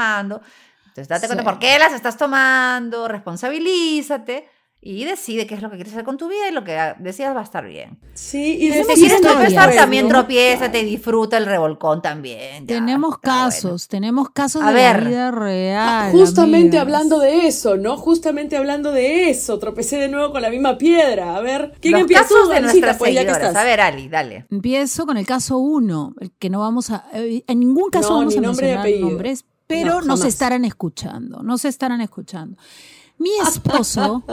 Entonces 0.87 1.07
date 1.07 1.27
cuenta 1.27 1.43
Sí. 1.43 1.49
por 1.49 1.59
qué 1.59 1.77
las 1.79 1.93
estás 1.93 2.17
tomando, 2.17 3.07
responsabilízate 3.07 4.47
y 4.87 5.03
decide 5.03 5.47
qué 5.47 5.55
es 5.55 5.63
lo 5.63 5.71
que 5.71 5.77
quieres 5.77 5.93
hacer 5.93 6.05
con 6.05 6.15
tu 6.15 6.27
vida 6.29 6.47
y 6.47 6.51
lo 6.53 6.63
que 6.63 6.77
decidas 6.99 7.35
va 7.35 7.39
a 7.39 7.43
estar 7.43 7.65
bien. 7.65 7.97
Sí, 8.13 8.55
y 8.61 8.71
Si 8.71 8.77
decir 8.77 8.93
quieres 8.95 9.19
tropezar, 9.21 9.65
Bueno, 9.69 9.81
también 9.81 10.07
tropiézate 10.07 10.79
y 10.81 10.85
disfruta 10.85 11.37
el 11.37 11.47
revolcón 11.47 12.03
también. 12.03 12.67
ya, 12.67 12.75
Tenemos 12.75 13.15
está 13.15 13.31
bueno. 13.33 13.45
casos, 13.49 13.87
tenemos 13.87 14.29
casos 14.29 14.61
A 14.61 14.67
de 14.67 14.73
ver. 14.75 15.01
la 15.03 15.09
vida 15.09 15.31
real. 15.31 15.87
Ah, 15.89 16.09
Justamente 16.11 16.77
amigas. 16.77 16.81
hablando 16.83 17.19
de 17.19 17.47
eso, 17.47 17.77
¿no? 17.77 17.97
Justamente 17.97 18.57
hablando 18.57 18.91
de 18.91 19.31
eso, 19.31 19.57
tropecé 19.57 19.97
de 19.97 20.07
nuevo 20.07 20.31
con 20.31 20.43
la 20.43 20.51
misma 20.51 20.77
piedra. 20.77 21.35
A 21.35 21.41
ver, 21.41 21.73
¿quién 21.81 21.93
Los 21.93 22.01
empieza 22.01 22.21
casos 22.23 22.43
tú, 22.43 22.49
de 22.49 22.57
Alicita? 22.57 22.71
nuestras 22.73 22.97
Pues 22.97 23.13
ya 23.15 23.25
que 23.25 23.31
estás. 23.31 23.55
A 23.55 23.63
ver, 23.63 23.81
Ali, 23.81 24.07
dale. 24.07 24.45
Empiezo 24.51 25.07
con 25.07 25.17
el 25.17 25.25
caso 25.25 25.57
uno, 25.57 26.13
el 26.21 26.31
que 26.37 26.51
no 26.51 26.59
vamos 26.59 26.91
a... 26.91 27.05
eh, 27.13 27.43
En 27.47 27.59
ningún 27.59 27.89
caso 27.89 28.09
No, 28.11 28.17
vamos 28.19 28.33
ni 28.35 28.37
a 28.37 28.41
nombre 28.43 28.67
mencionar 28.77 29.01
nombres, 29.01 29.45
pero 29.67 30.01
No, 30.01 30.07
nos 30.07 30.23
estarán 30.25 30.65
escuchando, 30.65 31.41
nos 31.43 31.65
estarán 31.65 32.01
escuchando. 32.01 32.57
Mi 33.17 33.31
esposo, 33.47 34.23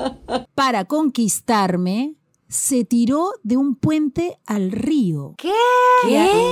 para 0.54 0.84
conquistarme, 0.84 2.16
se 2.48 2.84
tiró 2.84 3.30
de 3.42 3.56
un 3.56 3.76
puente 3.76 4.38
al 4.44 4.72
río. 4.72 5.34
¿Qué? 5.38 5.52
Y, 6.06 6.10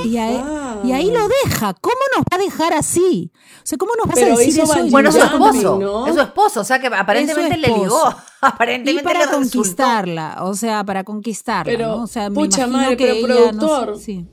y 0.09 0.17
ahí, 0.17 0.43
y 0.85 0.93
ahí 0.93 1.11
lo 1.11 1.29
deja. 1.45 1.75
¿Cómo 1.75 1.97
nos 2.17 2.23
va 2.23 2.37
a 2.37 2.39
dejar 2.39 2.73
así? 2.73 3.31
O 3.59 3.67
sea, 3.67 3.77
¿cómo 3.77 3.93
nos 3.99 4.07
vas 4.07 4.15
Pero 4.15 4.35
a 4.35 4.39
decir 4.39 4.63
eso? 4.63 4.87
Bueno, 4.91 5.11
es 5.11 5.15
su 5.17 5.21
esposo. 5.21 5.79
¿no? 5.79 6.07
Es 6.07 6.15
su 6.15 6.21
esposo. 6.23 6.61
O 6.61 6.65
sea 6.65 6.81
que 6.81 6.87
aparentemente 6.87 7.57
le 7.59 7.69
ligó. 7.69 8.09
y 8.43 8.47
Aparentemente 8.47 9.03
para 9.05 9.19
le 9.19 9.27
resultó. 9.27 9.59
conquistarla, 9.59 10.39
o 10.41 10.55
sea, 10.55 10.83
para 10.85 11.05
conquistarla, 11.05 11.71
Pero, 11.71 11.89
¿no? 11.89 12.03
O 12.05 12.07
sea, 12.07 12.31
me 12.31 12.35
pucha 12.37 12.63
imagino 12.67 12.79
madre, 12.79 12.97
que 12.97 13.19
pero 13.21 13.39
ella, 13.39 13.53
no 13.53 13.61
sé, 13.61 13.67
productor, 13.67 13.99
sí. 13.99 14.27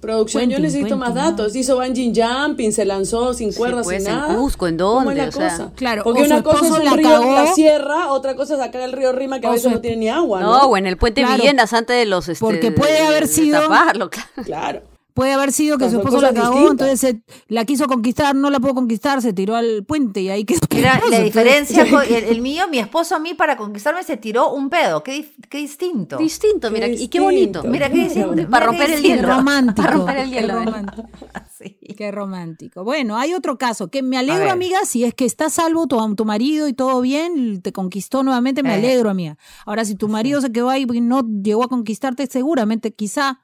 Producción, 0.00 0.42
yo 0.44 0.56
Cuenten, 0.58 0.62
necesito 0.62 0.96
más 0.96 1.14
datos. 1.14 1.56
Hizo 1.56 1.76
bungee 1.76 2.12
jumping, 2.14 2.72
se 2.72 2.84
lanzó 2.84 3.32
sin 3.34 3.50
Sí, 3.52 3.58
cuerdas, 3.58 3.84
pues, 3.84 4.02
sin 4.04 4.12
en 4.12 4.18
nada. 4.18 4.34
Cusco, 4.36 4.66
¿en 4.68 4.76
¿Cómo 4.76 5.00
es 5.00 5.06
dónde? 5.06 5.22
la 5.22 5.28
O 5.28 5.32
sea, 5.32 5.50
cosa? 5.50 5.72
claro, 5.74 6.04
Porque 6.04 6.22
una 6.22 6.42
cosa 6.42 6.66
es 6.66 6.70
un 6.72 6.84
la 6.84 6.92
río 6.92 7.22
en 7.22 7.34
la 7.34 7.46
sierra, 7.54 8.12
otra 8.12 8.36
cosa 8.36 8.54
es 8.54 8.60
acá 8.60 8.84
el 8.84 8.92
río 8.92 9.12
Rima 9.12 9.40
que 9.40 9.46
a 9.46 9.50
O 9.50 9.52
veces 9.54 9.72
no 9.72 9.80
tiene 9.80 9.96
ni 9.96 10.08
agua, 10.08 10.40
No, 10.40 10.58
¿no? 10.58 10.64
o 10.66 10.76
en 10.76 10.86
el 10.86 10.96
puente 10.96 11.22
Claro. 11.22 11.36
Villenas 11.42 11.72
antes 11.72 11.96
de 11.96 12.04
los... 12.06 12.28
Este, 12.28 12.44
Porque 12.44 12.70
puede 12.70 12.98
haber 13.00 13.22
de 13.26 13.28
sido- 13.28 13.60
taparlo, 13.62 14.10
claro. 14.44 14.44
Claro. 14.44 14.82
Puede 15.16 15.32
haber 15.32 15.50
sido 15.50 15.78
que 15.78 15.88
su 15.90 15.96
esposo 15.96 16.20
la 16.20 16.32
cagó, 16.32 16.60
distintas. 16.60 16.70
entonces 16.88 17.00
se- 17.00 17.22
la 17.48 17.64
quiso 17.64 17.86
conquistar, 17.86 18.36
no 18.36 18.50
la 18.50 18.60
pudo 18.60 18.74
conquistar, 18.74 19.20
se 19.22 19.32
tiró 19.32 19.56
al 19.56 19.82
puente 19.84 20.20
y 20.20 20.28
ahí 20.28 20.44
quedó. 20.44 20.60
Mira, 20.72 20.92
Entonces, 20.94 21.18
la 21.18 21.24
diferencia, 21.24 21.86
con 21.90 22.02
el, 22.04 22.24
el 22.24 22.40
mío, 22.42 22.68
mi 22.70 22.78
esposo 22.78 23.16
a 23.16 23.18
mí 23.18 23.32
para 23.34 23.56
conquistarme 23.56 24.04
se 24.04 24.16
tiró 24.18 24.52
un 24.52 24.68
pedo. 24.70 25.02
Qué, 25.02 25.32
qué 25.48 25.58
distinto. 25.58 26.18
Distinto, 26.18 26.70
mira, 26.70 26.86
Qué 26.86 26.92
y 26.92 27.08
qué 27.08 27.18
bonito. 27.18 27.64
Mira 27.64 27.90
qué 27.90 28.04
distinto. 28.04 28.48
Para 28.50 28.66
qué 28.66 28.70
romper 28.72 28.90
el 28.90 29.02
Qué 29.02 29.08
hielo. 29.08 29.28
romántico. 29.28 29.76
Para 29.82 29.96
romper 29.96 30.16
el 30.18 30.30
qué 30.30 30.36
hielo, 30.36 30.60
¿eh? 30.60 30.64
romántico. 30.64 31.08
Sí. 31.58 31.78
Qué 31.96 32.10
romántico. 32.12 32.84
Bueno, 32.84 33.16
hay 33.16 33.32
otro 33.32 33.56
caso 33.56 33.88
que 33.88 34.02
me 34.02 34.18
alegro, 34.18 34.50
amiga, 34.50 34.80
si 34.84 35.04
es 35.04 35.14
que 35.14 35.24
está 35.24 35.48
salvo 35.48 35.86
tu, 35.86 36.14
tu 36.14 36.26
marido 36.26 36.68
y 36.68 36.74
todo 36.74 37.00
bien, 37.00 37.62
te 37.62 37.72
conquistó 37.72 38.22
nuevamente, 38.22 38.62
me 38.62 38.72
Eh. 38.72 38.74
alegro, 38.74 39.08
amiga. 39.08 39.38
Ahora, 39.64 39.86
si 39.86 39.94
tu 39.94 40.06
marido 40.08 40.42
se 40.42 40.52
quedó 40.52 40.68
ahí 40.68 40.86
y 40.92 41.00
no 41.00 41.22
llegó 41.42 41.64
a 41.64 41.68
conquistarte, 41.68 42.26
seguramente, 42.26 42.92
quizá, 42.92 43.40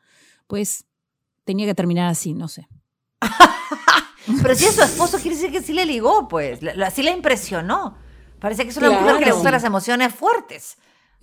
pues 0.46 0.84
tenía 1.44 1.66
que 1.66 1.74
terminar 1.74 2.08
así, 2.10 2.34
no 2.34 2.48
sé. 2.48 2.66
Pero 4.42 4.54
si 4.54 4.66
es 4.66 4.74
su 4.74 4.82
esposo, 4.82 5.18
quiere 5.18 5.36
decir 5.36 5.50
que 5.52 5.62
sí 5.62 5.72
le 5.72 5.84
ligó, 5.84 6.28
pues. 6.28 6.62
La- 6.62 6.74
la- 6.74 6.90
sí 6.90 7.02
le 7.02 7.10
impresionó. 7.10 7.96
Parece 8.38 8.64
que 8.64 8.70
es 8.70 8.76
una 8.76 8.90
mujer 8.90 9.06
que 9.14 9.18
le 9.20 9.24
Claro. 9.24 9.34
gustan 9.36 9.52
las 9.52 9.64
emociones 9.64 10.14
fuertes. 10.14 10.76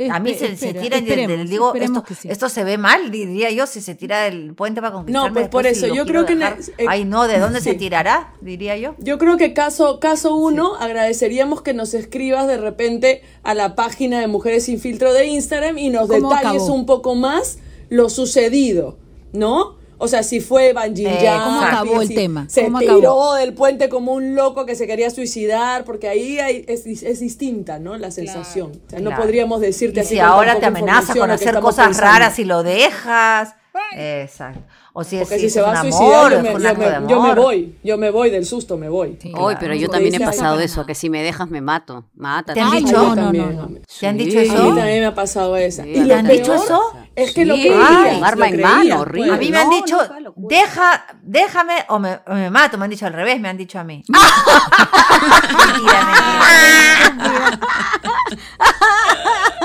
A 0.10 0.20
mí 0.22 0.34
se, 0.34 0.48
tira 0.56 0.82
y 0.86 0.90
de- 0.90 0.96
esperemos, 0.98 1.38
de- 1.40 1.44
digo, 1.44 1.76
esto, 1.76 2.04
que 2.04 2.16
sí. 2.16 2.30
esto 2.30 2.48
se 2.48 2.64
ve 2.64 2.78
mal, 2.78 3.12
diría 3.12 3.52
yo, 3.52 3.68
si 3.68 3.82
se 3.82 3.96
tira 3.96 4.22
del 4.22 4.54
puente 4.56 4.80
para 4.80 4.94
conquistarme. 4.94 5.32
pues 5.34 5.50
por 5.50 5.64
si 5.66 5.72
eso, 5.72 5.94
yo 5.94 6.06
creo 6.06 6.26
que 6.26 6.38
dejar. 6.38 6.58
eh, 6.78 6.86
Ay, 6.88 7.04
no, 7.04 7.28
¿de 7.28 7.38
dónde 7.38 7.60
se 7.60 7.74
tirará? 7.74 8.34
Diría 8.40 8.78
yo. 8.78 8.96
Yo 9.00 9.18
creo 9.18 9.36
que 9.36 9.54
caso, 9.54 10.00
caso 10.00 10.36
uno, 10.38 10.76
agradeceríamos 10.76 11.62
que 11.64 11.74
nos 11.74 11.94
escribas 11.94 12.48
de 12.48 12.56
repente 12.58 13.24
a 13.44 13.54
la 13.54 13.76
página 13.76 14.22
de 14.22 14.28
Mujeres 14.28 14.64
Sin 14.66 14.80
Filtro 14.80 15.12
de 15.12 15.26
Instagram 15.26 15.78
y 15.78 15.90
nos 15.90 16.08
¿Cómo 16.08 16.30
detalles 16.30 16.62
acabó? 16.64 16.74
un 16.76 16.86
poco 16.86 17.16
más 17.16 17.60
lo 17.90 18.10
sucedido, 18.10 18.98
¿no? 19.34 19.79
O 20.02 20.08
sea, 20.08 20.24
si 20.24 20.40
fue 20.40 20.74
bungee 20.74 21.06
Eh, 21.08 21.30
¿cómo 21.44 21.62
acabó 21.62 22.02
el 22.02 22.08
si 22.08 22.16
tema? 22.16 22.46
Se 22.50 22.64
¿Cómo 22.64 22.80
tiró 22.80 22.98
acabó? 23.00 23.34
del 23.36 23.54
puente 23.54 23.90
como 23.90 24.14
un 24.14 24.34
loco 24.34 24.66
que 24.66 24.76
se 24.76 24.88
quería 24.88 25.10
suicidar, 25.10 25.84
porque 25.84 26.08
ahí 26.08 26.40
hay- 26.40 26.64
es, 26.68 26.86
es 26.86 27.20
distinta, 27.20 27.80
¿no? 27.80 27.98
La 27.98 28.10
sensación. 28.10 28.72
O 28.88 28.90
sea, 28.90 29.00
no 29.00 29.10
Claro. 29.10 29.24
podríamos 29.24 29.60
decirte 29.62 30.00
Y 30.00 30.04
así 30.04 30.16
si 30.16 30.20
ahora 30.20 30.60
te 30.60 30.66
amenaza 30.68 31.14
con 31.16 31.30
hacer 31.30 31.60
cosas 31.60 31.88
pensando. 31.88 32.12
raras 32.12 32.40
y 32.40 32.46
lo 32.46 32.64
dejas. 32.64 33.56
Exacto. 33.96 34.62
O 34.94 35.04
si, 35.04 35.18
Porque 35.18 35.36
si 35.36 35.42
si 35.42 35.46
es 35.48 35.54
se 35.54 35.62
va 35.62 35.70
un 35.72 35.76
a 35.78 35.80
amor, 35.82 35.92
suicidar, 35.94 36.32
yo 36.32 36.38
es 36.38 36.44
me, 36.44 36.56
un 36.56 36.62
yo 36.62 36.68
acto 36.70 36.80
me- 36.80 36.86
de 36.90 37.08
yo 37.08 37.22
me 37.22 37.36
voy, 37.36 37.76
yo 37.84 37.98
me 37.98 38.10
voy 38.12 38.30
del 38.30 38.46
susto, 38.46 38.78
me 38.78 38.90
voy. 38.90 39.18
Sí. 39.22 39.32
Hoy, 39.38 39.56
pero 39.60 39.74
yo 39.76 39.88
también 39.90 40.16
he 40.16 40.20
pasado 40.20 40.58
"Ay, 40.58 40.66
eso, 40.66 40.86
que 40.86 40.96
si 40.96 41.10
me 41.10 41.22
dejas 41.24 41.50
me 41.50 41.62
mato. 41.62 42.06
Mata. 42.16 42.54
¿Te 42.54 42.60
han 42.62 42.72
dicho? 42.72 43.16
no, 43.16 43.16
no, 43.16 43.32
no. 43.32 43.70
¿Te 44.00 44.08
han 44.08 44.18
dicho 44.18 44.32
Sí. 44.32 44.38
A 44.38 44.42
eso? 44.42 44.64
mí 44.64 44.76
también 44.76 45.00
me 45.02 45.06
ha 45.06 45.16
pasado 45.16 45.56
esa. 45.58 45.84
Sí, 45.84 45.90
y 45.92 45.94
¿te 45.94 46.06
lo 46.06 46.16
han 46.16 46.28
dicho 46.28 46.54
eso? 46.54 46.82
Es 47.16 47.34
que 47.34 47.46
lo 47.46 47.56
Sí, 47.56 47.70
ay, 47.70 48.22
arma 48.24 48.48
lo 48.50 48.56
en 48.56 48.62
mano, 48.62 49.00
horrible. 49.02 49.34
A 49.34 49.38
mí 49.38 49.50
me 49.50 49.58
han 49.60 49.70
dicho, 49.70 49.98
no, 50.22 50.34
deja, 50.38 51.06
déjame 51.22 51.86
o 51.90 52.00
me, 52.00 52.20
o 52.28 52.34
me 52.34 52.50
mato. 52.50 52.78
Me 52.78 52.86
han 52.86 52.92
dicho 52.92 53.06
al 53.06 53.14
revés, 53.14 53.40
me 53.40 53.50
han 53.50 53.58
dicho 53.58 53.78
a 53.80 53.84
mí. 53.84 54.04
mentira, 55.58 56.06
mentira. 56.06 57.60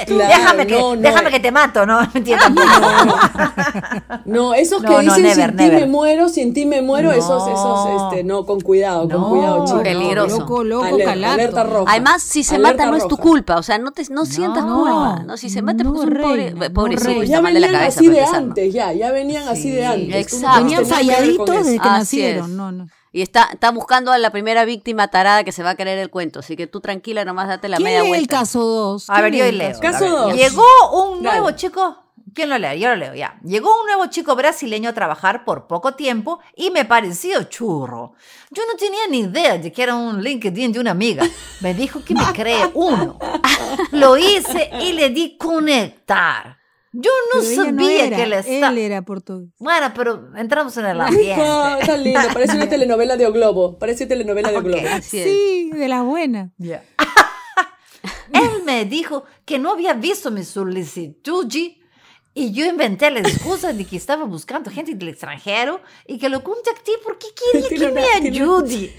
De- 0.00 0.04
Claro, 0.06 0.28
déjame, 0.34 0.66
que, 0.66 0.78
no, 0.78 0.96
no. 0.96 1.02
déjame 1.02 1.30
que 1.30 1.40
te 1.40 1.50
mato, 1.52 1.86
¿no? 1.86 2.00
Mentira, 2.14 2.38
tampoco. 2.38 2.66
No, 4.24 4.54
esos 4.54 4.80
que 4.82 4.88
No, 4.88 5.02
no, 5.02 5.14
dicen 5.16 5.22
never, 5.22 5.48
sin 5.48 5.56
ti 5.56 5.70
me 5.70 5.86
muero, 5.86 6.28
sin 6.28 6.54
ti 6.54 6.66
me 6.66 6.82
muero, 6.82 7.10
No. 7.10 7.14
esos, 7.16 7.48
esos, 7.48 7.88
este, 8.04 8.24
no, 8.24 8.44
con 8.46 8.60
cuidado, 8.60 9.08
con 9.08 9.20
No, 9.20 9.28
cuidado, 9.30 9.64
chicos. 9.66 9.82
Peligroso. 9.82 10.38
Loco, 10.40 10.64
loco, 10.64 10.84
Alerta, 10.86 11.04
calato. 11.12 11.32
alerta 11.34 11.62
roja. 11.64 11.90
Además, 11.92 12.22
si 12.22 12.42
se 12.44 12.54
Alerta 12.56 12.72
mata 12.84 12.90
no 12.90 12.96
es 12.96 13.02
tu 13.04 13.10
roja. 13.16 13.22
culpa, 13.22 13.56
o 13.56 13.62
sea, 13.62 13.78
no 13.78 13.90
te 13.92 14.04
no 14.10 14.24
sientas 14.24 14.64
No, 14.64 14.76
culpa, 14.80 15.22
no, 15.26 15.36
si 15.36 15.50
se 15.50 15.62
mata 15.62 15.82
no, 15.84 15.92
porque 15.92 16.10
es 16.10 16.16
un 16.16 16.22
pobre, 16.22 16.50
no, 16.52 16.72
pobrecito, 16.74 17.22
Ya 17.24 17.40
mal 17.40 17.54
de 17.54 17.60
la 17.60 17.66
venían 17.68 17.80
cabeza 17.82 18.00
así 18.00 18.08
de 18.08 18.20
¿no? 18.22 18.32
antes, 18.34 18.72
ya, 18.74 18.92
ya 18.92 19.10
venían 19.12 19.48
así 19.48 19.70
de 19.70 19.86
antes. 19.86 20.08
No 20.08 20.16
exacto. 20.16 20.58
Venían 20.64 20.86
falladitos 20.86 21.48
desde 21.64 21.78
que 21.78 21.88
nacieron. 21.88 22.56
No, 22.56 22.72
no. 22.72 22.86
Y 23.12 23.20
está, 23.22 23.50
está 23.52 23.70
buscando 23.70 24.10
a 24.10 24.18
la 24.18 24.30
primera 24.30 24.64
víctima 24.64 25.08
tarada 25.08 25.44
que 25.44 25.52
se 25.52 25.62
va 25.62 25.70
a 25.70 25.74
creer 25.76 25.98
el 25.98 26.08
cuento, 26.10 26.40
así 26.40 26.56
que 26.56 26.66
tú 26.66 26.80
tranquila, 26.80 27.24
nomás 27.26 27.46
date 27.48 27.68
la 27.68 27.76
¿Quién 27.76 27.84
media 27.84 28.00
lee 28.00 28.06
el 28.06 28.10
vuelta. 28.10 28.38
caso 28.38 28.60
2? 28.64 29.10
A 29.10 29.20
ver, 29.20 29.34
yo 29.34 29.52
leo. 29.52 29.78
Caso 29.80 29.96
A 29.96 30.00
ver, 30.00 30.10
dos. 30.10 30.34
Llegó 30.34 30.64
un 31.04 31.22
nuevo 31.22 31.44
Dale. 31.46 31.56
chico. 31.56 31.98
¿Quién 32.34 32.48
lo 32.48 32.56
lee? 32.56 32.78
Yo 32.80 32.88
lo 32.88 32.96
leo, 32.96 33.14
ya. 33.14 33.38
Llegó 33.44 33.78
un 33.80 33.86
nuevo 33.86 34.06
chico 34.06 34.34
brasileño 34.34 34.88
a 34.88 34.92
trabajar 34.94 35.44
por 35.44 35.66
poco 35.66 35.92
tiempo 35.92 36.40
y 36.56 36.70
me 36.70 36.86
pareció 36.86 37.42
churro. 37.44 38.14
Yo 38.50 38.62
no 38.66 38.78
tenía 38.78 39.06
ni 39.10 39.18
idea 39.18 39.58
de 39.58 39.70
que 39.70 39.82
era 39.82 39.94
un 39.94 40.22
LinkedIn 40.22 40.72
de 40.72 40.80
una 40.80 40.92
amiga. 40.92 41.26
Me 41.60 41.74
dijo 41.74 42.02
que 42.02 42.14
me 42.14 42.24
cree 42.34 42.70
uno. 42.72 43.18
Lo 43.90 44.16
hice 44.16 44.70
y 44.80 44.94
le 44.94 45.10
di 45.10 45.36
conectar. 45.36 46.56
Yo 46.94 47.10
no 47.34 47.40
Pero 47.40 47.52
ella 47.52 47.72
no 47.72 47.80
sabía 47.84 48.04
era, 48.06 48.16
que 48.16 48.26
le 48.26 48.38
está... 48.38 48.68
Él 48.68 48.78
era 48.78 49.02
portugués. 49.02 49.48
Bueno, 49.58 49.92
pero 49.96 50.28
entramos 50.36 50.76
en 50.76 50.86
el 50.86 51.00
ambiente. 51.00 51.42
está 51.80 51.96
lindo, 51.96 52.20
parece 52.34 52.56
una 52.56 52.68
telenovela 52.70 53.16
de 53.16 53.26
O 53.26 53.32
Globo, 53.32 53.78
parece 53.78 54.06
telenovela 54.06 54.50
de 54.50 54.56
O 54.56 54.60
Ok. 54.60 54.64
Globo. 54.66 54.82
Así 54.92 55.18
es. 55.18 55.24
Sí, 55.24 55.70
de 55.72 55.88
las 55.88 56.04
buenas. 56.04 56.50
Él 58.32 58.62
me 58.64 58.84
dijo 58.84 59.24
que 59.44 59.58
no 59.58 59.72
había 59.72 59.94
visto 59.94 60.30
mi 60.30 60.44
solicitud 60.44 61.46
Y 62.34 62.52
yo 62.52 62.64
inventé 62.66 63.10
la 63.10 63.20
excusa 63.20 63.72
de 63.72 63.84
que 63.86 63.96
estaba 63.96 64.24
buscando 64.24 64.70
gente 64.70 64.94
del 64.94 65.08
extranjero 65.08 65.80
y 66.06 66.18
que 66.18 66.28
lo 66.28 66.42
contacté 66.42 66.92
porque 67.04 67.26
quería 67.52 67.68
que 67.88 67.92
me 67.92 68.04
ayude. 68.28 68.94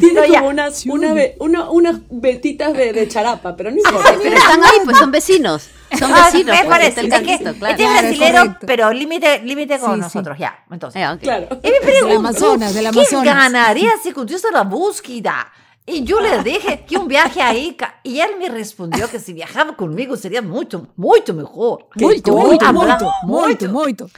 Tiene 0.00 0.12
No, 0.28 0.34
como 0.34 0.48
unas, 0.48 0.86
una 0.86 1.14
una- 1.38 1.70
unas 1.70 2.00
vetitas 2.10 2.72
de, 2.72 2.92
de 2.92 3.06
charapa, 3.08 3.54
pero 3.56 3.70
no 3.70 3.76
importa. 3.76 4.16
Pero 4.22 4.36
están 4.36 4.64
ahí, 4.64 4.78
pues 4.84 4.96
son 4.98 5.10
vecinos. 5.10 5.68
Son 5.98 6.12
Ah, 6.14 6.24
vecinos. 6.26 6.46
me 6.56 6.64
pues, 6.64 6.68
parece. 6.68 7.00
Es 7.00 7.06
que 7.06 7.38
claro. 7.38 7.50
este 7.68 7.82
es 7.84 7.90
brasilero, 7.92 8.38
correcto. 8.38 8.66
pero 8.66 8.92
límite 8.92 9.40
límite 9.42 9.78
con 9.78 9.90
Sí, 9.90 9.94
sí. 9.96 10.00
nosotros, 10.00 10.38
ya. 10.38 10.64
Entonces, 10.70 11.00
Ya, 11.00 11.12
ok. 11.12 11.20
Claro. 11.20 11.48
Y 11.62 11.70
me 11.70 11.80
preguntó, 11.80 12.18
Amazonas, 12.18 12.74
del 12.74 12.82
¿qué 12.90 13.00
Amazonas. 13.00 13.24
ganaría 13.24 13.90
si 14.02 14.12
continuase 14.12 14.50
la 14.52 14.62
búsqueda? 14.62 15.50
Y 15.86 16.04
yo 16.04 16.20
le 16.20 16.42
dije 16.44 16.84
que 16.86 16.96
un 16.98 17.08
viaje 17.08 17.42
a 17.42 17.52
Ica. 17.54 17.96
Y 18.04 18.20
él 18.20 18.32
me 18.38 18.48
respondió 18.48 19.10
que 19.10 19.18
si 19.18 19.32
viajaba 19.32 19.74
conmigo 19.76 20.16
sería 20.16 20.40
mucho, 20.42 20.86
mucho 20.96 21.34
mejor. 21.34 21.86
Muito, 21.96 22.30
Muy 22.32 22.40
muito, 22.46 22.72
muito, 22.72 23.10
muito, 23.24 23.68
muito. 23.68 24.10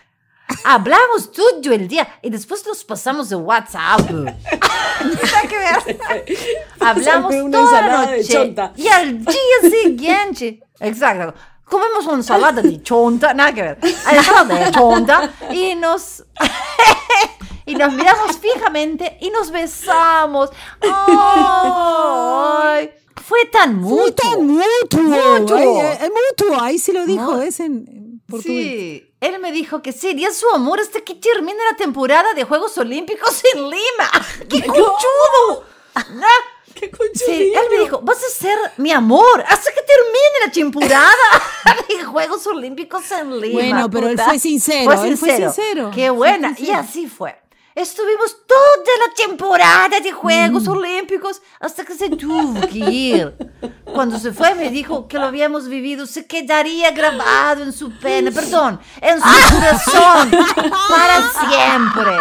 Hablamos 0.64 1.32
todo 1.32 1.72
el 1.72 1.88
día 1.88 2.06
y 2.20 2.28
después 2.28 2.66
nos 2.66 2.84
pasamos 2.84 3.30
de 3.30 3.36
WhatsApp. 3.36 4.00
Hablamos 6.80 7.34
toda 7.50 7.80
la 7.80 8.06
noche. 8.06 8.54
Y 8.76 8.88
al 8.88 9.24
día 9.24 9.70
siguiente, 9.82 10.62
exacto, 10.80 11.34
comemos 11.64 12.06
una 12.06 12.14
ensalada 12.16 12.62
de 12.62 12.82
chonta, 12.82 13.34
nada 13.34 13.52
que 13.52 13.62
ver, 13.62 13.78
ensalada 13.82 14.54
de 14.64 14.70
chonta 14.70 15.32
y 15.50 15.74
nos 15.74 16.24
y 17.66 17.74
nos 17.74 17.92
miramos 17.92 18.38
fijamente 18.38 19.18
y 19.20 19.30
nos 19.30 19.50
besamos. 19.50 20.50
Ay, 20.80 22.90
fue 23.24 23.44
tan 23.46 23.76
mutuo. 23.76 23.98
Fue 24.02 24.12
tan 24.12 24.46
mutuo. 24.46 25.00
Mutuo. 25.02 25.56
Ay, 25.56 25.68
eh, 25.68 25.98
eh, 26.02 26.10
mutuo, 26.10 26.60
ahí 26.60 26.78
sí 26.78 26.92
lo 26.92 27.06
dijo, 27.06 27.32
Mu- 27.32 27.42
es 27.42 27.60
en, 27.60 27.84
en 27.88 28.22
portugués. 28.26 28.44
Sí, 28.44 29.14
él 29.20 29.38
me 29.40 29.52
dijo 29.52 29.82
que 29.82 29.92
sería 29.92 30.32
su 30.32 30.48
amor 30.50 30.80
hasta 30.80 31.00
que 31.02 31.14
termine 31.14 31.58
la 31.70 31.76
temporada 31.76 32.34
de 32.34 32.44
Juegos 32.44 32.76
Olímpicos 32.78 33.42
en 33.54 33.62
Lima. 33.70 34.10
¡Qué 34.48 34.62
conchudo! 34.66 35.64
¿No? 36.14 36.26
Sí, 37.14 37.52
él 37.54 37.62
me 37.70 37.78
dijo, 37.84 38.00
vas 38.02 38.18
a 38.18 38.28
ser 38.30 38.56
mi 38.78 38.90
amor 38.92 39.44
hasta 39.46 39.70
que 39.72 39.80
termine 39.82 40.46
la 40.46 40.52
temporada 40.52 41.06
de 41.88 42.02
Juegos 42.04 42.46
Olímpicos 42.46 43.10
en 43.12 43.40
Lima. 43.40 43.52
Bueno, 43.54 43.90
pero 43.90 44.06
él 44.08 44.14
puta. 44.16 44.24
fue 44.24 44.38
sincero, 44.38 44.92
él 45.04 45.16
fue 45.16 45.36
sincero. 45.36 45.90
Qué 45.94 46.08
Fue 46.08 46.10
buena. 46.10 46.50
Y 46.52 46.54
sincero. 46.56 46.78
así 46.78 47.06
fue. 47.06 47.38
Estuvimos 47.74 48.36
toda 48.46 48.96
la 49.06 49.14
temporada 49.14 49.98
de 50.00 50.12
Juegos 50.12 50.64
Mm. 50.64 50.70
Olímpicos 50.72 51.40
hasta 51.58 51.84
que 51.86 51.94
se 51.94 52.10
tuvo 52.10 52.60
que 52.68 52.78
ir. 52.78 53.34
Cuando 53.94 54.18
se 54.18 54.32
fue 54.32 54.54
me 54.54 54.68
dijo 54.68 55.08
que 55.08 55.18
lo 55.18 55.24
habíamos 55.26 55.68
vivido, 55.68 56.04
se 56.06 56.26
quedaría 56.26 56.90
grabado 56.90 57.62
en 57.62 57.72
su 57.72 57.90
pena, 57.98 58.30
perdón, 58.34 58.78
en 59.00 59.18
su 59.18 59.54
corazón 59.54 60.30
para 60.88 61.22
siempre. 61.48 62.16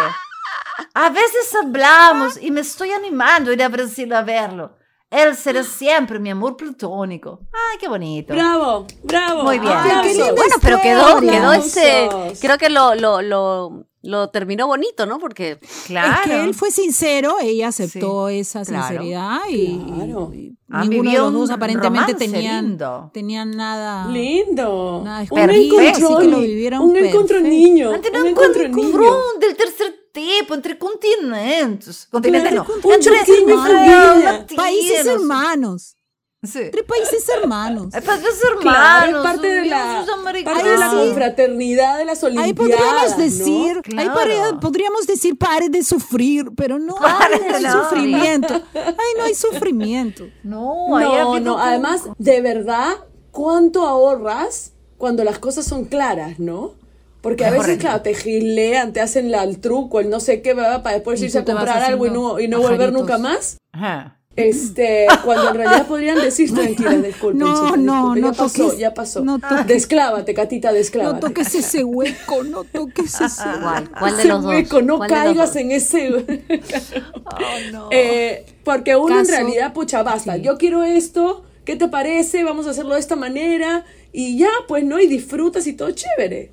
A 0.94 1.08
veces 1.10 1.54
hablamos 1.60 2.38
y 2.40 2.50
me 2.50 2.60
estoy 2.60 2.90
animando 2.92 3.50
a 3.50 3.54
ir 3.54 3.62
a 3.62 3.68
Brasil 3.68 4.12
a 4.12 4.22
verlo. 4.22 4.72
Él 5.10 5.36
será 5.36 5.62
siempre 5.64 6.18
mi 6.18 6.30
amor 6.30 6.56
platónico. 6.56 7.40
Ay, 7.52 7.78
qué 7.78 7.88
bonito. 7.88 8.34
¡Bravo! 8.34 8.86
¡Bravo! 9.02 9.42
Muy 9.44 9.58
bien. 9.58 9.72
Aplausos. 9.72 10.02
qué 10.06 10.18
linda 10.18 10.32
Bueno, 10.34 10.54
pero 10.60 10.80
quedó, 10.80 11.20
quedó 11.20 11.52
ese. 11.52 12.08
Creo 12.40 12.58
que 12.58 12.68
lo, 12.70 12.94
lo, 12.94 13.20
lo, 13.22 13.86
lo 14.02 14.28
terminó 14.30 14.66
bonito, 14.66 15.06
¿no? 15.06 15.18
Porque 15.18 15.58
Claro. 15.86 16.20
Es 16.24 16.28
que 16.30 16.40
él 16.44 16.54
fue 16.54 16.70
sincero, 16.70 17.36
ella 17.42 17.68
aceptó 17.68 18.28
esa 18.28 18.62
claro. 18.64 18.88
sinceridad 18.88 19.38
y, 19.48 19.78
Claro. 19.94 20.30
y 20.34 20.56
Han 20.70 20.88
ninguno 20.90 21.10
de 21.10 21.18
los 21.18 21.32
dos 21.32 21.50
aparentemente 21.50 22.14
tenían, 22.14 22.66
lindo. 22.68 23.10
tenían 23.14 23.50
nada. 23.50 24.08
Lindo. 24.08 25.02
Nada, 25.04 25.20
un 25.22 25.28
perfecto, 25.28 25.80
encontrón. 25.80 26.12
así 26.14 26.22
que 26.22 26.28
lo 26.30 26.40
vivieron 26.40 26.80
un 26.82 26.96
encuentro 26.96 27.40
niño. 27.40 27.92
Ante 27.92 28.10
un 28.10 28.16
un 28.16 28.26
encuentro 28.28 28.62
encuentro 28.62 29.00
niño. 29.00 29.14
del 29.40 29.56
tercer 29.56 30.01
tipo 30.12 30.54
entre 30.54 30.78
continentes. 30.78 32.06
Continentes 32.10 32.52
Claro, 32.52 32.66
no. 32.68 32.94
entre 32.94 33.16
entre 33.16 33.34
latinos. 33.34 34.44
Países 34.54 35.06
hermanos. 35.06 35.96
Sí. 36.44 36.58
Entre 36.58 36.82
países 36.82 37.28
hermanos. 37.28 37.86
Países 38.04 38.42
hermanos. 38.42 38.62
Claro, 38.62 39.18
es 39.18 39.22
parte 39.22 39.46
de 39.46 39.64
la, 39.64 40.04
parte 40.24 40.68
de 40.68 40.76
la 40.76 40.90
confraternidad 40.90 41.98
de 41.98 42.04
las 42.04 42.24
Ahí 42.24 42.36
Olimpiadas. 42.36 42.54
podríamos 42.56 43.10
¿no? 43.12 43.16
decir, 43.22 43.76
ahí 43.76 43.82
Claro. 43.82 44.12
podría- 44.14 44.60
podríamos 44.60 45.06
decir 45.06 45.38
pare 45.38 45.68
de 45.68 45.84
sufrir, 45.84 46.50
pero 46.56 46.80
no 46.80 46.96
Pare 46.96 47.34
hay 47.36 47.62
sufrir. 47.62 47.70
sufrimiento. 47.70 48.54
Ay, 48.74 49.14
no 49.18 49.22
hay 49.24 49.34
sufrimiento. 49.36 50.24
No, 50.42 50.96
ahí 50.96 51.06
No, 51.06 51.38
no, 51.38 51.58
además, 51.60 52.02
de 52.18 52.40
verdad, 52.40 52.90
¿cuánto 53.30 53.86
ahorras 53.86 54.72
cuando 54.98 55.22
las 55.22 55.38
cosas 55.38 55.64
son 55.64 55.84
claras, 55.84 56.40
no? 56.40 56.74
Porque 57.22 57.44
a 57.44 57.48
Es 57.48 57.54
veces, 57.54 57.78
claro, 57.78 58.02
te 58.02 58.12
gilean, 58.14 58.92
te 58.92 59.00
hacen 59.00 59.30
la- 59.30 59.44
el 59.44 59.58
truco, 59.60 60.00
el 60.00 60.10
no 60.10 60.20
sé 60.20 60.42
qué, 60.42 60.52
¿verdad? 60.54 60.82
para 60.82 60.96
después 60.96 61.22
irse 61.22 61.38
a 61.38 61.44
comprar 61.44 61.82
algo 61.82 62.06
y 62.06 62.10
no, 62.10 62.38
y 62.40 62.48
no 62.48 62.60
volver 62.60 62.92
nunca 62.92 63.16
más. 63.16 63.56
Ajá. 63.72 64.18
Este, 64.34 65.06
cuando 65.26 65.50
en 65.50 65.56
realidad 65.56 65.86
podrían 65.86 66.16
decir 66.16 66.52
tranquila, 66.54 66.92
disculpe, 66.96 67.38
No, 67.38 67.66
chica, 67.66 67.76
no, 67.76 68.14
disculpe, 68.14 68.20
no 68.22 68.32
ya 68.32 68.38
pasó, 68.38 68.64
toques- 68.70 68.78
ya 68.78 68.94
pasó. 68.94 69.20
no 69.24 69.38
toques- 69.38 69.66
Desclávate, 69.66 70.32
Catita, 70.34 70.68
No 70.70 70.74
desclávate. 70.74 71.20
toques 71.20 71.54
ese 71.54 71.84
hueco, 71.84 72.42
no 72.42 72.64
toques 72.64 73.14
ese 73.20 73.44
hueco. 73.44 73.60
¿Cuál? 73.60 73.90
¿Cuál 73.90 74.16
de 74.16 74.24
los 74.24 74.42
dos? 74.42 74.50
hueco, 74.54 74.82
no 74.82 74.96
¿Cuál 74.96 75.10
de 75.10 75.14
los 75.16 75.24
caigas 75.24 75.56
en 75.56 75.72
ese. 75.72 76.10
no. 77.72 77.88
Eh, 77.92 78.46
porque 78.64 78.96
uno 78.96 79.20
en 79.20 79.28
realidad, 79.28 79.72
pucha, 79.72 80.02
basta. 80.02 80.36
sí. 80.36 80.42
Yo 80.42 80.56
quiero 80.58 80.82
esto, 80.82 81.44
¿qué 81.64 81.76
te 81.76 81.88
parece? 81.88 82.42
Vamos 82.44 82.66
a 82.66 82.70
hacerlo 82.70 82.94
de 82.94 83.00
esta 83.00 83.16
manera. 83.16 83.84
Y 84.12 84.38
ya, 84.38 84.50
pues, 84.68 84.84
¿no? 84.84 84.98
Y 84.98 85.06
disfrutas 85.06 85.66
y 85.66 85.72
todo 85.74 85.90
chévere. 85.90 86.52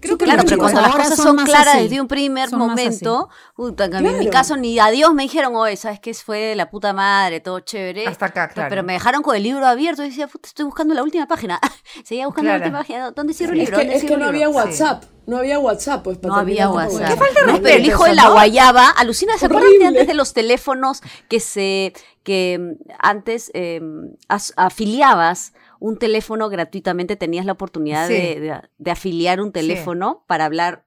Creo 0.00 0.16
que 0.18 0.24
Claro, 0.24 0.42
lo 0.42 0.48
pero 0.48 0.58
cuando 0.58 0.80
las 0.80 0.94
cosas 0.96 1.16
son 1.16 1.36
claras 1.44 1.74
así. 1.74 1.82
desde 1.84 2.00
un 2.00 2.08
primer 2.08 2.48
Son 2.48 2.58
momento, 2.58 3.28
puta, 3.54 3.84
en 3.84 4.02
mi 4.02 4.08
Claro. 4.10 4.30
caso 4.30 4.56
ni 4.56 4.78
adiós 4.78 5.12
me 5.14 5.24
dijeron, 5.24 5.54
oye, 5.56 5.76
¿sabes 5.76 6.00
qué? 6.00 6.14
Fue 6.14 6.38
de 6.38 6.56
la 6.56 6.70
puta 6.70 6.92
madre, 6.92 7.40
todo 7.40 7.60
chévere. 7.60 8.06
Hasta 8.06 8.26
acá, 8.26 8.48
claro. 8.48 8.68
Pero 8.70 8.82
me 8.82 8.94
dejaron 8.94 9.22
con 9.22 9.36
el 9.36 9.42
libro 9.42 9.66
abierto 9.66 10.02
y 10.02 10.08
decía, 10.08 10.26
puta, 10.26 10.48
estoy 10.48 10.64
buscando 10.64 10.94
la 10.94 11.02
última 11.02 11.26
página. 11.26 11.60
Seguía 12.04 12.26
buscando 12.26 12.48
Claro. 12.48 12.58
la 12.60 12.64
última 12.66 12.78
página. 12.80 13.10
¿Dónde 13.10 13.34
cierro 13.34 13.52
el 13.52 13.60
Es 13.60 13.66
libro? 13.66 13.78
que, 13.78 13.84
¿Dónde 13.84 13.96
es 13.98 14.04
que 14.04 14.16
no 14.16 14.22
el 14.24 14.28
había? 14.30 14.48
WhatsApp. 14.48 15.04
No 15.26 15.36
había 15.36 15.58
WhatsApp, 15.60 16.02
pues. 16.02 16.18
para 16.18 16.34
No 16.34 16.40
había. 16.40 16.68
WhatsApp. 16.70 17.06
Qué 17.08 17.16
falta 17.16 17.40
de 17.40 17.46
No, 17.46 17.52
respeto 17.52 17.62
pero 17.62 17.76
el 17.76 17.86
hijo 17.86 18.04
de 18.04 18.14
la 18.14 18.22
¿no? 18.24 18.32
guayaba, 18.32 18.88
alucina, 18.90 19.36
¿se 19.38 19.46
acuerdan 19.46 19.70
de 19.78 19.86
antes 19.86 20.06
de 20.06 20.14
los 20.14 20.32
teléfonos 20.32 21.02
que 21.28 21.38
se, 21.38 21.92
que 22.24 22.58
mm, 22.58 22.90
antes 22.98 23.50
eh, 23.54 23.80
as- 24.28 24.54
afiliabas 24.56 25.52
un 25.80 25.98
teléfono 25.98 26.48
gratuitamente, 26.48 27.16
tenías 27.16 27.44
la 27.46 27.52
oportunidad 27.52 28.06
Sí. 28.06 28.12
de, 28.14 28.40
de- 28.40 28.60
de 28.78 28.90
afiliar 28.90 29.40
un 29.40 29.50
teléfono 29.50 30.24
para 30.28 30.44
hablar 30.44 30.86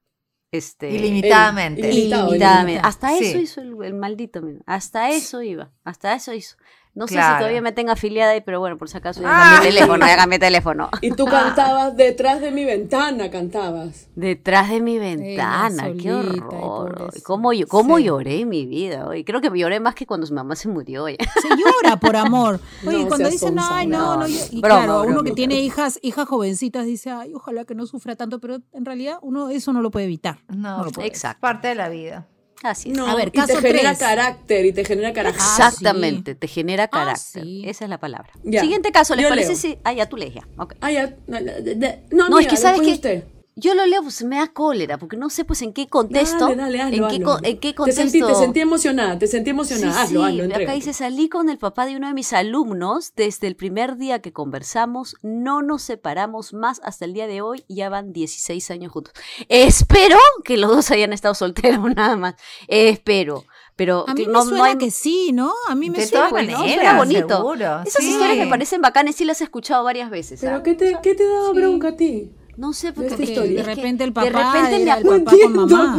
este 0.52 0.92
Ilimitadamente. 0.92 1.82
Ilimitado, 1.90 2.28
ilimitadamente. 2.28 2.72
ilimitado. 2.74 2.88
Hasta 2.90 3.18
Sí. 3.18 3.26
eso 3.26 3.38
hizo 3.40 3.62
el, 3.62 3.76
el 3.84 3.94
maldito, 3.96 4.42
hasta 4.68 5.10
eso 5.10 5.42
iba, 5.42 5.72
hasta 5.84 6.14
eso 6.14 6.32
hizo. 6.34 6.56
No 6.96 7.08
sé 7.08 7.16
si 7.16 7.20
todavía 7.20 7.60
me 7.62 7.72
tengo 7.72 7.92
afiliada 7.92 8.34
ahí, 8.34 8.42
pero 8.42 8.60
bueno, 8.60 8.78
por 8.78 8.88
si 8.88 8.98
acaso 8.98 9.22
ya 9.22 9.28
Ah. 9.30 9.52
cambié 9.56 9.72
teléfono, 9.72 10.06
ya 10.06 10.16
cambié 10.16 10.38
teléfono. 10.38 10.90
Y 11.02 11.10
tú 11.12 11.26
cantabas 11.26 11.96
detrás 11.98 12.40
de 12.40 12.52
mi 12.52 12.66
ventana, 12.66 13.32
cantabas. 13.32 14.10
Detrás 14.16 14.70
de 14.70 14.80
mi 14.80 15.00
ventana, 15.00 15.86
qué 15.94 16.02
solita, 16.12 16.36
y 16.38 16.40
horror. 16.62 16.96
pobrecita. 16.96 17.26
¿Cómo, 17.26 17.52
yo, 17.52 17.68
cómo 17.68 17.98
Sí. 17.98 18.04
lloré 18.04 18.42
en 18.42 18.50
mi 18.50 18.68
vida 18.68 19.08
hoy? 19.08 19.24
Creo 19.24 19.42
que 19.42 19.50
lloré 19.58 19.80
más 19.80 19.96
que 19.96 20.06
cuando 20.06 20.28
su 20.28 20.36
mamá 20.36 20.56
se 20.56 20.68
murió. 20.70 21.06
oye. 21.06 21.18
Se 21.42 21.50
llora 21.50 21.96
por 21.98 22.16
amor. 22.16 22.60
Oye, 22.88 23.00
No 23.04 23.08
cuando 23.08 23.30
dicen, 23.30 23.56
ay, 23.60 23.88
no, 23.88 23.98
no, 23.98 24.16
no, 24.18 24.28
no. 24.28 24.28
y 24.28 24.62
Broma, 24.62 24.84
claro, 24.84 25.02
uno 25.02 25.14
broma. 25.14 25.24
que 25.24 25.32
tiene 25.32 25.56
hijas, 25.62 25.98
hijas 26.04 26.28
jovencitas 26.28 26.86
dice, 26.86 27.10
ay, 27.10 27.34
ojalá 27.34 27.66
que 27.66 27.74
no 27.74 27.88
sufra 27.88 28.16
tanto, 28.16 28.40
pero 28.40 28.58
en 28.72 28.86
realidad 28.86 29.18
uno 29.24 29.50
eso 29.50 29.74
no 29.74 29.82
lo 29.82 29.90
puede 29.90 30.06
evitar. 30.06 30.40
No, 30.48 30.84
lo 30.86 30.92
puede. 30.92 31.08
Exacto. 31.08 31.42
parte 31.42 31.70
de 31.70 31.76
la 31.76 31.90
vida. 31.90 32.28
Así 32.64 32.90
es. 32.92 32.98
No, 32.98 33.08
A 33.08 33.16
ver, 33.16 33.28
y 33.28 33.32
te 33.32 33.40
caso 33.40 33.60
genera 33.60 33.90
tres. 33.90 34.00
carácter, 34.00 34.66
y 34.66 34.72
te 34.74 34.86
genera 34.86 35.12
carácter. 35.14 35.42
Ah, 35.44 35.56
Exactamente, 35.58 36.34
te 36.34 36.48
genera 36.48 36.86
Ah, 36.86 36.90
carácter. 36.90 37.44
sí. 37.44 37.64
Esa 37.68 37.84
es 37.84 37.90
la 37.90 38.00
palabra. 38.00 38.32
Ya. 38.44 38.62
Siguiente 38.62 38.92
caso, 38.92 39.16
¿les 39.16 39.24
Yo 39.24 39.30
parece? 39.30 39.50
leo. 39.50 39.58
Si... 39.58 39.78
Ah, 39.84 39.92
ya 39.94 40.08
tú 40.08 40.16
lees 40.18 40.34
ya. 40.34 40.48
ok. 40.58 40.74
Ah, 40.82 40.90
ya. 40.92 41.14
No, 41.28 41.40
no, 41.42 41.52
no, 41.52 42.30
No, 42.30 42.40
es 42.40 42.46
amiga, 42.46 42.50
que 42.50 42.58
sabes 42.58 42.82
que 42.82 42.92
usted. 42.94 43.24
Yo 43.56 43.76
lo 43.76 43.86
leo, 43.86 44.02
pues 44.02 44.24
me 44.24 44.38
da 44.38 44.48
cólera, 44.48 44.98
porque 44.98 45.18
no 45.18 45.30
sé 45.30 45.46
pues 45.46 45.62
en 45.62 45.74
qué 45.74 45.88
contexto. 45.88 46.46
Dale, 46.50 46.56
dale, 46.56 46.82
hazlo, 46.82 46.96
en, 46.96 47.02
qué, 47.10 47.16
hazlo, 47.16 47.26
co- 47.26 47.32
hazlo. 47.34 47.48
en 47.48 47.60
qué 47.60 47.70
Te 47.70 47.76
contexto. 47.76 48.02
sentí, 48.10 48.22
te 48.26 48.36
sentí 48.36 48.60
emocionada, 48.62 49.20
te 49.20 49.28
sentí 49.28 49.50
emocionada. 49.52 49.94
Sí, 49.94 50.00
hazlo, 50.00 50.20
sí, 50.22 50.26
hazlo, 50.28 50.44
acá 50.44 50.46
entrégate. 50.54 50.76
dice, 50.76 50.94
salí 50.94 51.30
con 51.30 51.50
el 51.50 51.58
papá 51.58 51.86
de 51.86 51.96
uno 51.96 52.08
de 52.08 52.14
mis 52.14 52.34
alumnos 52.34 53.14
desde 53.16 53.48
el 53.48 53.56
primer 53.56 53.98
día 53.98 54.20
que 54.22 54.34
conversamos, 54.34 55.16
no 55.22 55.62
nos 55.62 55.82
separamos 55.84 56.54
más 56.54 56.82
hasta 56.84 57.06
el 57.06 57.14
día 57.14 57.28
de 57.28 57.42
hoy, 57.42 57.64
ya 57.70 57.90
van 57.90 58.12
16 58.14 58.72
años 58.72 58.92
juntos. 58.92 59.14
Espero 59.50 60.18
que 60.44 60.58
los 60.58 60.70
dos 60.72 60.92
hayan 60.92 61.14
estado 61.14 61.36
solteros 61.36 61.80
nada 61.96 62.16
más, 62.18 62.36
espero, 62.68 63.46
pero 63.76 64.06
A 64.08 64.14
mí 64.14 64.22
que 64.22 64.28
me 64.28 64.34
no, 64.34 64.44
suena 64.44 64.58
no 64.58 64.64
hay... 64.66 64.78
que 64.78 64.92
sí, 64.92 65.32
¿no? 65.34 65.52
A 65.68 65.76
mí 65.76 65.90
me 65.90 66.00
De 66.00 66.08
suena 66.08 66.30
todas 66.30 66.44
¿no? 66.46 66.58
maneras, 66.58 66.74
Suena 66.76 66.98
bonito. 66.98 67.36
seguro, 67.38 67.82
Esas 67.86 68.04
sí. 68.04 68.10
historias 68.12 68.38
me 68.38 68.48
parecen 68.48 68.82
bacanas, 68.82 69.16
sí 69.16 69.26
las 69.26 69.42
he 69.42 69.44
escuchado 69.46 69.84
varias 69.84 70.10
veces. 70.10 70.40
¿Pero 70.42 70.58
¿ah? 70.58 70.64
qué 70.64 70.74
te, 70.76 70.98
qué 71.02 71.16
te 71.16 71.26
daba 71.28 71.52
bronca 71.54 71.90
a 71.90 71.96
ti? 71.96 72.32
No 72.58 72.74
sé, 72.74 72.94
porque 72.94 73.24
historia? 73.24 73.64
De 73.64 73.76
repente 73.76 74.04
el 74.04 74.12
de 74.12 74.14
papá 74.14 74.54
repente 74.54 74.78
me 74.78 74.82
era 74.84 74.98
el 74.98 75.04
No 75.04 75.10
papá 75.12 75.24
con 75.24 75.40
entiendo, 75.40 75.68
mamá. 75.68 75.98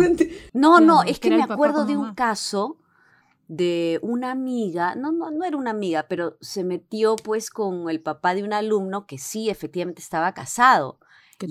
no 0.81 1.03
es 1.03 1.19
que 1.19 1.31
me 1.31 1.43
acuerdo 1.43 1.85
de 1.85 1.97
un 1.97 2.15
caso 2.15 2.79
de 3.49 3.99
una 4.03 4.31
amiga, 4.31 4.95
no, 4.95 5.13
no, 5.13 5.31
no 5.31 5.45
era 5.45 5.57
una 5.57 5.71
amiga, 5.71 6.07
pero 6.09 6.37
se 6.41 6.65
metió 6.65 7.17
pues 7.17 7.51
con 7.51 7.91
el 7.91 8.01
papá 8.01 8.35
de 8.35 8.43
un 8.43 8.53
alumno 8.53 9.07
que 9.07 9.19
sí, 9.19 9.51
efectivamente 9.51 10.01
estaba 10.01 10.33
casado. 10.33 10.99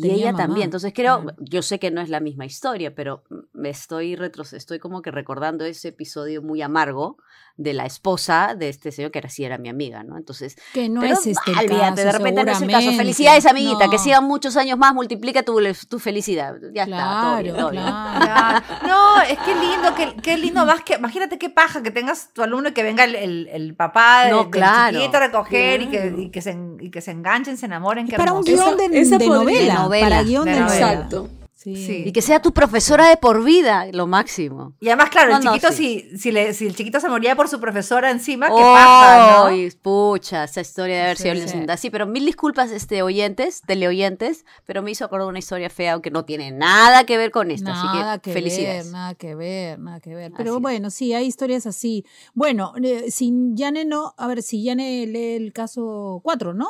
Que 0.01 0.07
Y 0.07 0.11
ella 0.11 0.31
mamá. 0.31 0.37
también. 0.45 0.65
Entonces 0.65 0.91
creo, 0.95 1.21
Claro. 1.21 1.37
yo 1.39 1.61
sé 1.61 1.79
que 1.79 1.91
no 1.91 2.01
es 2.01 2.09
la 2.09 2.19
misma 2.19 2.45
historia, 2.45 2.93
pero 2.95 3.23
me 3.53 3.69
estoy 3.69 4.15
retro, 4.15 4.43
estoy 4.51 4.79
como 4.79 5.01
que 5.01 5.11
recordando 5.11 5.65
ese 5.65 5.89
episodio 5.89 6.41
muy 6.41 6.61
amargo 6.61 7.17
de 7.55 7.73
la 7.73 7.85
esposa 7.85 8.55
de 8.57 8.67
este 8.69 8.91
señor 8.91 9.11
que 9.11 9.21
sí 9.29 9.45
era 9.45 9.59
mi 9.59 9.69
amiga, 9.69 10.03
¿no? 10.03 10.17
Entonces, 10.17 10.55
Que 10.73 10.89
no 10.89 11.01
pero 11.01 11.13
es 11.13 11.27
este 11.27 11.51
el 11.51 11.69
caso, 11.69 11.95
de 11.95 12.11
repente 12.11 12.43
no 12.43 12.51
es 12.51 12.61
el 12.61 12.71
caso. 12.71 12.91
Felicidades, 12.93 13.45
amiguita, 13.45 13.89
que 13.89 13.99
sigan 13.99 14.23
muchos 14.23 14.57
años 14.57 14.77
más, 14.79 14.93
multiplica 14.95 15.43
tu, 15.43 15.59
tu 15.87 15.99
felicidad. 15.99 16.55
Ya 16.73 16.83
está, 16.85 17.21
todo 17.21 17.43
bien, 17.43 17.53
Claro, 17.53 17.57
todo 17.59 17.71
bien. 17.71 17.83
claro. 17.83 18.65
No, 18.87 19.21
es 19.21 19.37
que 19.39 19.53
lindo, 19.55 19.93
que, 19.95 20.15
qué 20.21 20.37
lindo 20.37 20.65
más 20.65 20.83
que, 20.83 20.95
imagínate 20.95 21.37
qué 21.37 21.49
paja 21.51 21.83
que 21.83 21.91
tengas 21.91 22.33
tu 22.33 22.41
alumno 22.41 22.69
y 22.69 22.71
que 22.73 22.81
venga 22.81 23.03
el, 23.03 23.15
el, 23.15 23.47
el 23.51 23.75
papá 23.75 24.25
de- 24.25 24.31
No, 24.31 24.41
del 24.43 24.49
claro. 24.49 24.97
chiquito 24.99 25.17
a 25.17 25.19
recoger 25.19 25.81
y, 25.83 25.87
que, 25.89 26.15
y, 26.17 26.29
que 26.31 26.41
se, 26.41 26.57
y 26.79 26.89
que 26.89 27.01
se 27.01 27.11
enganchen, 27.11 27.57
se 27.57 27.67
enamoren, 27.67 28.07
qué 28.07 28.17
para 28.17 28.33
un 28.33 28.43
guion 28.43 28.75
de, 28.77 28.99
esa 28.99 29.17
de 29.19 29.27
novela, 29.27 29.82
novela, 29.83 30.09
Para 30.09 30.23
guion 30.23 30.45
de 30.45 30.51
de, 30.51 30.59
novela. 30.59 30.73
novela. 30.79 30.93
Exacto. 30.93 31.29
Sí. 31.55 31.77
Sí. 31.77 32.03
Y 32.07 32.11
que 32.11 32.21
sea 32.21 32.41
tu 32.41 32.51
profesora 32.51 33.07
de 33.07 33.15
por 33.15 33.41
vida, 33.41 33.85
lo 33.93 34.05
máximo. 34.05 34.73
Y 34.81 34.89
además, 34.89 35.09
claro, 35.11 35.27
el 35.37 35.41
No, 35.41 35.51
no, 35.51 35.53
chiquito, 35.53 35.71
sí. 35.71 36.05
si, 36.11 36.17
si, 36.17 36.31
le, 36.33 36.53
si 36.53 36.67
el 36.67 36.75
chiquito 36.75 36.99
se 36.99 37.07
moría 37.07 37.37
por 37.37 37.47
su 37.47 37.57
profesora 37.61 38.11
encima, 38.11 38.47
qué 38.47 38.61
paja, 38.61 39.37
¿no? 39.37 39.45
Ay, 39.45 39.71
pucha, 39.81 40.43
esa 40.43 40.59
historia 40.59 40.95
de 40.97 41.01
haber 41.03 41.17
Sí, 41.17 41.23
sido 41.31 41.47
sí. 41.47 41.55
linda. 41.55 41.77
Sí, 41.77 41.89
pero 41.89 42.05
mil 42.05 42.25
disculpas, 42.25 42.69
este, 42.71 43.01
oyentes, 43.01 43.61
teleoyentes, 43.65 44.43
pero 44.65 44.81
me 44.81 44.91
hizo 44.91 45.05
acordar 45.05 45.25
una 45.29 45.39
historia 45.39 45.69
fea, 45.69 45.93
aunque 45.93 46.11
no 46.11 46.25
tiene 46.25 46.51
nada 46.51 47.05
que 47.05 47.15
ver 47.17 47.31
con 47.31 47.49
esta, 47.49 47.69
Nada 47.69 48.11
así 48.13 48.21
que, 48.23 48.29
que 48.31 48.33
felicidades. 48.33 48.83
ver, 48.87 48.93
nada 48.93 49.15
que 49.15 49.35
ver, 49.35 49.79
nada 49.79 49.99
que 50.01 50.15
ver. 50.15 50.31
Pero 50.35 50.51
Así 50.51 50.57
es. 50.57 50.61
bueno, 50.61 50.89
sí, 50.89 51.13
hay 51.13 51.25
historias 51.27 51.65
así. 51.65 52.05
Bueno, 52.33 52.73
eh, 52.83 53.09
si 53.09 53.31
Yane 53.53 53.85
no, 53.85 54.15
a 54.17 54.27
ver, 54.27 54.41
si 54.43 54.63
Yane 54.65 55.07
lee 55.07 55.35
el 55.37 55.53
caso 55.53 56.19
4, 56.25 56.53
¿no? 56.53 56.67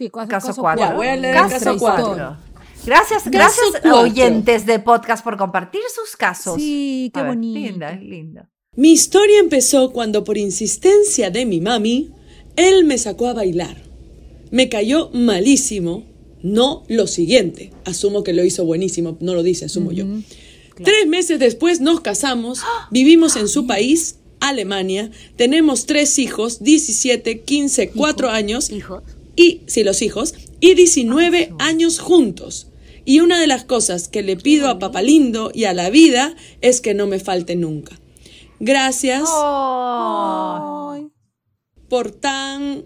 Sí, 0.00 0.08
caso, 0.08 0.28
Caso 0.28 0.46
caso 0.46 0.62
4. 0.62 0.82
Ya, 0.82 0.94
voy 0.94 1.06
a 1.08 1.16
leer 1.16 1.36
Nuestra 1.36 1.58
caso 1.58 1.78
cuatro. 1.78 2.04
historia. 2.06 2.38
Gracias, 2.86 3.22
Caso 3.24 3.30
gracias 3.30 3.66
cuatro. 3.82 4.00
oyentes 4.00 4.64
de 4.64 4.78
podcast 4.78 5.22
por 5.22 5.36
compartir 5.36 5.82
sus 5.94 6.16
casos. 6.16 6.56
Sí, 6.56 7.10
qué 7.12 7.20
ver, 7.20 7.28
bonito. 7.28 7.60
Linda, 7.60 7.92
linda. 7.96 8.48
Mi 8.76 8.92
historia 8.92 9.38
empezó 9.38 9.92
cuando 9.92 10.24
por 10.24 10.38
insistencia 10.38 11.30
de 11.30 11.44
mi 11.44 11.60
mami, 11.60 12.12
él 12.56 12.86
me 12.86 12.96
sacó 12.96 13.28
a 13.28 13.34
bailar. 13.34 13.76
Me 14.50 14.70
cayó 14.70 15.10
malísimo, 15.12 16.06
no 16.42 16.82
lo 16.88 17.06
siguiente. 17.06 17.70
Asumo 17.84 18.24
que 18.24 18.32
lo 18.32 18.42
hizo 18.42 18.64
buenísimo, 18.64 19.18
no 19.20 19.34
lo 19.34 19.42
dice, 19.42 19.66
asumo 19.66 19.92
yo. 19.92 20.06
Tres 20.82 21.06
meses 21.08 21.38
después 21.38 21.82
nos 21.82 22.00
casamos, 22.00 22.62
vivimos 22.90 23.36
en 23.36 23.48
su 23.48 23.66
país, 23.66 24.16
Alemania, 24.40 25.10
tenemos 25.36 25.84
tres 25.84 26.18
hijos, 26.18 26.62
17, 26.62 27.42
15, 27.42 27.90
4 27.90 28.30
años, 28.30 28.70
Hijos. 28.70 29.02
Y, 29.40 29.62
sí, 29.66 29.84
los 29.84 30.02
hijos, 30.02 30.34
y 30.60 30.74
19 30.74 31.54
años 31.58 31.98
juntos. 31.98 32.68
Y 33.06 33.20
una 33.20 33.40
de 33.40 33.46
las 33.46 33.64
cosas 33.64 34.08
que 34.08 34.22
le 34.22 34.36
pido 34.36 34.68
a 34.68 34.78
Papá 34.78 35.00
Lindo 35.00 35.50
y 35.54 35.64
a 35.64 35.72
la 35.72 35.88
vida 35.88 36.36
es 36.60 36.82
que 36.82 36.92
no 36.92 37.06
me 37.06 37.18
falte 37.18 37.56
nunca. 37.56 37.98
Gracias 38.58 39.24
Oh. 39.26 41.10
Por 41.88 42.10
tan... 42.10 42.84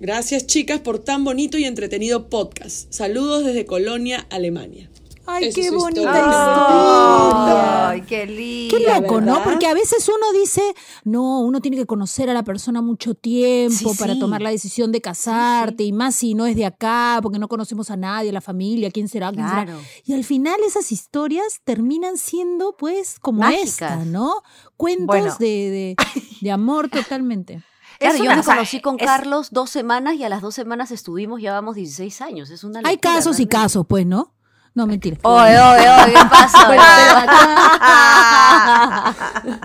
Gracias 0.00 0.48
chicas 0.48 0.80
por 0.80 0.98
tan 0.98 1.22
bonito 1.22 1.56
y 1.56 1.64
entretenido 1.64 2.28
podcast. 2.28 2.92
Saludos 2.92 3.44
desde 3.44 3.64
Colonia, 3.64 4.26
Alemania. 4.30 4.90
Ay, 5.26 5.46
Esa 5.48 5.60
qué 5.60 5.70
bonita 5.70 6.00
historia. 6.00 6.20
historia. 6.22 7.88
Ay, 7.88 8.02
qué 8.02 8.26
lindo. 8.26 8.76
Qué 8.76 8.84
loco, 9.00 9.20
¿no? 9.20 9.42
Porque 9.42 9.66
a 9.66 9.74
veces 9.74 10.08
uno 10.08 10.38
dice, 10.38 10.62
no, 11.04 11.40
uno 11.40 11.60
tiene 11.60 11.76
que 11.76 11.86
conocer 11.86 12.28
a 12.30 12.34
la 12.34 12.42
persona 12.42 12.82
mucho 12.82 13.14
tiempo 13.14 13.90
Sí, 13.92 13.98
para 13.98 14.14
sí. 14.14 14.18
tomar 14.20 14.42
la 14.42 14.50
decisión 14.50 14.92
de 14.92 15.00
casarte, 15.00 15.84
y 15.84 15.92
más 15.92 16.14
si 16.14 16.34
no 16.34 16.46
es 16.46 16.56
de 16.56 16.66
acá, 16.66 17.18
porque 17.22 17.38
no 17.38 17.48
conocemos 17.48 17.90
a 17.90 17.96
nadie, 17.96 18.30
a 18.30 18.32
la 18.32 18.40
familia, 18.40 18.90
quién 18.90 19.08
será, 19.08 19.32
quién 19.32 19.48
será. 19.48 19.66
Y 20.04 20.12
al 20.14 20.24
final 20.24 20.56
esas 20.66 20.92
historias 20.92 21.60
terminan 21.64 22.16
siendo, 22.18 22.76
pues, 22.76 23.18
como 23.20 23.40
Mágicas. 23.40 23.68
esta, 23.68 23.96
¿no? 24.04 24.42
Cuentos 24.76 25.06
Bueno. 25.06 25.36
de, 25.38 25.46
de, 25.46 25.96
de 26.40 26.50
amor 26.50 26.88
totalmente. 26.88 27.62
Claro, 28.00 28.18
yo 28.18 28.24
me 28.36 28.42
conocí 28.42 28.80
con 28.80 28.96
es- 28.98 29.06
Carlos 29.06 29.48
dos 29.52 29.70
semanas 29.70 30.16
y 30.16 30.24
a 30.24 30.28
las 30.28 30.42
dos 30.42 30.54
semanas 30.54 30.90
estuvimos, 30.90 31.40
llevamos 31.40 31.76
16 31.76 32.20
años. 32.22 32.50
Es 32.50 32.64
una 32.64 32.80
Hay 32.84 32.98
casos 32.98 33.38
y 33.38 33.46
casos, 33.46 33.86
pues, 33.88 34.04
¿no? 34.04 34.33
No, 34.74 34.86
mentira. 34.88 35.16
Oye, 35.22 35.56
oye, 35.58 35.88
oye, 35.88 36.12
¿qué 36.14 36.24
pasa? 36.28 36.68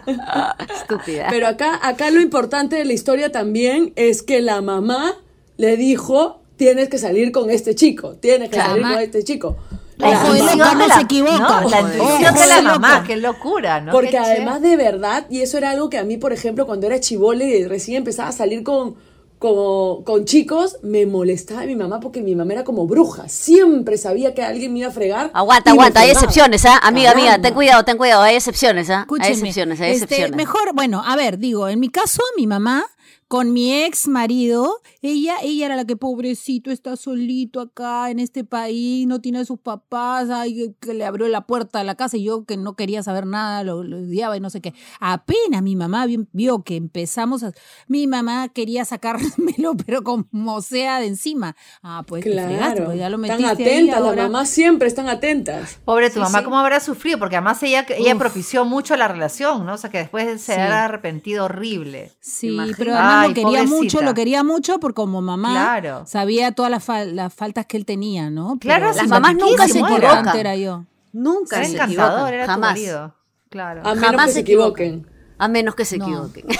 Pero, 0.05 0.21
Estúpida. 0.75 1.27
Pero 1.29 1.47
acá, 1.47 1.79
acá 1.81 2.11
lo 2.11 2.21
importante 2.21 2.75
de 2.75 2.85
la 2.85 2.93
historia 2.93 3.31
también 3.31 3.91
es 3.95 4.21
que 4.21 4.41
la 4.41 4.61
mamá 4.61 5.13
le 5.57 5.77
dijo, 5.77 6.41
tienes 6.57 6.89
que 6.89 6.99
salir 6.99 7.31
con 7.31 7.49
este 7.49 7.73
chico, 7.73 8.17
tienes 8.17 8.49
que 8.49 8.57
salir 8.57 8.83
Mamá- 8.83 8.95
con 8.95 9.03
este 9.03 9.23
chico. 9.23 9.57
La 9.97 10.11
intuición 10.11 10.77
no 10.77 10.89
se 10.95 11.01
equivoca. 11.01 11.61
¿no? 11.61 11.69
La 11.69 11.79
intuición 11.81 12.35
de 12.35 12.47
la 12.47 12.61
mamá, 12.61 13.03
qué 13.05 13.17
locura, 13.17 13.81
¿no? 13.81 13.91
Porque 13.91 14.11
Qué 14.11 14.17
además 14.17 14.61
de 14.61 14.77
verdad, 14.77 15.25
y 15.29 15.41
eso 15.41 15.57
era 15.57 15.71
algo 15.71 15.89
que 15.89 15.97
a 15.97 16.05
mí, 16.05 16.15
por 16.17 16.31
ejemplo, 16.31 16.65
cuando 16.65 16.87
era 16.87 17.01
chivole 17.01 17.45
y 17.45 17.65
recién 17.65 17.97
empezaba 17.97 18.29
a 18.29 18.31
salir 18.31 18.63
con, 18.63 18.95
con, 19.39 20.03
con 20.03 20.25
chicos, 20.25 20.77
me 20.83 21.05
molestaba 21.05 21.63
mi 21.63 21.75
mamá 21.75 22.01
porque 22.01 22.21
mi 22.21 22.35
mamá 22.35 22.53
era 22.53 22.63
como 22.65 22.85
bruja. 22.85 23.29
Siempre 23.29 23.97
sabía 23.97 24.33
que 24.33 24.43
alguien 24.43 24.73
me 24.73 24.79
iba 24.79 24.89
a 24.89 24.91
fregar. 24.91 25.31
Aguanta, 25.33 25.71
aguanta, 25.71 26.01
hay 26.01 26.11
excepciones, 26.11 26.65
¿ah? 26.65 26.77
Amiga, 26.83 27.11
amiga, 27.11 27.27
Caramba. 27.27 27.47
ten 27.47 27.53
cuidado, 27.55 27.85
ten 27.85 27.97
cuidado, 27.97 28.21
hay 28.21 28.35
excepciones, 28.35 28.89
¿ah? 28.89 28.97
Hay 28.97 29.01
Escúcheme, 29.03 29.29
excepciones, 29.31 29.81
hay 29.81 29.91
este, 29.91 30.03
excepciones. 30.03 30.35
Mejor, 30.35 30.73
bueno, 30.73 31.01
a 31.05 31.15
ver, 31.15 31.39
digo, 31.39 31.69
en 31.69 31.79
mi 31.79 31.87
caso, 31.87 32.21
mi 32.35 32.47
mamá, 32.47 32.85
con 33.29 33.53
mi 33.53 33.71
ex 33.83 34.07
marido, 34.07 34.81
ella, 35.03 35.35
ella 35.43 35.67
era 35.67 35.75
la 35.75 35.85
que 35.85 35.95
pobrecito 35.95 36.71
está 36.71 36.95
solito 36.95 37.61
acá 37.61 38.09
en 38.09 38.17
este 38.17 38.43
país, 38.43 39.05
no 39.05 39.21
tiene 39.21 39.37
a 39.39 39.45
sus 39.45 39.59
papás, 39.59 40.29
ay, 40.31 40.75
que 40.81 40.95
le 40.95 41.05
abrió 41.05 41.27
la 41.27 41.45
puerta 41.45 41.79
a 41.79 41.83
la 41.83 41.93
casa 41.93 42.17
y 42.17 42.23
yo 42.23 42.43
que 42.45 42.57
no 42.57 42.75
quería 42.75 43.03
saber 43.03 43.27
nada, 43.27 43.63
lo, 43.63 43.83
lo 43.83 43.97
odiaba 43.99 44.35
y 44.35 44.39
no 44.39 44.49
sé 44.49 44.61
qué. 44.61 44.73
Apenas 44.99 45.61
mi 45.61 45.75
mamá 45.75 46.07
vio, 46.33 46.63
que 46.63 46.75
empezamos 46.75 47.43
a... 47.43 47.51
Mi 47.87 48.07
mamá 48.07 48.49
quería 48.49 48.83
sacármelo, 48.83 49.75
pero 49.85 50.01
como 50.03 50.61
sea 50.63 50.99
de 50.99 51.05
encima. 51.05 51.55
Ah, 51.83 52.03
pues 52.07 52.23
fregaste, 52.23 52.57
Claro, 52.57 52.85
pues 52.85 52.97
ya 52.97 53.09
lo 53.09 53.21
están 53.23 53.37
metiste 53.41 53.63
ahí, 53.63 53.77
atentas, 53.89 54.01
las 54.01 54.15
mamás 54.15 54.49
siempre 54.49 54.87
están 54.87 55.07
atentas. 55.07 55.79
Pobre 55.85 56.07
tu 56.09 56.15
Sí, 56.15 56.19
mamá, 56.21 56.39
sí. 56.39 56.45
¿cómo 56.45 56.57
habrá 56.57 56.79
sufrido? 56.79 57.19
Porque 57.19 57.35
además 57.35 57.61
ella, 57.61 57.85
ella 57.95 58.13
Uf. 58.15 58.19
propició 58.19 58.65
mucho 58.65 58.95
la 58.95 59.07
relación, 59.07 59.67
¿no? 59.67 59.75
O 59.75 59.77
sea, 59.77 59.91
que 59.91 59.99
después 59.99 60.41
se 60.41 60.55
Sí. 60.55 60.59
habrá 60.59 60.85
arrepentido 60.85 61.45
horrible. 61.45 62.11
Sí, 62.19 62.57
pero 62.75 62.95
además 62.95 63.18
Ay, 63.21 63.29
lo 63.29 63.33
quería 63.35 63.63
mucho, 63.63 63.75
pobrecita. 63.77 64.01
lo 64.05 64.13
quería 64.13 64.43
mucho 64.43 64.79
porque 64.79 64.95
como 64.95 65.21
mamá 65.21 65.51
Claro. 65.51 66.03
sabía 66.05 66.51
todas 66.53 66.71
las, 66.71 66.87
fal- 66.87 67.11
las 67.13 67.33
faltas 67.33 67.65
que 67.65 67.77
él 67.77 67.85
tenía, 67.85 68.29
¿no? 68.29 68.57
Claro, 68.59 68.87
Pero 68.89 68.97
Las 69.01 69.07
mamás 69.07 69.35
nunca 69.35 69.67
se 69.67 69.79
equivocan. 69.79 70.37
era 70.37 70.55
yo. 70.55 70.85
Nunca 71.11 71.63
se 71.63 71.71
encantador, 71.73 72.29
equivocan, 72.29 72.33
era 72.33 72.43
tu 72.45 72.51
jamás. 72.51 72.69
marido. 72.71 73.15
Claro. 73.49 73.81
A 73.81 73.95
menos 73.95 74.05
Jamás 74.05 74.25
que 74.27 74.31
se 74.33 74.39
equivoquen. 74.41 75.07
A 75.39 75.47
menos 75.47 75.73
que 75.73 75.85
se 75.85 75.97
No. 75.97 76.05
equivoquen. 76.05 76.45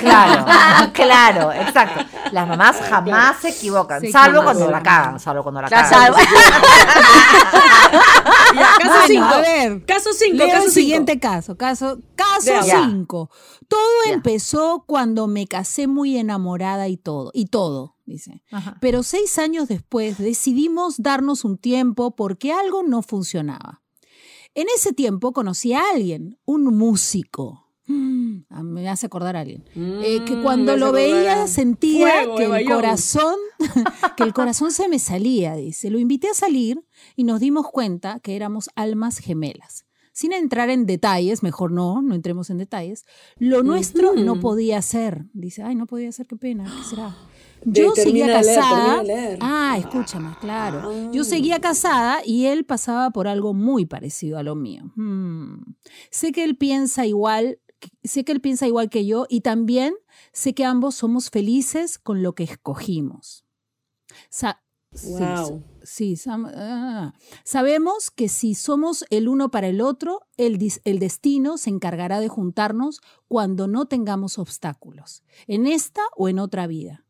Claro, 0.00 0.44
claro, 0.92 1.52
exacto. 1.52 2.04
Las 2.32 2.46
mamás 2.46 2.76
jamás 2.88 3.36
se 3.40 3.48
equivocan, 3.50 4.00
Se 4.02 4.12
salvo 4.12 4.38
equivocan. 4.38 4.56
cuando 4.56 4.70
la 4.70 4.82
cagan, 4.82 5.18
salvo 5.20 5.42
cuando 5.42 5.62
la 5.62 5.68
Ya 5.70 5.82
cagan. 5.88 6.12
Ya, 8.54 8.68
caso 8.78 8.90
Bueno, 8.90 9.06
5. 9.06 9.24
a 9.24 9.40
ver, 9.40 9.84
Caso 9.86 10.10
5, 10.12 10.36
Leo 10.36 10.46
caso 10.48 10.56
el 10.66 10.70
5. 10.70 10.74
siguiente 10.74 11.18
caso, 11.18 11.56
caso 11.56 11.98
caso 12.14 12.46
Ya. 12.66 12.84
5. 12.86 13.30
Todo 13.68 13.80
Ya. 14.06 14.12
empezó 14.12 14.84
cuando 14.86 15.26
me 15.26 15.46
casé 15.46 15.86
muy 15.86 16.16
enamorada 16.18 16.88
y 16.88 16.96
todo, 16.96 17.30
y 17.34 17.46
todo, 17.46 17.96
dice. 18.04 18.42
Ajá. 18.52 18.76
Pero 18.80 19.02
seis 19.02 19.38
años 19.38 19.68
después 19.68 20.18
decidimos 20.18 20.96
darnos 20.98 21.44
un 21.44 21.58
tiempo 21.58 22.14
porque 22.14 22.52
algo 22.52 22.82
no 22.82 23.02
funcionaba. 23.02 23.82
En 24.54 24.66
ese 24.76 24.92
tiempo 24.92 25.32
conocí 25.32 25.72
a 25.74 25.82
alguien, 25.94 26.38
un 26.44 26.64
músico. 26.76 27.63
Mm, 27.86 28.44
ah, 28.50 28.62
me 28.62 28.88
hace 28.88 29.06
acordar 29.06 29.36
a 29.36 29.40
alguien. 29.40 29.64
Eh, 29.76 30.22
que 30.24 30.36
Mm, 30.36 30.42
cuando 30.42 30.76
lo 30.76 30.92
veía 30.92 31.46
sentía 31.46 32.24
Fuego, 32.24 32.36
que 32.36 32.44
el 32.44 32.66
corazón, 32.66 33.36
que 34.16 34.22
el 34.22 34.32
corazón 34.32 34.72
se 34.72 34.88
me 34.88 34.98
salía, 34.98 35.54
dice. 35.54 35.90
Lo 35.90 35.98
invité 35.98 36.28
a 36.28 36.34
salir 36.34 36.82
y 37.16 37.24
nos 37.24 37.40
dimos 37.40 37.66
cuenta 37.70 38.20
que 38.20 38.36
éramos 38.36 38.70
almas 38.74 39.18
gemelas. 39.18 39.84
Sin 40.12 40.32
entrar 40.32 40.70
en 40.70 40.86
detalles, 40.86 41.42
mejor 41.42 41.72
no, 41.72 42.00
no 42.00 42.14
entremos 42.14 42.48
en 42.48 42.58
detalles, 42.58 43.04
lo 43.36 43.64
nuestro 43.64 44.14
no 44.14 44.38
podía 44.38 44.80
ser. 44.80 45.24
Dice, 45.32 45.64
ay, 45.64 45.74
no 45.74 45.86
podía 45.86 46.12
ser, 46.12 46.26
qué 46.28 46.36
pena, 46.36 46.64
¿qué 46.64 46.88
será? 46.88 47.16
Yo 47.64 47.92
seguía 47.96 48.26
de 48.28 48.32
casada. 48.34 49.02
leer. 49.02 49.38
Ah, 49.40 49.76
escúchame, 49.78 50.28
claro. 50.40 50.82
Ah. 50.84 51.10
Yo 51.12 51.24
seguía 51.24 51.60
casada 51.60 52.18
y 52.24 52.46
él 52.46 52.64
pasaba 52.64 53.10
por 53.10 53.26
algo 53.26 53.54
muy 53.54 53.86
parecido 53.86 54.38
a 54.38 54.42
lo 54.44 54.54
mío. 54.54 54.92
Hmm. 54.94 55.62
Sé 56.10 56.30
que 56.30 56.44
él 56.44 56.56
piensa 56.56 57.06
igual, 57.06 57.58
sé 58.02 58.24
que 58.24 58.32
él 58.32 58.40
piensa 58.40 58.66
igual 58.66 58.90
que 58.90 59.06
yo 59.06 59.26
y 59.28 59.40
también 59.40 59.94
sé 60.32 60.54
que 60.54 60.64
ambos 60.64 60.94
somos 60.94 61.30
felices 61.30 61.98
con 61.98 62.22
lo 62.22 62.34
que 62.34 62.44
escogimos. 62.44 63.44
Sa- 64.30 64.60
Wow. 65.02 65.64
Sí, 65.82 66.14
sam- 66.14 66.52
ah. 66.54 67.14
sabemos 67.44 68.12
que 68.12 68.28
si 68.28 68.54
somos 68.54 69.04
el 69.10 69.26
uno 69.28 69.50
para 69.50 69.66
el 69.66 69.80
otro, 69.80 70.20
el, 70.36 70.56
destino 71.00 71.58
se 71.58 71.70
encargará 71.70 72.20
de 72.20 72.28
juntarnos 72.28 73.00
cuando 73.26 73.66
no 73.66 73.86
tengamos 73.86 74.38
obstáculos, 74.38 75.24
en 75.48 75.66
esta 75.66 76.00
o 76.16 76.28
en 76.28 76.38
otra 76.38 76.68
vida. 76.68 77.04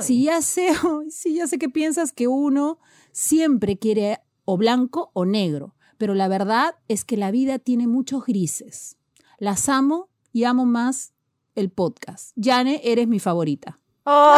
Si 0.00 0.24
ya 0.24 0.42
sé, 0.42 0.68
sí, 1.10 1.34
ya 1.36 1.46
sé 1.46 1.58
que 1.58 1.70
piensas 1.70 2.12
que 2.12 2.28
uno 2.28 2.78
siempre 3.12 3.78
quiere 3.78 4.20
o 4.44 4.58
blanco 4.58 5.10
o 5.14 5.24
negro, 5.24 5.74
pero 5.96 6.14
la 6.14 6.28
verdad 6.28 6.74
es 6.88 7.04
que 7.04 7.16
la 7.16 7.30
vida 7.30 7.58
tiene 7.58 7.86
muchos 7.86 8.26
grises. 8.26 8.98
Las 9.38 9.68
amo 9.70 10.10
y 10.32 10.44
amo 10.44 10.64
más 10.64 11.12
el 11.54 11.70
podcast. 11.70 12.32
Yane, 12.36 12.80
eres 12.84 13.08
mi 13.08 13.20
favorita. 13.20 13.81
Oh, 14.04 14.34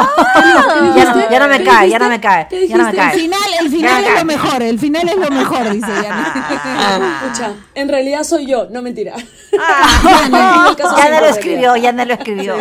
¿Qué 0.95 1.01
ya, 1.01 1.29
ya 1.31 1.39
no 1.39 1.49
me 1.49 1.57
¿Qué 1.59 1.65
cae, 1.65 1.89
ya 1.89 1.99
no 1.99 2.09
me 2.11 2.21
cae, 2.21 2.47
¿Qué 2.51 2.69
ya 2.69 2.77
no 2.77 2.85
me 2.85 2.93
dijiste? 2.93 3.07
El 3.07 3.11
cae. 3.12 3.19
final, 3.19 3.51
el 3.62 3.71
final 3.71 4.05
es 4.05 4.19
lo 4.19 4.25
mejor, 4.27 4.62
el 4.62 4.79
final 4.79 5.09
es 5.09 5.17
lo 5.17 5.31
mejor, 5.31 5.71
dice 5.71 5.87
Yane. 6.03 7.07
Escucha, 7.25 7.53
en 7.75 7.89
realidad 7.89 8.25
soy 8.25 8.45
yo, 8.45 8.69
no 8.71 8.83
mentira. 8.83 9.15
Ah, 9.59 10.67
el 10.71 10.77
caso 10.77 10.97
ya 10.99 11.03
sin 11.05 11.12
no 11.15 11.21
lo 11.21 11.27
escribió, 11.29 11.77
ya 11.77 11.93
no 11.93 12.05
lo 12.05 12.12
escribió. 12.12 12.57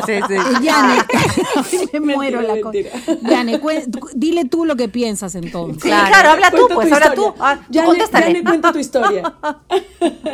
Yane, 0.62 0.95
me 1.99 2.16
muero 2.16 2.41
la 2.41 2.62
cosa. 2.62 2.72
cuen- 3.60 3.84
dile 4.14 4.45
tú 4.45 4.64
lo 4.64 4.78
que 4.78 4.88
piensas 4.88 5.36
entonces. 5.36 5.84
Sí, 5.84 5.89
claro, 5.89 6.30
habla 6.30 6.51
tú, 6.51 6.68
Cuenta 6.70 6.76
pues, 6.76 6.88
tu 6.88 6.93
habla 6.95 7.08
historia. 7.08 7.34
tú. 7.34 7.43
Ah, 7.43 7.58
contéstale. 7.86 8.28
Yane, 8.28 8.43
cuenta 8.45 8.72
tu 8.72 8.80
historia. 8.80 9.34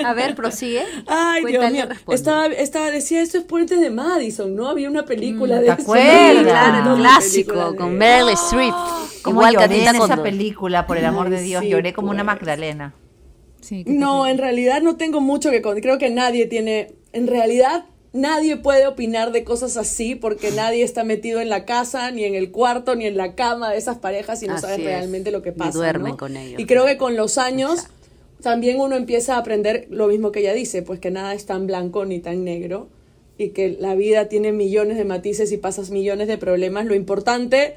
A 0.06 0.14
ver, 0.14 0.36
prosigue. 0.36 0.84
Ay, 1.08 1.46
Dios 1.46 1.58
Cuéntale, 1.58 1.72
mío. 1.72 1.86
responde. 1.90 2.16
Estaba, 2.16 2.46
estaba, 2.48 2.92
decía, 2.92 3.22
esto 3.22 3.40
es 3.40 3.44
Puentes 3.44 3.80
de 3.82 3.90
Madison, 3.90 4.56
¿no? 4.56 4.68
Había 4.68 4.88
una 4.88 5.04
película 5.04 5.56
Mm, 5.56 5.60
de 5.62 5.66
¿te 5.66 5.72
acuerdas? 5.72 6.59
Claro, 6.68 6.96
clásico, 6.98 7.76
con 7.76 7.98
Meryl 7.98 8.30
Streep. 8.30 8.74
Como 9.22 9.42
Igual 9.42 9.54
lloré 9.56 9.86
en 9.86 9.96
esa 9.96 10.24
película, 10.24 10.88
por 10.88 10.98
el 10.98 11.06
amor 11.06 11.30
de 11.30 11.42
Dios, 11.42 11.62
sí, 11.64 11.70
lloré 11.70 11.94
como 11.94 12.10
una. 12.12 12.24
Magdalena. 12.24 12.94
Sí, 13.62 13.84
No, 13.86 14.26
en 14.28 14.38
realidad 14.38 14.82
no 14.82 14.96
tengo 14.96 15.20
mucho 15.20 15.52
que 15.52 15.62
contar. 15.62 15.82
Creo 15.82 15.98
que 15.98 16.10
nadie 16.10 16.46
tiene, 16.46 16.94
en 17.12 17.28
realidad 17.28 17.86
nadie 18.14 18.56
puede 18.58 18.88
opinar 18.88 19.32
de 19.32 19.44
cosas 19.44 19.76
así 19.78 20.16
porque 20.16 20.52
nadie 20.52 20.84
está 20.84 21.04
metido 21.04 21.42
en 21.42 21.50
la 21.50 21.66
casa, 21.66 22.10
ni 22.12 22.24
en 22.24 22.36
el 22.36 22.52
cuarto, 22.52 22.96
ni 22.96 23.06
en 23.06 23.18
la 23.18 23.36
cama 23.36 23.72
de 23.72 23.78
esas 23.78 23.98
parejas 23.98 24.42
y 24.42 24.48
no 24.48 24.54
Así 24.54 24.62
sabes 24.62 24.80
es. 24.80 24.86
realmente 24.86 25.32
lo 25.32 25.42
que 25.42 25.52
pasa. 25.52 25.78
duermen 25.78 26.12
¿no? 26.14 26.18
con 26.18 26.38
ellos, 26.38 26.60
Y 26.60 26.66
creo 26.66 26.86
que 26.86 26.98
con 26.98 27.16
los 27.18 27.38
años 27.38 27.88
también 28.42 28.80
uno 28.80 28.96
empieza 28.96 29.36
a 29.36 29.40
aprender 29.40 29.88
lo 29.90 30.08
mismo 30.08 30.32
que 30.32 30.40
ella 30.40 30.54
dice, 30.54 30.82
pues 30.82 31.00
que 31.00 31.12
nada 31.12 31.34
es 31.34 31.46
tan 31.46 31.68
blanco 31.68 32.06
ni 32.06 32.20
tan 32.20 32.46
negro 32.46 32.88
y 33.40 33.50
que 33.50 33.78
la 33.80 33.96
vida 33.96 34.28
tiene 34.28 34.52
millones 34.52 34.98
de 34.98 35.06
matices 35.06 35.52
y 35.54 35.58
pasas 35.58 35.92
millones 35.92 36.28
de 36.28 36.38
problemas. 36.38 36.86
Lo 36.86 36.94
importante 36.94 37.76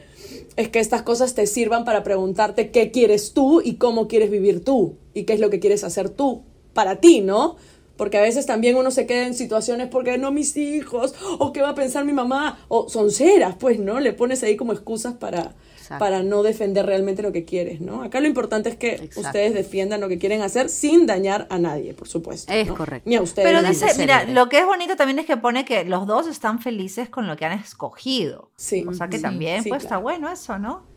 es 0.57 0.69
que 0.69 0.81
estas 0.81 1.03
cosas 1.03 1.35
te 1.35 1.47
sirvan 1.47 1.85
para 1.85 2.03
preguntarte 2.03 2.73
qué 2.73 2.91
quieres 2.91 3.33
tú 3.33 3.63
y 3.65 3.75
cómo 3.75 4.09
quieres 4.09 4.29
vivir 4.29 4.65
tú 4.65 4.97
y 5.15 5.23
qué 5.23 5.35
es 5.35 5.41
lo 5.41 5.51
que 5.51 5.61
quieres 5.61 5.85
hacer 5.85 6.11
tú 6.11 6.43
para 6.75 6.97
ti, 6.97 7.21
¿no? 7.21 7.55
Porque 7.97 8.19
a 8.19 8.23
veces 8.23 8.45
también 8.45 8.77
uno 8.77 8.91
se 8.91 9.07
queda 9.07 9.25
en 9.25 9.35
situaciones 9.35 9.87
porque 9.87 10.19
no 10.19 10.33
mis 10.33 10.57
hijos, 10.57 11.15
o 11.39 11.53
qué 11.53 11.63
va 11.63 11.71
a 11.71 11.75
pensar 11.77 12.05
mi 12.05 12.13
mamá, 12.13 12.59
o 12.67 12.89
son 12.89 13.13
ceras, 13.13 13.55
pues, 13.61 13.79
¿no? 13.79 14.01
Le 14.01 14.13
pones 14.13 14.43
ahí 14.43 14.57
como 14.57 14.73
excusas 14.73 15.15
para, 15.15 15.55
Exacto. 15.83 15.99
para 16.05 16.23
no 16.23 16.43
defender 16.43 16.87
realmente 16.87 17.23
lo 17.23 17.33
que 17.33 17.45
quieres, 17.45 17.81
¿no? 17.81 18.03
Acá 18.03 18.21
lo 18.21 18.27
importante 18.27 18.69
es 18.69 18.77
que 18.77 18.95
Exacto. 18.95 19.21
ustedes 19.21 19.55
defiendan 19.55 20.01
lo 20.01 20.09
que 20.09 20.19
quieren 20.19 20.43
hacer 20.43 20.69
sin 20.69 21.07
dañar 21.07 21.47
a 21.51 21.59
nadie, 21.59 21.95
por 21.95 22.09
supuesto. 22.09 22.53
Es 22.53 22.69
¿no? 22.69 22.77
correcto. 22.77 23.09
Ni 23.09 23.17
a 23.17 23.23
ustedes. 23.23 23.47
Pero 23.49 23.61
ni 23.61 23.67
a 23.69 23.71
dice, 23.71 23.87
mira, 23.99 24.25
lo 24.25 24.49
que 24.49 24.59
es 24.59 24.67
bonito 24.67 24.97
también 24.97 25.19
es 25.19 25.27
que 25.27 25.37
pone 25.37 25.65
que 25.65 25.85
los 25.85 26.07
dos 26.07 26.27
están 26.27 26.61
felices 26.61 27.09
con 27.09 27.27
lo 27.27 27.37
que 27.37 27.45
han 27.45 27.59
escogido. 27.59 28.51
Sí. 28.57 28.85
O 28.89 28.95
sea 28.95 29.09
que 29.09 29.17
Sí, 29.17 29.23
también, 29.23 29.63
sí, 29.63 29.69
pues 29.69 29.83
está 29.83 29.99
bueno 29.99 30.31
eso, 30.31 30.59
¿no? 30.59 30.92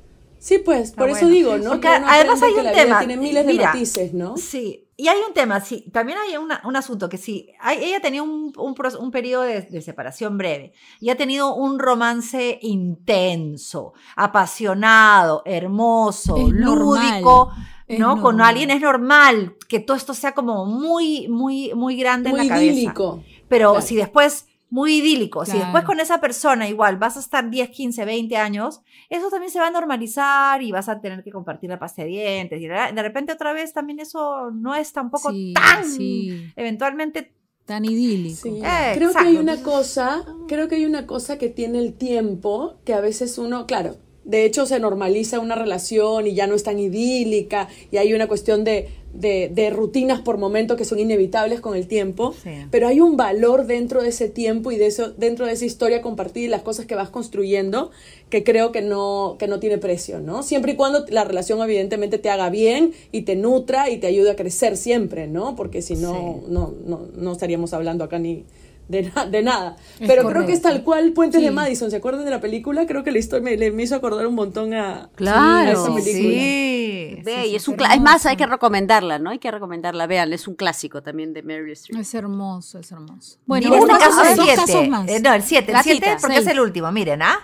Sí, 0.46 0.60
pues, 0.60 0.92
por 0.92 1.10
eso 1.10 1.22
bueno. 1.22 1.36
digo, 1.36 1.58
¿no? 1.58 1.70
Porque 1.72 1.88
Que 1.88 1.88
además 1.88 2.40
hay 2.44 2.54
que 2.54 2.60
un 2.60 2.62
vida 2.66 2.72
tema. 2.74 3.00
Tiene 3.00 3.18
miles 3.18 3.48
de 3.48 3.52
mira, 3.54 3.66
matices, 3.74 4.14
¿no? 4.14 4.38
Sí, 4.38 4.88
y 4.96 5.08
hay 5.08 5.18
un 5.28 5.34
tema, 5.34 5.60
sí, 5.60 5.90
también 5.92 6.20
hay 6.20 6.38
una- 6.38 6.62
un 6.66 6.76
asunto 6.76 7.10
que 7.10 7.18
sí, 7.18 7.50
hay- 7.60 7.84
ella 7.84 8.00
tenía 8.00 8.22
un, 8.22 8.54
un, 8.56 8.76
un 9.00 9.12
periodo 9.12 9.42
de, 9.42 9.62
de 9.64 9.82
separación 9.82 10.38
breve 10.38 10.74
y 11.00 11.10
ha 11.10 11.18
tenido 11.18 11.56
un 11.56 11.80
romance 11.80 12.60
intenso, 12.62 13.94
apasionado, 14.16 15.42
hermoso, 15.46 16.38
Es 16.38 16.48
lúdico, 16.54 17.50
¿no? 17.88 18.22
Con 18.22 18.40
alguien 18.40 18.70
es 18.70 18.82
normal 18.82 19.56
que 19.68 19.80
todo 19.80 19.98
esto 19.98 20.14
sea 20.14 20.34
como 20.34 20.66
muy, 20.68 21.28
muy, 21.28 21.74
muy 21.74 21.96
grande 21.98 22.30
Muy 22.30 22.42
en 22.42 22.48
la 22.48 22.54
cabeza. 22.54 22.72
idílico. 22.72 23.24
Pero 23.50 23.72
Claro. 23.72 23.86
si 23.86 23.96
después, 23.96 24.46
muy 24.76 24.98
idílico, 24.98 25.46
si 25.46 25.58
después 25.58 25.86
con 25.86 26.02
esa 26.02 26.20
persona 26.20 26.68
igual 26.68 26.98
vas 26.98 27.16
a 27.16 27.22
estar 27.22 27.50
10, 27.50 27.70
15, 27.70 28.04
20 28.04 28.36
años, 28.36 28.82
eso 29.10 29.30
también 29.30 29.50
se 29.50 29.58
va 29.58 29.68
a 29.68 29.72
normalizar 29.72 30.62
y 30.62 30.74
vas 30.74 30.90
a 30.90 31.00
tener 31.00 31.24
que 31.24 31.32
compartir 31.32 31.70
la 31.70 31.80
pasta 31.80 32.02
de 32.02 32.10
dientes. 32.10 32.62
Y 32.62 32.68
de 32.68 33.02
repente 33.02 33.32
otra 33.32 33.54
vez 33.54 33.72
también 33.72 34.02
eso 34.02 34.52
no 34.52 34.76
es 34.76 34.92
tampoco 34.92 35.32
Sí, 35.32 35.54
tan, 35.54 35.86
sí. 35.86 36.52
eventualmente, 36.58 37.32
Tan 37.64 37.86
idílico. 37.86 38.42
Sí. 38.44 38.60
Eh, 38.64 38.92
creo 38.96 39.10
exacto, 39.10 39.20
que 39.22 39.28
hay 39.30 39.38
una 39.38 39.64
cosa, 39.64 40.26
creo 40.50 40.68
que 40.68 40.76
hay 40.76 40.86
una 40.86 41.08
cosa 41.08 41.38
que 41.38 41.48
tiene 41.48 41.80
el 41.80 41.94
tiempo 41.94 42.76
que 42.84 42.94
a 42.94 43.00
veces 43.00 43.38
uno, 43.38 43.66
claro, 43.66 43.96
de 44.26 44.44
hecho 44.46 44.66
se 44.66 44.80
normaliza 44.80 45.40
una 45.40 45.56
relación 45.56 46.28
y 46.28 46.34
ya 46.34 46.48
no 46.48 46.56
es 46.56 46.64
tan 46.64 46.80
idílica 46.80 47.68
y 47.92 47.98
hay 47.98 48.14
una 48.14 48.28
cuestión 48.28 48.64
de, 48.64 48.90
de, 49.14 49.50
de 49.54 49.70
rutinas 49.70 50.20
por 50.22 50.38
momento 50.40 50.76
que 50.76 50.84
son 50.84 50.98
inevitables 51.00 51.62
con 51.62 51.76
el 51.76 51.88
tiempo, 51.88 52.34
Sí. 52.44 52.50
pero 52.72 52.88
hay 52.88 53.00
un 53.02 53.16
valor 53.18 53.66
dentro 53.68 54.02
de 54.02 54.10
ese 54.10 54.28
tiempo 54.28 54.72
y 54.72 54.78
de 54.78 54.88
eso, 54.88 55.12
dentro 55.12 55.46
de 55.46 55.54
esa 55.54 55.66
historia 55.66 56.02
compartida 56.02 56.46
y 56.46 56.48
las 56.50 56.64
cosas 56.64 56.86
que 56.88 56.96
vas 56.96 57.10
construyendo 57.10 57.92
que 58.30 58.44
creo 58.44 58.72
que 58.72 58.82
no, 58.82 59.36
que 59.38 59.48
no 59.48 59.60
tiene 59.60 59.78
precio, 59.78 60.20
¿no? 60.20 60.42
Siempre 60.44 60.72
y 60.74 60.76
cuando 60.76 61.06
la 61.10 61.24
relación 61.24 61.62
evidentemente 61.62 62.18
te 62.18 62.30
haga 62.32 62.50
bien 62.50 62.94
y 63.12 63.22
te 63.22 63.36
nutra 63.36 63.90
y 63.92 63.98
te 63.98 64.08
ayude 64.08 64.32
a 64.32 64.36
crecer 64.36 64.76
siempre, 64.76 65.28
¿no? 65.28 65.56
Porque 65.56 65.82
si 65.84 65.96
no, 65.96 66.42
Sí. 66.44 66.52
no, 66.52 66.74
no, 66.86 67.02
no 67.16 67.32
estaríamos 67.32 67.74
hablando 67.74 68.04
acá 68.04 68.18
ni 68.20 68.44
de, 68.88 69.04
na- 69.16 69.26
de 69.26 69.42
nada. 69.42 69.76
Pero 70.00 70.28
creo 70.30 70.46
que 70.46 70.54
es 70.54 70.62
tal 70.62 70.84
cual 70.84 71.12
Puentes 71.14 71.42
de. 71.42 71.52
Madison. 71.52 71.90
¿Se 71.90 71.98
acuerdan 71.98 72.26
de 72.26 72.32
la 72.32 72.40
película? 72.42 72.86
Creo 72.86 73.04
que 73.04 73.12
la 73.12 73.20
historia 73.20 73.44
me, 73.44 73.58
le- 73.58 73.72
me 73.72 73.84
hizo 73.84 73.96
acordar 73.96 74.28
un 74.28 74.36
montón 74.36 74.74
a, 74.74 75.10
Claro. 75.16 75.70
a 75.70 75.72
esa 75.74 75.86
sí, 75.86 75.92
película. 75.94 76.34
sí, 76.34 77.22
Ve, 77.24 77.42
sí, 77.44 77.50
y 77.52 77.56
es, 77.56 77.68
un 77.68 77.76
es 77.82 78.02
más, 78.02 78.26
hay 78.26 78.36
que 78.38 78.46
recomendarla, 78.46 79.18
¿no? 79.20 79.30
Hay 79.32 79.40
que 79.40 79.50
recomendarla. 79.50 80.06
Vean, 80.08 80.32
es 80.34 80.48
un 80.48 80.56
clásico 80.56 81.02
también 81.02 81.34
de 81.34 81.42
Meryl 81.44 81.72
Streep. 81.72 82.00
Es 82.00 82.14
hermoso, 82.14 82.80
es 82.80 82.92
hermoso. 82.92 83.38
Bueno, 83.46 83.70
Mira, 83.70 83.80
este 83.80 83.94
dos 83.94 84.04
caso 84.04 84.22
es 84.24 84.40
7. 84.44 84.56
casos 84.56 84.88
más. 84.88 85.06
no, 85.22 85.34
el 85.34 85.44
7, 85.44 85.72
el 85.72 85.78
Gatita, 85.78 85.82
7 85.84 86.18
porque 86.22 86.36
seis. 86.36 86.48
es 86.48 86.52
el 86.54 86.60
último, 86.60 86.92
miren, 86.92 87.22
¿ah? 87.22 87.40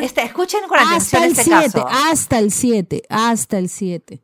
Este, 0.00 0.22
escuchen 0.22 0.60
con 0.68 0.78
atención 0.78 1.22
hasta 1.22 1.24
el 1.24 1.30
este 1.32 1.44
7, 1.44 1.62
caso. 1.72 1.88
hasta 2.10 2.38
el 2.38 2.50
7, 2.50 3.02
hasta 3.10 3.58
el 3.58 3.68
7. 3.68 4.22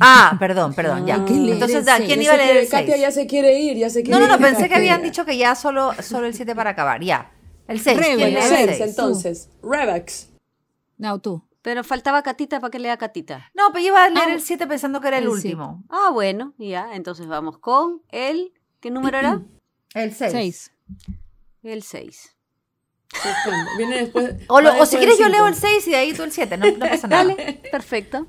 Ah, 0.00 0.36
perdón, 0.38 0.74
perdón, 0.74 1.06
ya. 1.06 1.18
Leer 1.18 1.54
Entonces, 1.54 1.86
¿a 1.88 1.98
quién 1.98 2.20
iba 2.22 2.32
a 2.34 2.36
leer 2.36 2.56
el 2.58 2.68
Katia 2.68 2.94
6? 2.94 3.00
ya 3.00 3.10
se 3.10 3.26
quiere 3.26 3.58
ir, 3.58 3.76
ya 3.76 3.90
se 3.90 4.02
quiere 4.02 4.18
No, 4.20 4.26
no, 4.26 4.32
no, 4.36 4.38
pensé 4.40 4.62
que 4.64 4.68
Katia. 4.70 4.76
habían 4.94 5.02
dicho 5.10 5.24
que 5.24 5.36
ya 5.36 5.54
solo, 5.54 5.92
solo 6.02 6.26
el 6.26 6.34
7 6.34 6.54
para 6.54 6.70
acabar, 6.70 7.02
ya. 7.02 7.30
El 7.68 7.80
6. 7.80 7.96
Rebel, 7.98 8.18
Bueno, 8.18 8.38
el 8.38 8.44
seis, 8.44 8.70
seis. 8.76 8.80
entonces. 8.90 9.48
Rebex. 9.62 10.28
No, 10.98 11.18
tú. 11.20 11.42
Pero 11.62 11.82
faltaba 11.82 12.22
Catita 12.22 12.60
para 12.60 12.70
que 12.70 12.78
lea 12.78 12.96
Catita. 12.98 13.50
No, 13.54 13.68
pero 13.72 13.80
yo 13.80 13.88
iba 13.88 14.04
a 14.04 14.10
leer 14.10 14.28
Ah, 14.28 14.34
el 14.34 14.42
7 14.42 14.66
pensando 14.66 15.00
que 15.00 15.08
era 15.08 15.16
el, 15.16 15.24
el 15.24 15.28
último. 15.30 15.82
Ah, 15.88 16.10
bueno, 16.12 16.52
ya. 16.58 16.94
Entonces 16.94 17.26
vamos 17.26 17.56
con 17.58 18.02
el. 18.10 18.52
¿Qué 18.80 18.90
número 18.90 19.18
era? 19.18 19.40
El 19.94 20.12
6. 20.12 20.32
6. 20.32 20.72
El 21.62 21.82
6. 21.82 22.36
Buscando. 23.12 23.70
Viene 23.78 23.96
después. 24.02 24.34
O, 24.48 24.60
lo- 24.60 24.76
o 24.78 24.84
si 24.86 24.96
quieres 24.98 25.18
yo 25.18 25.28
leo 25.28 25.46
el 25.46 25.54
cinco. 25.54 25.68
6 25.68 25.86
y 25.86 25.90
de 25.92 25.96
ahí 25.96 26.12
tú 26.12 26.22
el 26.24 26.32
7, 26.32 26.56
no, 26.58 26.66
no 26.72 26.78
pasa 26.80 27.06
nada. 27.08 27.24
Dale, 27.24 27.62
perfecto. 27.70 28.26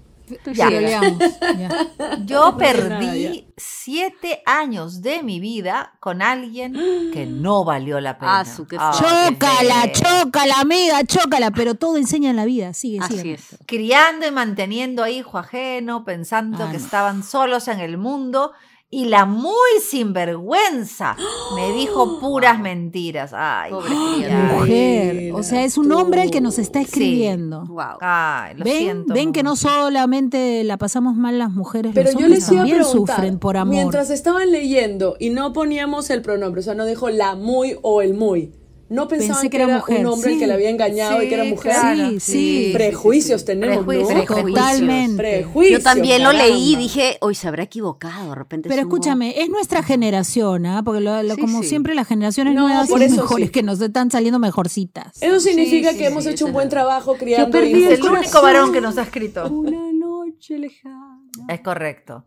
Ya. 0.54 0.70
Ya. 0.70 1.02
Yo 2.26 2.52
No 2.52 2.58
pasa 2.58 2.74
nada, 2.90 3.00
perdí 3.00 3.48
7 3.58 4.42
años 4.46 5.02
de 5.02 5.22
mi 5.24 5.40
vida 5.40 5.94
con 6.00 6.22
alguien 6.22 6.74
que 7.14 7.26
no 7.26 7.64
valió 7.64 8.00
la 8.00 8.18
pena. 8.18 8.40
Ah, 8.40 8.46
su, 8.46 8.66
qué 8.68 8.78
Chócala, 8.78 9.92
chócala, 9.92 10.60
amiga, 10.60 11.04
chócala, 11.04 11.52
pero 11.52 11.76
todo 11.76 11.98
enseña 11.98 12.30
en 12.32 12.36
la 12.36 12.46
vida. 12.46 12.74
Sigue, 12.74 13.00
Así 13.02 13.18
sigue. 13.18 13.34
es. 13.36 13.58
criando 13.68 14.26
y 14.28 14.32
manteniendo 14.32 15.04
a 15.04 15.10
hijo 15.10 15.38
ajeno, 15.38 16.04
pensando 16.06 16.64
Ah, 16.64 16.72
que 16.72 16.78
no. 16.80 16.84
estaban 16.84 17.24
solos 17.24 17.68
en 17.68 17.80
el 17.80 17.98
mundo. 17.98 18.52
Y 18.96 19.04
la 19.04 19.26
muy 19.26 19.52
sinvergüenza 19.86 21.18
me 21.54 21.74
dijo 21.74 22.18
puras 22.22 22.62
mentiras. 22.62 23.32
Ay. 23.34 23.74
Mujer, 23.74 25.34
o 25.34 25.44
sea, 25.44 25.66
es 25.66 25.78
un 25.78 25.92
hombre 25.92 26.24
el 26.24 26.32
que 26.32 26.40
nos 26.40 26.58
está 26.60 26.80
escribiendo. 26.80 27.66
Wow. 27.66 27.98
Ay, 28.00 28.56
lo 28.56 28.64
Ven, 28.64 28.78
siento 28.78 29.14
ven 29.14 29.34
que 29.34 29.44
no 29.44 29.58
solamente 29.58 30.64
la 30.64 30.78
pasamos 30.78 31.18
mal 31.18 31.38
las 31.38 31.52
mujeres, 31.52 31.92
Pero 31.94 32.14
los 32.14 32.22
yo 32.22 32.30
les 32.30 32.50
iba 32.50 32.62
a 32.62 32.64
también 32.64 32.84
preguntar, 32.84 33.16
sufren 33.18 33.38
por 33.38 33.58
amor. 33.58 33.76
mientras 33.76 34.10
estaban 34.12 34.50
leyendo 34.50 35.18
y 35.20 35.30
no 35.30 35.52
poníamos 35.52 36.10
el 36.10 36.22
pronombre, 36.22 36.62
o 36.62 36.64
sea, 36.64 36.74
no 36.74 36.86
dijo 36.86 37.10
la 37.10 37.36
muy 37.36 37.76
o 37.82 38.02
el 38.02 38.14
muy, 38.14 38.54
¿no 38.88 39.08
pensaban 39.08 39.36
Pensé 39.42 39.50
que, 39.50 39.50
que 39.50 39.64
era 39.64 39.66
era 39.66 39.78
mujer, 39.80 40.00
un 40.02 40.06
hombre 40.14 40.30
el 40.30 40.36
sí. 40.36 40.40
que 40.40 40.48
la 40.48 40.54
había 40.54 40.70
engañado 40.70 41.24
y 41.24 41.28
que 41.28 41.34
era 41.34 41.44
Sí, 41.44 41.50
mujer? 41.50 41.72
claro. 41.74 42.10
Sí, 42.12 42.20
sí. 42.20 42.70
Prejuicios 42.74 43.44
tenemos, 43.46 43.78
Prejuicios, 43.86 44.10
¿no? 44.10 44.24
prejuicios. 44.26 44.54
Totalmente. 44.60 45.18
Prejuicios, 45.18 45.80
Yo 45.80 45.84
también 45.84 46.24
lo 46.24 46.32
leí 46.34 46.74
y 46.74 46.76
dije, 46.76 47.18
hoy 47.22 47.34
se 47.36 47.48
habrá 47.48 47.64
equivocado. 47.64 48.30
De 48.30 48.36
repente 48.36 48.70
Pero 48.70 48.82
es 48.82 48.86
un 48.86 48.90
mo- 48.92 48.96
escúchame, 48.98 49.42
es 49.42 49.50
nuestra 49.50 49.82
generación, 49.84 50.66
¿ah? 50.68 50.82
Porque 50.84 51.02
lo- 51.02 51.24
lo- 51.24 51.36
Sí, 51.36 51.42
como 51.42 51.64
sí. 51.64 51.70
siempre 51.70 51.96
las 51.96 52.08
generaciones 52.08 52.54
No, 52.54 52.68
nuevas 52.68 52.88
por 52.88 53.00
son 53.00 53.08
eso 53.12 53.22
mejores, 53.24 53.48
sí. 53.48 53.52
que 53.52 53.64
nos 53.64 53.82
están 53.82 54.12
saliendo 54.12 54.40
mejorcitas. 54.40 55.18
Eso 55.22 55.40
significa 55.40 55.90
Sí, 55.90 55.96
sí, 55.96 56.00
que 56.02 56.08
hemos 56.08 56.24
sí, 56.26 56.30
hecho 56.32 56.46
un 56.46 56.54
buen 56.54 56.70
trabajo 56.70 57.16
criando 57.18 57.52
perdí 57.52 57.84
el 57.86 58.04
único 58.04 58.42
varón 58.42 58.72
que 58.72 58.82
nos 58.82 58.98
ha 58.98 59.04
escrito. 59.04 59.48
Una 59.50 59.92
noche 59.94 60.60
lejana. 60.60 61.20
Es 61.50 61.62
correcto. 61.62 62.26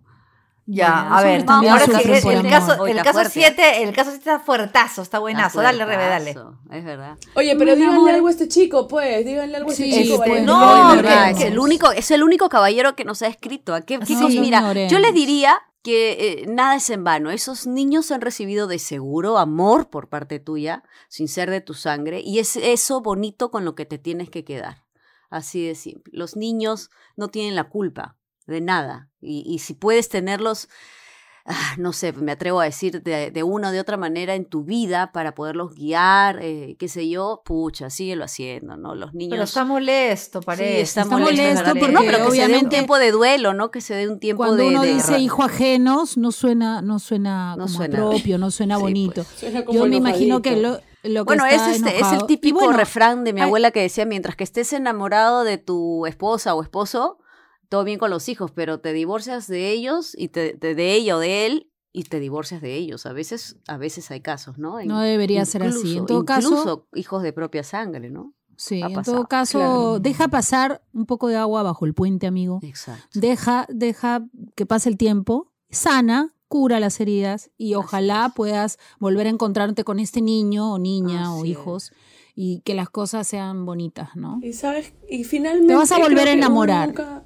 Ya, 0.70 1.00
Bueno, 1.00 1.16
a 1.16 1.22
ver, 1.22 1.46
también 1.46 1.72
ahora 1.72 1.84
sí, 1.86 1.90
el, 1.92 2.50
caso, 2.50 2.76
Hoy 2.82 2.90
el 2.90 2.98
está 2.98 3.12
caso 3.12 3.30
fuerte. 3.30 3.32
7, 3.32 3.82
el 3.84 3.94
caso 3.94 4.10
7 4.10 4.18
está 4.18 4.38
fuertazo, 4.38 5.00
está 5.00 5.18
buenazo. 5.18 5.62
Dale, 5.62 5.82
Rebe, 5.86 6.04
dale. 6.06 6.36
Es 6.70 6.84
verdad. 6.84 7.16
Oye, 7.36 7.56
pero 7.56 7.70
Me 7.70 7.76
díganle 7.76 8.10
algo 8.12 8.28
a 8.28 8.30
este 8.30 8.48
chico, 8.48 8.86
pues. 8.86 9.24
Díganle 9.24 9.56
algo 9.56 9.70
a 9.70 9.72
este 9.72 9.84
Sí, 9.84 10.02
chico. 10.04 10.18
pues, 10.18 10.42
no, 10.44 10.84
No, 10.88 10.90
que- 10.90 10.96
verdad, 11.02 11.30
es 11.30 11.38
que- 11.38 11.46
el 11.46 11.58
único, 11.58 11.90
es 11.90 12.10
el 12.10 12.22
único 12.22 12.50
caballero 12.50 12.94
que 12.96 13.06
nos 13.06 13.22
ha 13.22 13.28
escrito. 13.28 13.74
¿A 13.74 13.80
qué, 13.80 13.98
qué 13.98 14.04
Sí, 14.04 14.14
cosa? 14.16 14.40
Mira, 14.40 14.86
yo 14.88 14.98
les 14.98 15.14
diría 15.14 15.58
que 15.82 16.42
eh, 16.42 16.46
nada 16.48 16.76
es 16.76 16.90
en 16.90 17.02
vano. 17.02 17.30
Esos 17.30 17.66
niños 17.66 18.10
han 18.10 18.20
recibido 18.20 18.66
de 18.66 18.78
seguro 18.78 19.38
amor 19.38 19.88
por 19.88 20.10
parte 20.10 20.38
tuya, 20.38 20.82
sin 21.08 21.28
ser 21.28 21.48
de 21.50 21.62
tu 21.62 21.72
sangre, 21.72 22.20
y 22.20 22.40
es 22.40 22.56
eso 22.56 23.00
bonito 23.00 23.50
con 23.50 23.64
lo 23.64 23.74
que 23.74 23.86
te 23.86 23.96
tienes 23.96 24.28
que 24.28 24.44
quedar. 24.44 24.84
Así 25.30 25.66
de 25.66 25.74
simple. 25.74 26.12
Los 26.14 26.36
niños 26.36 26.90
no 27.16 27.28
tienen 27.28 27.54
la 27.54 27.64
culpa 27.70 28.16
de 28.48 28.60
nada, 28.60 29.08
y, 29.20 29.44
y 29.46 29.60
si 29.60 29.74
puedes 29.74 30.08
tenerlos 30.08 30.68
ah, 31.50 31.76
no 31.78 31.94
sé, 31.94 32.12
me 32.12 32.32
atrevo 32.32 32.60
a 32.60 32.64
decir 32.64 33.02
de, 33.02 33.30
de 33.30 33.42
una 33.42 33.70
o 33.70 33.72
de 33.72 33.80
otra 33.80 33.96
manera 33.96 34.34
en 34.34 34.44
tu 34.44 34.64
vida 34.64 35.12
para 35.12 35.34
poderlos 35.34 35.74
guiar, 35.74 36.40
eh, 36.42 36.76
qué 36.78 36.88
sé 36.88 37.08
yo, 37.08 37.40
pucha, 37.42 37.88
síguelo 37.88 38.24
haciendo, 38.24 38.76
¿no? 38.76 38.94
Los 38.94 39.14
niños. 39.14 39.30
Pero 39.30 39.44
está 39.44 39.64
molesto, 39.64 40.40
parece. 40.42 40.74
Sí, 40.76 40.80
está, 40.82 41.00
Está 41.02 41.16
molesto, 41.16 41.36
molesto 41.42 41.64
¿verdad? 41.64 41.80
porque 41.80 41.92
no, 41.94 42.00
pero 42.02 42.26
que 42.26 42.36
se 42.36 42.48
dé 42.48 42.58
un 42.58 42.68
tiempo 42.68 42.98
de 42.98 43.12
duelo, 43.12 43.54
¿no? 43.54 43.70
Que 43.70 43.80
se 43.80 43.94
dé 43.94 44.08
un 44.10 44.20
tiempo 44.20 44.42
Cuando 44.44 44.62
de. 44.62 44.68
uno 44.68 44.82
de- 44.82 44.92
dice 44.92 45.18
hijo 45.20 45.42
ajenos, 45.42 46.18
no 46.18 46.32
suena, 46.32 46.82
no 46.82 46.98
suena 46.98 47.56
No 47.56 47.64
como 47.64 47.76
suena. 47.78 47.96
propio, 47.96 48.36
no 48.36 48.50
suena 48.50 48.76
Sí, 48.76 48.82
bonito. 48.82 49.24
pues. 49.24 49.28
Suena 49.40 49.64
como 49.64 49.78
Yo 49.78 49.86
me 49.86 49.96
imagino 49.96 50.42
que 50.42 50.56
lo, 50.56 50.80
lo 51.02 51.24
que 51.24 51.34
Bueno, 51.34 51.46
es, 51.46 51.62
este, 51.66 51.98
es 51.98 52.12
el 52.12 52.26
típico 52.26 52.58
bueno, 52.58 52.76
refrán 52.76 53.24
de 53.24 53.32
mi 53.32 53.40
hay- 53.40 53.46
abuela 53.46 53.70
que 53.70 53.80
decía, 53.80 54.04
mientras 54.04 54.36
que 54.36 54.44
estés 54.44 54.74
enamorado 54.74 55.44
de 55.44 55.56
tu 55.56 56.04
esposa 56.04 56.54
o 56.54 56.62
esposo, 56.62 57.16
todo 57.68 57.84
bien 57.84 57.98
con 57.98 58.10
los 58.10 58.28
hijos, 58.28 58.50
pero 58.50 58.80
te 58.80 58.92
divorcias 58.92 59.46
de 59.46 59.70
ellos 59.70 60.14
y 60.16 60.28
te, 60.28 60.54
de, 60.54 60.74
de 60.74 60.94
ella 60.94 61.16
o 61.16 61.18
de 61.20 61.46
él 61.46 61.70
y 61.92 62.04
te 62.04 62.20
divorcias 62.20 62.60
de 62.62 62.74
ellos. 62.76 63.06
A 63.06 63.12
veces, 63.12 63.56
a 63.66 63.76
veces 63.76 64.10
hay 64.10 64.20
casos, 64.20 64.58
¿no? 64.58 64.78
En- 64.80 64.88
No 64.88 65.00
debería 65.00 65.44
ser 65.44 65.62
así. 65.62 65.96
En 65.98 66.06
todo 66.06 66.24
caso- 66.24 66.48
incluso 66.48 66.86
hijos 66.94 67.22
de 67.22 67.32
propia 67.32 67.62
sangre, 67.62 68.10
¿no? 68.10 68.34
Sí, 68.56 68.82
ha 68.82 68.86
en 68.88 68.94
pasado, 68.94 69.18
todo 69.18 69.26
caso, 69.28 69.58
claro. 69.58 69.98
deja 70.00 70.26
pasar 70.28 70.82
un 70.92 71.06
poco 71.06 71.28
de 71.28 71.36
agua 71.36 71.62
bajo 71.62 71.84
el 71.86 71.94
puente, 71.94 72.26
amigo. 72.26 72.58
Exacto. 72.62 73.06
Deja, 73.14 73.66
deja 73.68 74.26
que 74.56 74.66
pase 74.66 74.88
el 74.88 74.96
tiempo, 74.96 75.52
sana, 75.70 76.34
cura 76.48 76.80
las 76.80 76.98
heridas 77.00 77.50
y 77.56 77.74
ojalá 77.74 78.26
es. 78.28 78.32
puedas 78.34 78.78
volver 78.98 79.26
a 79.26 79.30
encontrarte 79.30 79.84
con 79.84 80.00
este 80.00 80.22
niño 80.22 80.72
o 80.72 80.78
niña 80.78 81.32
o 81.34 81.44
hijos 81.44 81.92
y 82.34 82.60
que 82.62 82.74
las 82.74 82.88
cosas 82.90 83.28
sean 83.28 83.64
bonitas, 83.64 84.16
¿no? 84.16 84.40
Y 84.42 84.52
sabes, 84.54 84.92
y 85.08 85.22
finalmente. 85.24 85.68
Te 85.68 85.76
vas 85.76 85.92
a 85.92 85.98
volver 85.98 86.26
a 86.28 86.32
enamorar. 86.32 86.88
nunca- 86.88 87.24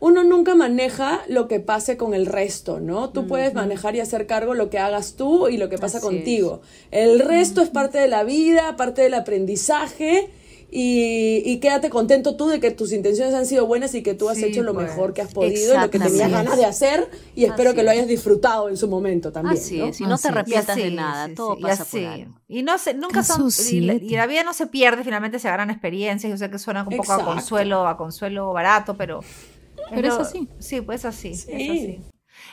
Uno 0.00 0.24
nunca 0.24 0.54
maneja 0.54 1.20
lo 1.28 1.46
que 1.46 1.60
pase 1.60 1.96
con 1.98 2.14
el 2.14 2.24
resto, 2.26 2.80
¿no? 2.80 3.10
Tú 3.10 3.26
puedes 3.26 3.52
manejar 3.52 3.94
y 3.96 4.00
hacer 4.00 4.26
cargo 4.26 4.54
lo 4.54 4.70
que 4.70 4.78
hagas 4.78 5.14
tú 5.14 5.48
y 5.48 5.58
lo 5.58 5.68
que 5.68 5.76
pasa 5.76 5.98
Así 5.98 6.06
contigo. 6.06 6.62
El 6.90 7.20
resto 7.20 7.60
es 7.60 7.68
parte 7.68 7.98
de 7.98 8.08
la 8.08 8.24
vida, 8.24 8.76
parte 8.76 9.02
del 9.02 9.12
aprendizaje 9.12 10.30
y, 10.72 11.42
y 11.44 11.58
quédate 11.58 11.90
contento 11.90 12.36
tú 12.36 12.46
de 12.48 12.60
que 12.60 12.70
tus 12.70 12.92
intenciones 12.92 13.34
han 13.34 13.44
sido 13.44 13.66
buenas 13.66 13.94
y 13.94 14.02
que 14.02 14.14
tú 14.14 14.28
has 14.28 14.38
Sí, 14.38 14.44
hecho 14.44 14.62
lo 14.62 14.72
pues. 14.72 14.86
mejor 14.88 15.12
que 15.12 15.20
has 15.20 15.34
podido 15.34 15.74
y 15.74 15.78
lo 15.78 15.90
que 15.90 15.98
tenías 15.98 16.30
ganas 16.30 16.56
de 16.56 16.64
hacer 16.64 17.10
y 17.34 17.44
espero 17.44 17.70
Así 17.70 17.76
que 17.76 17.82
lo 17.82 17.90
hayas 17.90 18.06
disfrutado 18.06 18.68
en 18.68 18.76
su 18.78 18.88
momento 18.88 19.32
también. 19.32 19.58
Así 19.58 19.78
¿no? 19.78 19.86
es, 19.86 20.00
y 20.00 20.04
no 20.04 20.14
Así 20.14 20.22
te 20.22 20.28
arrepientas 20.28 20.76
de 20.76 20.90
nada, 20.92 21.26
sí, 21.26 21.34
todo 21.34 21.56
sí, 21.56 21.62
pasa 21.62 21.82
así. 21.82 21.98
por 21.98 22.06
algo. 22.08 22.34
Y 22.48 22.62
no 22.62 22.78
se, 22.78 22.94
nunca 22.94 23.14
Caso 23.16 23.50
son, 23.50 23.66
y 23.76 23.80
la, 23.80 23.94
y 23.94 24.10
la 24.10 24.26
vida 24.26 24.44
no 24.44 24.54
se 24.54 24.66
pierde, 24.68 25.04
finalmente 25.04 25.38
se 25.40 25.48
agarran 25.48 25.70
experiencias. 25.70 26.30
Yo 26.30 26.36
sé 26.38 26.48
que 26.50 26.58
suena 26.58 26.84
un 26.88 26.96
poco 26.96 27.12
a 27.12 27.22
consuelo, 27.24 27.86
a 27.86 27.96
consuelo 27.98 28.52
barato, 28.52 28.96
pero. 28.96 29.20
Pero 29.94 30.08
es 30.08 30.14
lo- 30.14 30.20
así. 30.20 30.48
Sí, 30.58 30.80
pues 30.80 31.04
así. 31.04 31.34
Sí. 31.34 31.48
Es 31.52 31.70
así. 31.70 32.04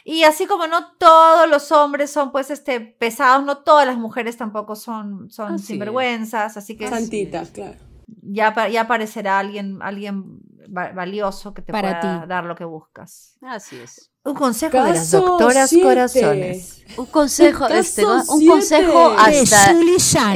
Y 0.04 0.24
así 0.24 0.46
como 0.48 0.68
no 0.68 0.94
todos 0.98 1.50
los 1.50 1.72
hombres 1.72 2.12
son 2.12 2.32
pues 2.32 2.50
este 2.50 2.80
pesados, 2.80 3.46
no 3.46 3.60
todas 3.60 3.86
las 3.86 3.98
mujeres 3.98 4.38
tampoco 4.38 4.76
son, 4.76 5.30
son 5.30 5.54
Así 5.54 5.62
es. 5.64 5.68
sinvergüenzas, 5.68 6.58
así 6.58 6.76
que 6.78 6.88
Santitas, 6.90 7.50
claro. 7.52 7.76
ya, 8.22 8.68
ya 8.70 8.82
aparecerá 8.82 9.40
alguien, 9.40 9.80
alguien 9.82 10.40
va- 10.76 10.92
valioso 10.94 11.54
que 11.54 11.62
te 11.62 11.72
Para 11.72 12.00
pueda 12.02 12.22
ti. 12.22 12.28
dar 12.28 12.44
lo 12.46 12.56
que 12.56 12.66
buscas. 12.66 13.38
Así 13.42 13.78
es. 13.78 14.12
Un 14.24 14.34
consejo 14.34 14.76
de 14.84 14.90
las 14.90 15.00
Caso 15.12 15.22
doctoras 15.26 15.70
siete. 15.70 15.88
corazones. 15.88 16.84
Un 16.98 17.06
consejo, 17.06 17.60
Caso 17.62 17.74
este, 17.76 18.02
¿no? 18.02 18.24
un 18.28 18.46
consejo 18.46 19.10
hasta 19.18 19.74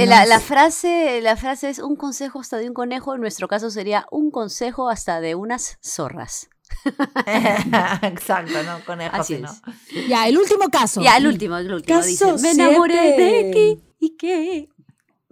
La, 0.06 0.26
la 0.26 0.40
frase, 0.40 1.20
la 1.22 1.36
frase 1.36 1.70
es 1.70 1.80
un 1.80 1.96
consejo 1.98 2.40
hasta 2.40 2.58
de 2.58 2.68
un 2.70 2.74
conejo, 2.74 3.16
en 3.16 3.22
nuestro 3.22 3.48
caso 3.50 3.70
sería 3.70 4.06
un 4.12 4.32
consejo 4.32 4.90
hasta 4.90 5.20
de 5.20 5.36
unas 5.36 5.78
zorras. 5.84 6.50
Exacto, 8.04 8.64
¿no? 8.64 8.84
Conejo, 8.86 9.16
Así 9.16 9.36
si 9.36 9.42
no. 9.42 9.50
es. 9.50 10.08
Ya, 10.08 10.28
el 10.28 10.38
último 10.38 10.70
caso. 10.72 11.02
Ya, 11.02 11.18
el 11.18 11.28
último, 11.28 11.58
el 11.58 11.72
último. 11.72 11.98
Caso 12.00 12.08
dice, 12.08 12.34
me 12.42 12.52
enamoré 12.52 12.96
de 12.96 13.16
siete. 13.16 13.52
qué 13.54 13.82
y 14.00 14.18
qué. 14.18 14.70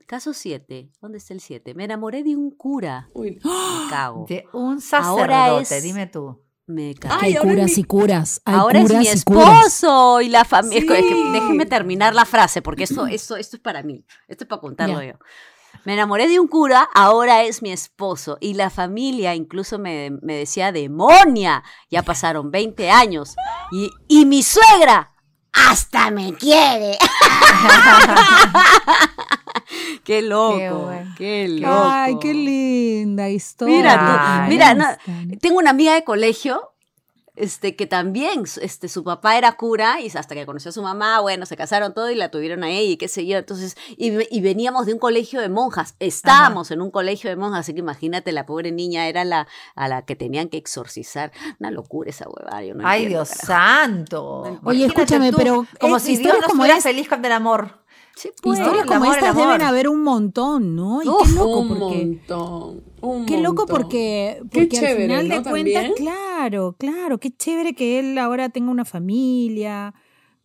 Caso 0.07 0.33
7. 0.33 0.89
¿Dónde 1.01 1.19
está 1.19 1.35
el 1.35 1.39
7? 1.39 1.75
Me 1.75 1.83
enamoré 1.83 2.23
de 2.23 2.35
un 2.35 2.49
cura. 2.49 3.09
Uy. 3.13 3.39
Me 3.43 3.89
cago. 3.91 4.25
De 4.27 4.43
un 4.53 4.79
Ahora 4.91 5.27
sacerdote, 5.59 5.77
es- 5.77 5.83
dime 5.83 6.07
tú. 6.07 6.41
Me 6.65 6.95
cago. 6.95 7.15
Ay, 7.21 7.31
Hay 7.31 7.35
ahora 7.37 7.49
es 7.49 7.53
curas 7.55 7.71
mi- 7.75 7.81
y 7.81 7.83
curas. 7.83 8.41
Hay 8.45 8.55
Ahora 8.55 8.79
es 8.79 8.85
curas 8.85 8.99
mi 8.99 9.05
y 9.07 9.21
curas. 9.23 9.65
esposo 9.65 10.21
y 10.21 10.29
la 10.29 10.45
familia. 10.45 10.95
Sí. 10.99 11.31
déjenme 11.33 11.65
terminar 11.67 12.15
la 12.15 12.25
frase 12.25 12.61
porque 12.63 12.83
esto, 12.85 13.05
esto, 13.05 13.35
esto 13.37 13.55
es 13.57 13.61
para 13.61 13.83
mí. 13.83 14.03
Esto 14.27 14.45
es 14.45 14.47
para 14.47 14.61
contarlo 14.61 14.99
Ya. 15.01 15.11
yo. 15.13 15.19
Me 15.85 15.93
enamoré 15.93 16.27
de 16.27 16.39
un 16.39 16.47
cura, 16.47 16.89
ahora 16.93 17.43
es 17.43 17.61
mi 17.61 17.71
esposo. 17.71 18.37
Y 18.41 18.53
la 18.53 18.69
familia 18.69 19.35
incluso 19.35 19.79
me, 19.79 20.11
me 20.21 20.35
decía 20.35 20.71
demonia. 20.71 21.63
Ya 21.89 22.03
pasaron 22.03 22.51
20 22.51 22.91
años. 22.91 23.35
Y, 23.71 23.89
y 24.07 24.25
mi 24.25 24.43
suegra 24.43 25.13
hasta 25.53 26.11
me 26.11 26.33
quiere. 26.33 26.97
qué 30.03 30.21
loco. 30.21 30.91
Qué 31.17 31.17
Qué, 31.17 31.47
loco. 31.47 31.89
Ay, 31.89 32.17
qué 32.19 32.33
linda 32.33 33.29
historia. 33.29 33.77
Mira, 33.77 34.43
tú, 34.45 34.49
mira, 34.49 34.73
no, 34.73 34.85
tengo 35.39 35.59
una 35.59 35.71
amiga 35.71 35.93
de 35.93 36.03
colegio 36.03 36.68
este, 37.39 37.75
que 37.75 37.87
también 37.87 38.43
este, 38.61 38.87
su 38.89 39.03
papá 39.03 39.37
era 39.37 39.53
cura 39.53 39.99
y 40.01 40.07
hasta 40.15 40.35
que 40.35 40.45
conoció 40.45 40.69
a 40.69 40.71
su 40.71 40.81
mamá, 40.83 41.19
bueno, 41.21 41.45
se 41.45 41.55
casaron 41.57 41.93
todo 41.93 42.09
y 42.11 42.15
la 42.15 42.29
tuvieron 42.31 42.63
a 42.63 42.69
ella 42.69 42.91
y 42.91 42.97
qué 42.97 43.07
sé 43.07 43.25
yo. 43.25 43.37
Entonces, 43.37 43.75
y, 43.97 44.11
ve- 44.11 44.27
y 44.29 44.41
veníamos 44.41 44.85
de 44.85 44.93
un 44.93 44.99
colegio 44.99 45.41
de 45.41 45.49
monjas, 45.49 45.95
estábamos 45.99 46.71
en 46.71 46.81
un 46.81 46.91
colegio 46.91 47.29
de 47.29 47.35
monjas, 47.35 47.61
así 47.61 47.73
que 47.73 47.79
imagínate, 47.79 48.31
la 48.31 48.45
pobre 48.45 48.71
niña 48.71 49.07
era 49.07 49.23
la 49.25 49.47
a 49.75 49.87
la 49.87 50.03
que 50.05 50.15
tenían 50.15 50.49
que 50.49 50.57
exorcizar. 50.57 51.31
Una 51.59 51.71
locura 51.71 52.09
esa 52.09 52.25
huevada. 52.29 52.63
yo 52.63 52.75
no 52.75 52.87
Ay, 52.87 53.03
entiendo, 53.03 53.23
Dios 53.25 53.37
carajo. 53.37 53.47
santo. 53.47 54.59
Oye, 54.63 54.85
escúchame, 54.85 55.31
tú, 55.31 55.37
pero, 55.37 55.65
Como 55.79 55.99
si 55.99 56.17
Dios 56.17 56.33
no 56.33 56.47
como 56.47 56.63
estuviera 56.63 56.77
es- 56.77 56.83
feliz 56.83 57.07
con 57.09 57.23
el 57.25 57.31
amor. 57.31 57.79
Sí, 58.21 58.29
pues. 58.41 58.59
Historias 58.59 58.85
como 58.85 59.03
amor, 59.05 59.15
estas 59.17 59.35
deben 59.35 59.61
haber 59.61 59.87
un 59.87 60.03
montón, 60.03 60.75
¿no? 60.75 61.01
Y 61.01 61.07
Uf, 61.07 61.23
qué 61.25 61.35
loco 61.35 61.59
un 61.59 61.67
porque 61.69 62.05
montón. 62.05 62.81
un 63.01 63.25
qué 63.25 63.37
loco 63.37 63.61
montón. 63.61 63.77
porque, 63.77 64.37
Qué 64.39 64.45
porque 64.65 64.77
al 64.77 64.83
chévere, 64.83 65.01
final 65.07 65.29
de 65.29 65.35
cuentas, 65.49 65.73
También. 65.73 65.93
claro, 65.95 66.75
claro, 66.77 67.17
qué 67.17 67.31
chévere 67.31 67.73
que 67.73 67.99
él 67.99 68.17
ahora 68.17 68.49
tenga 68.49 68.71
una 68.71 68.83
familia. 68.85 69.93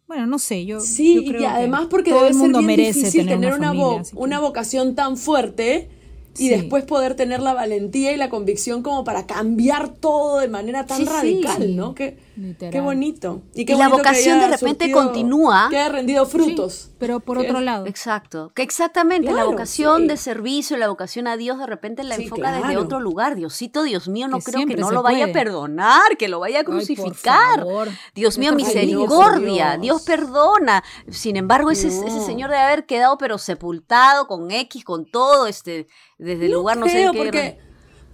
Bueno, 0.06 0.26
no 0.26 0.38
sé, 0.38 0.64
yo 0.66 0.78
Sí, 0.80 1.14
yo 1.14 1.20
y 1.22 1.24
creo 1.26 1.40
que 1.40 1.46
que 1.46 1.50
además 1.52 1.86
porque 1.90 2.10
todo 2.10 2.20
debe 2.20 2.28
el 2.28 2.34
ser 2.34 2.42
mundo 2.42 2.58
bien 2.58 2.66
merece 2.66 2.98
difícil 3.00 3.26
tener, 3.26 3.54
una, 3.54 3.68
familia, 3.68 3.84
vo- 3.86 4.00
así 4.00 4.12
que- 4.12 4.18
una 4.22 4.38
vocación 4.38 4.94
tan 4.94 5.16
fuerte 5.16 5.88
y 6.36 6.42
Sí. 6.42 6.48
después 6.50 6.84
poder 6.84 7.14
tener 7.14 7.40
la 7.40 7.54
valentía 7.54 8.12
y 8.12 8.16
la 8.16 8.28
convicción 8.28 8.82
como 8.82 9.02
para 9.02 9.26
cambiar 9.26 9.88
todo 9.88 10.38
de 10.40 10.48
manera 10.48 10.84
tan 10.84 10.98
Sí, 10.98 11.04
radical, 11.06 11.62
Sí. 11.62 11.74
¿no? 11.74 11.94
Qué, 11.94 12.18
Literal. 12.36 12.72
qué 12.72 12.80
bonito. 12.80 13.42
qué 13.54 13.62
Y 13.62 13.64
la 13.66 13.74
bonito 13.88 13.90
que 13.90 13.96
vocación 14.02 14.38
haya 14.38 14.48
de 14.48 14.56
repente 14.56 14.84
surtido- 14.86 14.98
continúa. 15.02 15.66
Que 15.70 15.78
haya 15.78 15.88
rendido 15.88 16.26
frutos. 16.26 16.90
pero 16.98 17.20
por 17.20 17.38
Que 17.38 17.44
otro 17.46 17.58
es- 17.58 17.64
lado. 17.64 17.86
Exacto, 17.86 18.50
que 18.54 18.62
exactamente 18.62 19.30
la 19.32 19.44
vocación 19.44 20.02
sí. 20.02 20.08
de 20.08 20.16
servicio, 20.16 20.76
la 20.76 20.88
vocación 20.88 21.26
a 21.26 21.36
Dios, 21.36 21.58
de 21.58 21.66
repente 21.66 22.02
la 22.02 22.16
Sí, 22.16 22.24
enfoca 22.24 22.52
desde 22.52 22.76
otro 22.76 22.98
lugar. 23.00 23.34
Diosito, 23.36 23.82
Dios 23.82 24.08
mío, 24.08 24.26
no 24.28 24.38
Que 24.38 24.44
creo 24.52 24.66
que 24.66 24.76
no 24.76 24.90
lo 24.90 25.02
vaya 25.02 25.26
a 25.26 25.32
perdonar, 25.32 26.16
que 26.18 26.28
lo 26.28 26.40
vaya 26.40 26.56
a 26.56 26.60
Ay, 26.60 26.64
por 26.64 26.74
crucificar. 26.76 27.58
favor. 27.60 27.88
Dios 28.14 28.38
mío, 28.38 28.54
misericordia, 28.54 29.72
Dios. 29.76 29.82
Dios 29.82 30.02
perdona. 30.02 30.82
Sin 31.10 31.36
embargo, 31.36 31.70
ese, 31.70 31.88
No. 31.88 32.06
ese 32.06 32.20
señor 32.20 32.50
debe 32.50 32.62
haber 32.62 32.86
quedado 32.86 33.18
pero 33.18 33.38
sepultado 33.38 34.26
con 34.26 34.50
X, 34.50 34.84
con 34.84 35.04
todo, 35.04 35.46
este, 35.46 35.86
desde 36.18 36.46
el 36.46 36.52
lugar 36.52 36.76
no 36.78 36.86
sé 36.88 37.02
en 37.02 37.12
qué. 37.12 37.18
porque 37.18 37.58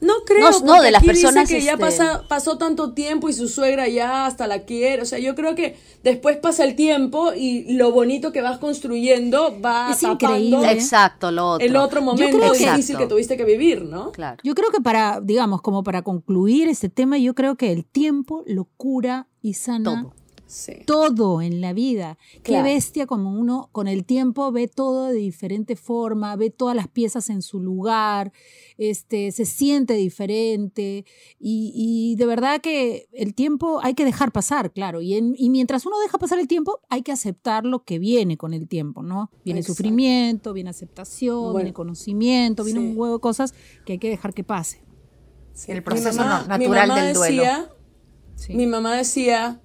no 0.01 0.15
creo 0.27 0.51
No, 0.65 0.81
de 0.83 0.91
las 0.91 1.03
aquí 1.03 1.11
dice 1.11 1.23
personas, 1.25 1.49
que 1.49 1.61
ya 1.61 1.73
este- 1.73 1.85
pasa, 1.85 2.23
pasó 2.29 2.57
tanto 2.59 2.93
tiempo 2.93 3.29
y 3.29 3.33
su 3.33 3.49
suegra 3.49 3.87
ya 3.89 4.27
hasta 4.27 4.47
la 4.47 4.65
quiere 4.65 5.03
o 5.03 5.05
sea 5.05 5.19
yo 5.19 5.35
creo 5.35 5.55
que 5.55 5.77
después 6.03 6.37
pasa 6.39 6.65
el 6.65 6.75
tiempo 6.77 7.33
y 7.35 7.73
lo 7.75 7.93
bonito 7.93 8.33
que 8.33 8.41
vas 8.41 8.59
construyendo 8.59 9.61
va 9.61 9.91
Es 9.93 10.01
tapando 10.01 10.37
increíble. 10.37 10.73
Exacto, 10.73 11.31
lo 11.31 11.51
otro. 11.53 11.67
el 11.67 11.77
otro 11.77 12.01
momento 12.03 12.37
creo 12.39 12.53
que- 12.53 12.59
difícil 12.59 12.79
Exacto. 12.81 12.99
que 12.99 13.07
tuviste 13.09 13.37
que 13.37 13.45
vivir 13.45 13.83
no 13.83 14.11
Claro. 14.13 14.39
Yo 14.43 14.55
creo 14.55 14.71
que 14.71 14.81
para, 14.81 15.21
digamos, 15.21 15.61
como 15.63 15.83
para 15.83 16.03
concluir 16.03 16.69
este 16.69 16.89
tema, 16.89 17.19
yo 17.19 17.35
creo 17.35 17.57
que 17.57 17.71
el 17.73 17.85
tiempo 17.85 18.43
lo 18.47 18.65
cura 18.77 19.29
y 19.43 19.55
sana 19.55 19.85
Todo. 20.03 20.15
Sí. 20.53 20.73
todo 20.85 21.43
en 21.43 21.61
la 21.61 21.73
vida. 21.73 22.19
Qué 22.43 22.61
bestia 22.61 23.07
como 23.07 23.33
uno 23.39 23.69
con 23.71 23.87
el 23.87 24.05
tiempo 24.05 24.51
ve 24.51 24.67
todo 24.67 25.05
de 25.07 25.15
diferente 25.15 25.77
forma, 25.77 26.35
ve 26.35 26.51
todas 26.51 26.75
las 26.75 26.89
piezas 26.89 27.31
en 27.31 27.41
su 27.41 27.61
lugar, 27.61 28.33
este, 28.77 29.31
se 29.31 29.45
siente 29.45 29.95
diferente 29.95 31.05
y, 31.39 31.73
y 31.75 32.17
de 32.17 32.27
verdad 32.27 32.61
que 32.61 33.07
el 33.13 33.35
tiempo 33.35 33.79
hay 33.81 33.95
que 33.95 34.05
dejar 34.05 34.33
pasar, 34.33 34.73
claro. 34.73 35.01
Y, 35.03 35.15
en- 35.15 35.35
y 35.39 35.51
mientras 35.51 35.87
uno 35.87 35.99
deja 36.01 36.19
pasar 36.19 36.41
el 36.41 36.49
tiempo, 36.49 36.81
hay 36.89 37.03
que 37.03 37.13
aceptar 37.13 37.65
lo 37.65 37.85
que 37.85 38.01
viene 38.01 38.37
con 38.37 38.53
el 38.53 38.67
tiempo, 38.67 39.03
¿no? 39.05 39.31
Viene 39.45 39.61
Exacto. 39.61 39.77
sufrimiento, 39.77 40.53
viene 40.53 40.71
aceptación, 40.71 41.39
Bueno, 41.43 41.55
viene 41.59 41.73
conocimiento, 41.73 42.65
viene 42.65 42.81
sí. 42.81 42.87
un 42.87 42.99
huevo 42.99 43.15
de 43.15 43.21
cosas 43.21 43.55
que 43.87 43.93
hay 43.93 43.99
que 44.01 44.09
dejar 44.11 44.35
que 44.35 44.43
pase. 44.43 44.83
Sí. 45.53 45.71
El 45.71 45.79
Mi 45.79 45.85
proceso 45.85 46.19
mamá- 46.19 46.39
no- 46.49 46.59
mi 46.59 46.65
natural 46.65 46.89
mamá 46.89 47.03
del 47.05 47.15
duelo. 47.15 47.37
decía- 47.43 47.71
Sí. 48.35 48.55
Mi 48.55 48.67
mamá 48.67 48.97
decía 48.97 49.61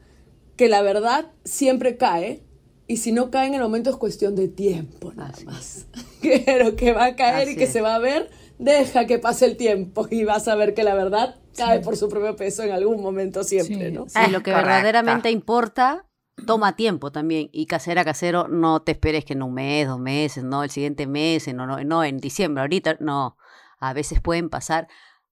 que 0.55 0.69
la 0.69 0.81
verdad 0.81 1.31
siempre 1.43 1.97
cae 1.97 2.43
y 2.87 2.97
si 2.97 3.11
no 3.11 3.31
cae 3.31 3.47
en 3.47 3.55
el 3.55 3.61
momento 3.61 3.89
es 3.89 3.95
cuestión 3.97 4.35
de 4.35 4.47
tiempo 4.47 5.11
nada 5.13 5.31
Así 5.33 5.45
más. 5.45 5.87
Pero 6.45 6.75
que 6.75 6.93
va 6.93 7.05
a 7.05 7.15
caer 7.15 7.49
y 7.49 7.55
que 7.55 7.63
es. 7.65 7.73
se 7.73 7.81
va 7.81 7.95
a 7.95 7.99
ver, 7.99 8.29
deja 8.59 9.05
que 9.05 9.19
pase 9.19 9.45
el 9.45 9.57
tiempo 9.57 10.07
y 10.09 10.23
vas 10.23 10.47
a 10.47 10.55
ver 10.55 10.73
que 10.73 10.83
la 10.83 10.93
verdad 10.95 11.35
cae 11.57 11.79
por 11.79 11.97
su 11.97 12.09
propio 12.09 12.35
peso 12.35 12.63
en 12.63 12.71
algún 12.71 13.01
momento 13.01 13.43
siempre, 13.43 13.87
Sí. 13.89 13.91
¿no? 13.91 14.05
Sí, 14.09 14.31
lo 14.31 14.43
que 14.43 14.51
verdaderamente 14.51 15.31
importa 15.31 16.05
toma 16.45 16.75
tiempo 16.75 17.11
también. 17.11 17.49
Y 17.53 17.65
casera, 17.65 18.03
casero, 18.03 18.47
no 18.49 18.81
te 18.81 18.91
esperes 18.91 19.23
que 19.25 19.33
en 19.33 19.41
un 19.41 19.53
mes, 19.53 19.87
dos 19.87 19.99
meses, 19.99 20.43
no, 20.43 20.63
el 20.63 20.69
siguiente 20.69 21.07
mes, 21.07 21.47
no, 21.53 21.65
no, 21.65 21.81
no 21.83 22.03
en 22.03 22.17
diciembre, 22.19 22.61
ahorita, 22.61 22.97
no. 22.99 23.37
A 23.79 23.93
veces 23.93 24.19
pueden 24.21 24.49
pasar 24.49 24.87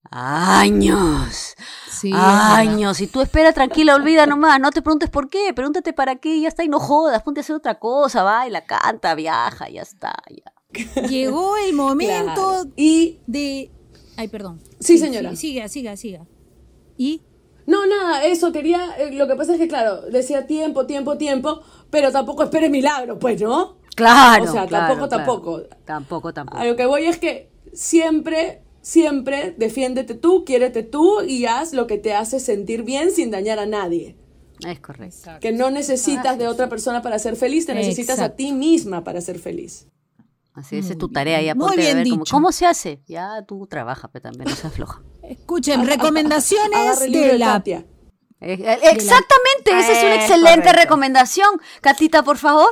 años. 0.09 1.55
Sí, 1.89 2.11
años. 2.13 3.01
Y 3.01 3.07
tú 3.07 3.21
espera 3.21 3.53
tranquila, 3.53 3.95
olvida 3.95 4.25
nomás. 4.25 4.59
No 4.59 4.71
te 4.71 4.81
preguntes 4.81 5.09
por 5.09 5.29
qué, 5.29 5.53
pregúntate 5.53 5.93
para 5.93 6.17
qué, 6.17 6.35
y 6.35 6.41
ya 6.41 6.47
está, 6.47 6.63
y 6.63 6.69
no 6.69 6.79
jodas, 6.79 7.23
ponte 7.23 7.39
a 7.39 7.43
hacer 7.43 7.55
otra 7.55 7.79
cosa, 7.79 8.23
baila, 8.23 8.65
canta, 8.65 9.15
viaja, 9.15 9.69
ya 9.69 9.81
está. 9.81 10.13
Ya. 10.29 11.01
Llegó 11.07 11.55
el 11.57 11.73
momento 11.73 12.33
Claro. 12.33 12.71
Y 12.75 13.19
de... 13.27 13.71
Ay, 14.17 14.27
perdón. 14.27 14.61
Sí, 14.79 14.97
señora. 14.97 15.31
sí, 15.31 15.37
siga, 15.37 15.67
siga, 15.67 15.97
siga. 15.97 16.27
¿Y? 16.97 17.23
no, 17.65 17.85
nada, 17.85 18.25
eso 18.25 18.51
quería, 18.51 18.95
eh, 18.97 19.13
lo 19.13 19.27
que 19.27 19.35
pasa 19.35 19.53
es 19.53 19.59
que 19.59 19.67
claro, 19.67 20.01
decía 20.01 20.45
tiempo, 20.47 20.85
tiempo, 20.85 21.17
tiempo, 21.17 21.61
pero 21.89 22.11
tampoco 22.11 22.43
esperes 22.43 22.69
milagro, 22.69 23.17
pues, 23.17 23.41
¿no? 23.41 23.77
Claro. 23.95 24.43
O 24.43 24.47
sea, 24.47 24.65
claro, 24.65 25.07
tampoco, 25.07 25.07
claro. 25.07 25.23
tampoco. 25.25 25.61
Tampoco, 25.85 26.33
tampoco. 26.33 26.57
A 26.57 26.65
lo 26.65 26.75
que 26.75 26.85
voy 26.85 27.05
es 27.05 27.17
que 27.17 27.51
siempre, 27.73 28.63
siempre 28.83 29.55
defiéndete 29.57 30.13
tú, 30.13 30.43
quiérete 30.45 30.83
tú 30.83 31.21
y 31.23 31.45
haz 31.45 31.73
lo 31.73 31.87
que 31.87 31.97
te 31.97 32.13
hace 32.13 32.39
sentir 32.39 32.83
bien 32.83 33.09
sin 33.09 33.31
dañar 33.31 33.57
a 33.57 33.65
nadie. 33.65 34.15
Es 34.67 34.79
correcto. 34.79 35.31
Que 35.41 35.51
no 35.51 35.71
necesitas 35.71 36.37
de 36.37 36.47
otra 36.47 36.69
persona 36.69 37.01
para 37.01 37.17
ser 37.17 37.35
feliz, 37.35 37.65
te 37.65 37.73
necesitas 37.73 38.19
a 38.19 38.35
ti 38.35 38.51
misma 38.51 39.03
para 39.03 39.19
ser 39.21 39.39
feliz. 39.39 39.87
Así 40.53 40.77
esa 40.77 40.89
es 40.89 40.91
Muy 40.91 40.99
tu 40.99 41.07
bien. 41.07 41.13
tarea 41.15 41.41
ya 41.41 41.55
Muy 41.55 41.67
ponte 41.69 41.81
a 41.81 41.85
bien 41.85 41.97
ver 41.97 42.07
cómo, 42.09 42.23
dicho. 42.25 42.35
cómo 42.35 42.51
se 42.51 42.67
hace. 42.67 43.01
Ya 43.07 43.43
tú 43.47 43.65
trabaja, 43.65 44.09
pero 44.11 44.21
también 44.21 44.49
no 44.49 44.55
se 44.55 44.67
afloja. 44.67 45.01
Escuchen, 45.23 45.87
recomendaciones 45.87 46.99
de 46.99 47.39
la... 47.39 47.63
Eh, 47.65 47.81
eh, 48.41 48.77
Exactamente, 48.91 49.71
esa 49.71 49.91
es 49.93 50.03
una 50.03 50.15
Eh, 50.15 50.17
excelente 50.17 50.73
recomendación. 50.73 51.49
Catita, 51.81 52.21
por 52.23 52.37
favor. 52.37 52.67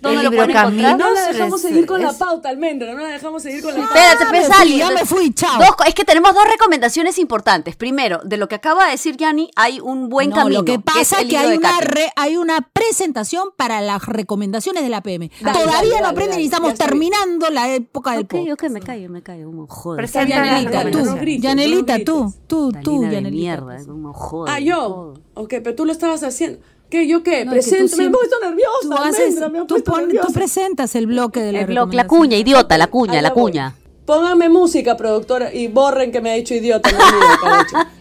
¿Dónde 0.00 0.18
El 0.18 0.24
lo 0.26 0.30
libro 0.30 0.44
pueden 0.46 0.56
encontrar? 0.56 0.90
Camino. 0.92 1.08
No 1.08 1.12
la 1.14 1.26
dejamos 1.26 1.54
es- 1.64 1.68
seguir 1.68 1.86
con 1.86 2.00
la 2.00 2.12
pauta, 2.12 2.48
Almendra, 2.50 2.94
no 2.94 3.00
la 3.00 3.08
dejamos 3.08 3.42
seguir 3.42 3.62
con 3.64 3.74
la 3.74 3.80
pauta. 3.80 3.94
Espérate, 4.12 4.24
Ya 4.24 4.30
me 4.30 4.38
pues, 4.38 4.46
fui, 4.56 4.62
Ali, 4.62 4.78
ya 4.78 4.90
me 4.90 5.04
fui, 5.04 5.34
chao. 5.34 5.58
Dos 5.58 5.68
es 5.88 5.94
que 5.94 6.04
tenemos 6.04 6.34
dos 6.34 6.44
recomendaciones 6.48 7.18
importantes. 7.18 7.74
Primero, 7.74 8.20
de 8.24 8.36
lo 8.36 8.46
que 8.48 8.54
acaba 8.54 8.84
de 8.84 8.92
decir 8.92 9.16
Yanni, 9.16 9.50
hay 9.56 9.80
un 9.80 10.08
buen 10.08 10.30
no, 10.30 10.36
camino. 10.36 10.60
lo 10.60 10.64
que 10.64 10.78
pasa 10.78 11.20
es 11.20 11.26
que 11.28 11.36
hay 11.36 11.56
una, 11.56 11.80
re- 11.80 12.12
hay 12.14 12.36
una 12.36 12.60
presentación 12.72 13.48
para 13.56 13.80
las 13.80 14.06
recomendaciones 14.06 14.84
de 14.84 14.88
la 14.88 15.02
PM. 15.02 15.32
Dale, 15.40 15.58
Todavía 15.58 15.76
dale, 15.90 16.00
no 16.02 16.06
aprenden 16.06 16.30
dale, 16.30 16.42
y 16.42 16.44
estamos 16.46 16.74
terminando 16.74 17.50
la 17.50 17.74
época 17.74 18.12
del 18.12 18.20
Ok, 18.24 18.30
pop. 18.30 18.48
ok, 18.52 18.62
me 18.70 18.80
callo, 18.80 19.08
me 19.10 19.22
callo. 19.22 19.46
Como 19.46 19.66
joder. 19.66 20.06
Yanelita, 20.08 20.90
tú, 20.92 21.16
Yanelita, 21.40 21.96
tú, 22.04 22.32
tú, 22.46 22.72
tú, 22.84 23.02
Yanelita. 23.02 23.30
mierda, 23.30 23.84
como 23.84 24.12
joder. 24.12 24.54
Ah, 24.54 24.60
yo. 24.60 25.14
Ok, 25.34 25.54
pero 25.64 25.74
tú 25.74 25.84
lo 25.84 25.92
estabas 25.92 26.22
haciendo. 26.22 26.60
¿Qué? 26.90 27.06
¿Yo 27.06 27.22
qué? 27.22 27.44
No, 27.44 27.52
Presento. 27.52 27.96
Me 27.98 28.04
he 28.04 28.10
puesto 28.10 28.36
nerviosa, 28.42 28.78
Tú, 28.82 28.92
haces, 28.94 29.40
Almendra, 29.42 29.48
me 29.50 29.66
tú, 29.66 30.32
presentas 30.32 30.94
el 30.94 31.06
bloque 31.06 31.40
de 31.40 31.52
la 31.52 31.60
El 31.60 31.66
blog, 31.66 31.92
la 31.92 32.06
cuña, 32.06 32.36
idiota, 32.36 32.78
la 32.78 32.86
cuña, 32.86 33.12
Allá 33.14 33.22
la 33.22 33.30
voy. 33.30 33.52
cuña. 33.52 33.74
Póngame 34.06 34.48
música, 34.48 34.96
productora, 34.96 35.52
y 35.52 35.68
borren 35.68 36.10
que 36.12 36.22
me 36.22 36.30
ha 36.30 36.34
dicho 36.34 36.54
idiota. 36.54 36.90
no. 36.90 36.98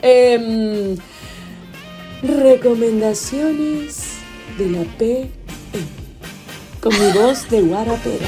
Em, 0.00 0.96
recomendaciones 2.22 4.10
de 4.56 4.70
la 4.70 4.82
P 4.96 5.28
con 6.80 6.92
mi 6.92 7.10
voz 7.18 7.48
de 7.50 7.62
guarapera. 7.62 8.26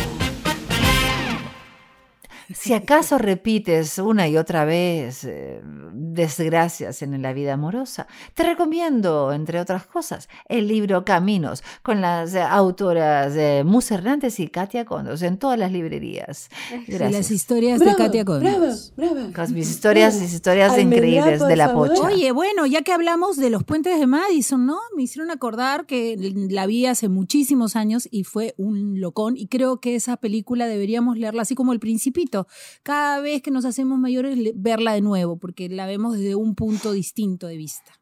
Si 2.63 2.75
acaso 2.75 3.17
repites 3.17 3.97
una 3.97 4.29
y 4.29 4.37
otra 4.37 4.67
vez 4.67 5.25
eh, 5.25 5.63
desgracias 5.95 7.01
en 7.01 7.23
la 7.23 7.33
vida 7.33 7.55
amorosa, 7.55 8.07
te 8.35 8.43
recomiendo, 8.43 9.33
entre 9.33 9.61
otras 9.61 9.87
cosas, 9.87 10.29
el 10.47 10.69
libro 10.69 11.03
Caminos 11.07 11.63
con 11.83 12.03
las 12.03 12.35
eh, 12.35 12.43
autoras 12.43 13.33
eh, 13.35 13.63
Mus 13.65 13.91
Hernández 13.91 14.39
y 14.41 14.49
Katia 14.49 14.85
Condos 14.85 15.23
en 15.23 15.39
todas 15.39 15.59
las 15.59 15.73
librerías. 15.73 16.51
De 16.71 16.99
las 16.99 17.11
Gracias. 17.13 17.31
historias 17.31 17.81
de 17.81 17.95
Katia 17.97 18.27
Condos. 18.27 18.93
brava, 18.95 19.15
brava. 19.15 19.33
Con 19.33 19.55
mis 19.55 19.71
historias, 19.71 20.21
mis 20.21 20.35
historias 20.35 20.73
Almendra, 20.73 20.99
increíbles 20.99 21.41
de 21.47 21.57
la 21.57 21.69
favor. 21.69 21.89
pocha. 21.89 22.09
Oye, 22.09 22.31
bueno, 22.33 22.67
ya 22.67 22.83
que 22.83 22.93
hablamos 22.93 23.39
de 23.39 23.49
los 23.49 23.65
puentes 23.65 23.99
de 23.99 24.07
Madison, 24.07 24.67
¿no? 24.67 24.79
Me 24.95 25.05
hicieron 25.05 25.31
acordar 25.31 25.87
que 25.87 26.15
la 26.51 26.67
vi 26.67 26.85
hace 26.85 27.09
muchísimos 27.09 27.75
años 27.75 28.07
y 28.11 28.25
fue 28.25 28.55
un 28.59 29.01
locón 29.01 29.39
y 29.39 29.47
creo 29.47 29.81
que 29.81 29.95
esa 29.95 30.19
película 30.19 30.67
deberíamos 30.67 31.17
leerla 31.17 31.41
así 31.41 31.55
como 31.55 31.73
El 31.73 31.81
Principito. 31.81 32.47
Cada 32.83 33.21
vez 33.21 33.43
que 33.43 33.51
nos 33.51 33.65
hacemos 33.65 33.99
mayores, 33.99 34.39
verla 34.55 34.93
de 34.95 35.01
nuevo 35.01 35.37
porque 35.39 35.69
la 35.69 35.87
vemos 35.87 36.15
desde 36.17 36.35
un 36.35 36.55
punto 36.55 36.93
distinto 36.93 37.47
de 37.47 37.57
vista. 37.57 37.93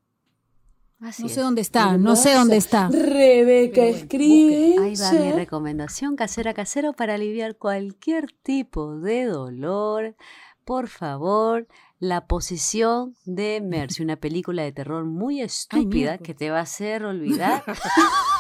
Así 1.01 1.23
No 1.23 1.29
es. 1.29 1.35
sé 1.35 1.41
dónde 1.43 1.61
está, 1.61 1.97
no 1.97 2.17
sé 2.17 2.35
dónde 2.35 2.57
está. 2.57 2.89
Rebeca 2.89 3.83
bueno, 3.83 3.97
escribe. 3.97 4.75
Ahí 4.81 4.95
va 4.97 5.13
mi 5.13 5.31
recomendación 5.33 6.17
casera 6.17 6.55
casero 6.55 6.93
para 6.93 7.15
aliviar 7.15 7.57
cualquier 7.57 8.33
tipo 8.43 8.99
de 8.99 9.25
dolor. 9.27 10.17
Por 10.65 10.89
favor, 10.89 11.67
La 12.01 12.27
posición 12.27 13.15
de 13.25 13.61
Mercy, 13.61 14.03
una 14.03 14.17
película 14.17 14.63
de 14.63 14.71
terror 14.73 15.05
muy 15.05 15.41
estúpida 15.41 15.87
miércoles. 16.13 16.21
que 16.27 16.35
te 16.35 16.51
va 16.51 16.59
a 16.59 16.63
hacer 16.63 17.05
olvidar. 17.05 17.65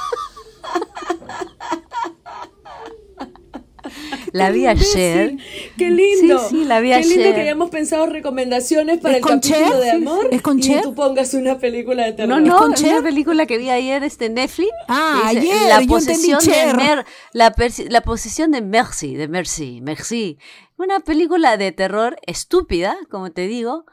La 4.32 4.50
vi 4.50 4.66
ayer. 4.66 5.36
Qué 5.76 5.90
lindo. 5.90 6.38
Sí, 6.40 6.46
sí, 6.58 6.64
la 6.64 6.80
vi 6.80 6.90
Qué 6.90 7.00
lindo 7.00 7.22
ayer. 7.22 7.34
que 7.34 7.40
hayamos 7.42 7.70
pensado 7.70 8.06
recomendaciones 8.06 8.98
para 8.98 9.16
¿Es 9.16 9.22
el 9.22 9.28
capítulo 9.28 9.56
Cher? 9.70 9.76
de 9.76 9.90
amor. 9.90 10.28
¿Es 10.30 10.42
con 10.42 10.58
y 10.58 10.62
Cher? 10.62 10.82
tú 10.82 10.94
pongas 10.94 11.34
una 11.34 11.58
película 11.58 12.04
de 12.04 12.12
terror. 12.12 12.28
No, 12.28 12.40
no, 12.46 12.58
con 12.58 12.74
es 12.74 12.82
una 12.82 13.02
película 13.02 13.46
que 13.46 13.58
vi 13.58 13.70
ayer 13.70 14.02
este 14.04 14.28
Netflix. 14.28 14.70
Ah, 14.88 15.30
dice 15.32 15.38
ayer, 15.52 15.68
La 15.68 15.80
yo 15.80 15.88
posesión 15.88 16.38
de. 16.44 16.74
Mer- 16.74 17.04
la, 17.32 17.54
la 17.88 18.00
posesión 18.02 18.50
de 18.50 18.62
Mercy, 18.62 19.14
de 19.16 19.28
Mercy, 19.28 19.80
Mercy. 19.82 20.38
Una 20.76 21.00
película 21.00 21.56
de 21.56 21.72
terror 21.72 22.16
estúpida, 22.26 22.96
como 23.10 23.30
te 23.32 23.48
digo, 23.48 23.84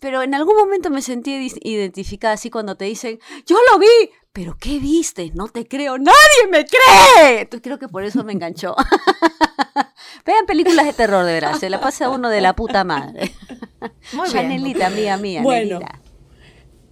pero 0.00 0.22
en 0.22 0.34
algún 0.34 0.56
momento 0.56 0.90
me 0.90 1.00
sentí 1.02 1.48
identificada 1.62 2.34
así 2.34 2.50
cuando 2.50 2.76
te 2.76 2.84
dicen, 2.86 3.20
yo 3.46 3.56
lo 3.70 3.78
vi, 3.78 3.86
pero 4.32 4.56
¿qué 4.60 4.80
viste? 4.80 5.30
No 5.34 5.46
te 5.46 5.68
creo, 5.68 5.98
nadie 5.98 6.48
me 6.50 6.64
cree. 6.64 7.42
Entonces 7.42 7.62
creo 7.62 7.78
que 7.78 7.86
por 7.86 8.02
eso 8.02 8.24
me 8.24 8.32
enganchó. 8.32 8.74
Vean 10.24 10.46
películas 10.46 10.86
de 10.86 10.92
terror, 10.92 11.24
de 11.24 11.32
verdad, 11.32 11.58
se 11.58 11.68
la 11.70 11.80
pasa 11.80 12.08
uno 12.10 12.28
de 12.28 12.40
la 12.40 12.54
puta 12.54 12.84
madre. 12.84 13.34
Muy 14.12 14.30
bien. 14.30 14.82
Amiga 14.82 15.16
mía, 15.16 15.42
Bueno. 15.42 15.80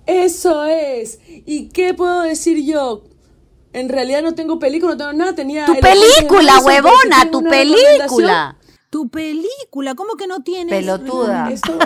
Eso 0.06 0.64
es. 0.64 1.20
¿Y 1.28 1.68
qué 1.68 1.94
puedo 1.94 2.22
decir 2.22 2.64
yo? 2.64 3.04
En 3.72 3.88
realidad 3.88 4.22
no 4.22 4.34
tengo 4.34 4.58
película, 4.58 4.92
no 4.92 4.96
tengo 4.98 5.12
nada. 5.12 5.34
Tenía 5.34 5.66
Tu 5.66 5.74
película, 5.78 6.54
Madison, 6.54 6.66
huevona, 6.66 7.30
tu 7.30 7.42
película. 7.44 8.56
Tu 8.90 9.08
película, 9.08 9.94
¿cómo 9.94 10.14
que 10.16 10.26
no 10.26 10.42
tienes? 10.42 10.74
Pelotuda. 10.74 11.48
Esto- 11.50 11.78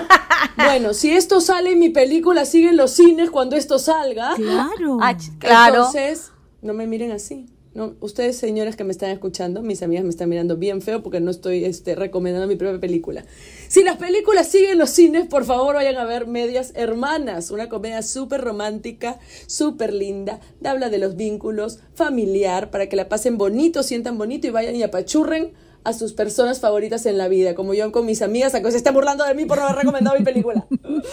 bueno, 0.56 0.94
si 0.94 1.10
esto 1.10 1.42
sale 1.42 1.72
en 1.72 1.78
mi 1.80 1.90
película, 1.90 2.46
sigue 2.46 2.70
en 2.70 2.78
los 2.78 2.92
cines 2.92 3.28
cuando 3.30 3.56
esto 3.56 3.78
salga. 3.78 4.34
Claro. 4.36 4.96
Ah, 5.02 5.14
claro. 5.38 5.74
Entonces, 5.76 6.32
no 6.62 6.72
me 6.72 6.86
miren 6.86 7.12
así. 7.12 7.44
No, 7.74 7.96
ustedes, 7.98 8.36
señores 8.36 8.76
que 8.76 8.84
me 8.84 8.92
están 8.92 9.10
escuchando, 9.10 9.60
mis 9.60 9.82
amigas 9.82 10.04
me 10.04 10.10
están 10.10 10.28
mirando 10.28 10.56
bien 10.56 10.80
feo 10.80 11.02
porque 11.02 11.18
no 11.18 11.32
estoy 11.32 11.64
este, 11.64 11.96
recomendando 11.96 12.46
mi 12.46 12.54
propia 12.54 12.80
película. 12.80 13.24
Si 13.66 13.82
las 13.82 13.96
películas 13.96 14.46
siguen 14.46 14.72
en 14.72 14.78
los 14.78 14.90
cines, 14.90 15.26
por 15.26 15.44
favor 15.44 15.74
vayan 15.74 15.96
a 15.96 16.04
ver 16.04 16.28
Medias 16.28 16.70
Hermanas, 16.76 17.50
una 17.50 17.68
comedia 17.68 18.02
súper 18.02 18.42
romántica, 18.42 19.18
súper 19.48 19.92
linda, 19.92 20.38
habla 20.64 20.88
de 20.88 20.98
los 20.98 21.16
vínculos, 21.16 21.80
familiar, 21.94 22.70
para 22.70 22.88
que 22.88 22.94
la 22.94 23.08
pasen 23.08 23.38
bonito, 23.38 23.82
sientan 23.82 24.18
bonito 24.18 24.46
y 24.46 24.50
vayan 24.50 24.76
y 24.76 24.84
apachurren 24.84 25.52
a 25.82 25.92
sus 25.92 26.12
personas 26.12 26.60
favoritas 26.60 27.04
en 27.06 27.18
la 27.18 27.26
vida, 27.26 27.56
como 27.56 27.74
yo 27.74 27.90
con 27.90 28.06
mis 28.06 28.22
amigas, 28.22 28.54
a 28.54 28.62
que 28.62 28.70
se 28.70 28.76
están 28.76 28.94
burlando 28.94 29.24
de 29.24 29.34
mí 29.34 29.46
por 29.46 29.58
no 29.58 29.64
haber 29.64 29.78
recomendado 29.78 30.16
mi 30.16 30.24
película. 30.24 30.64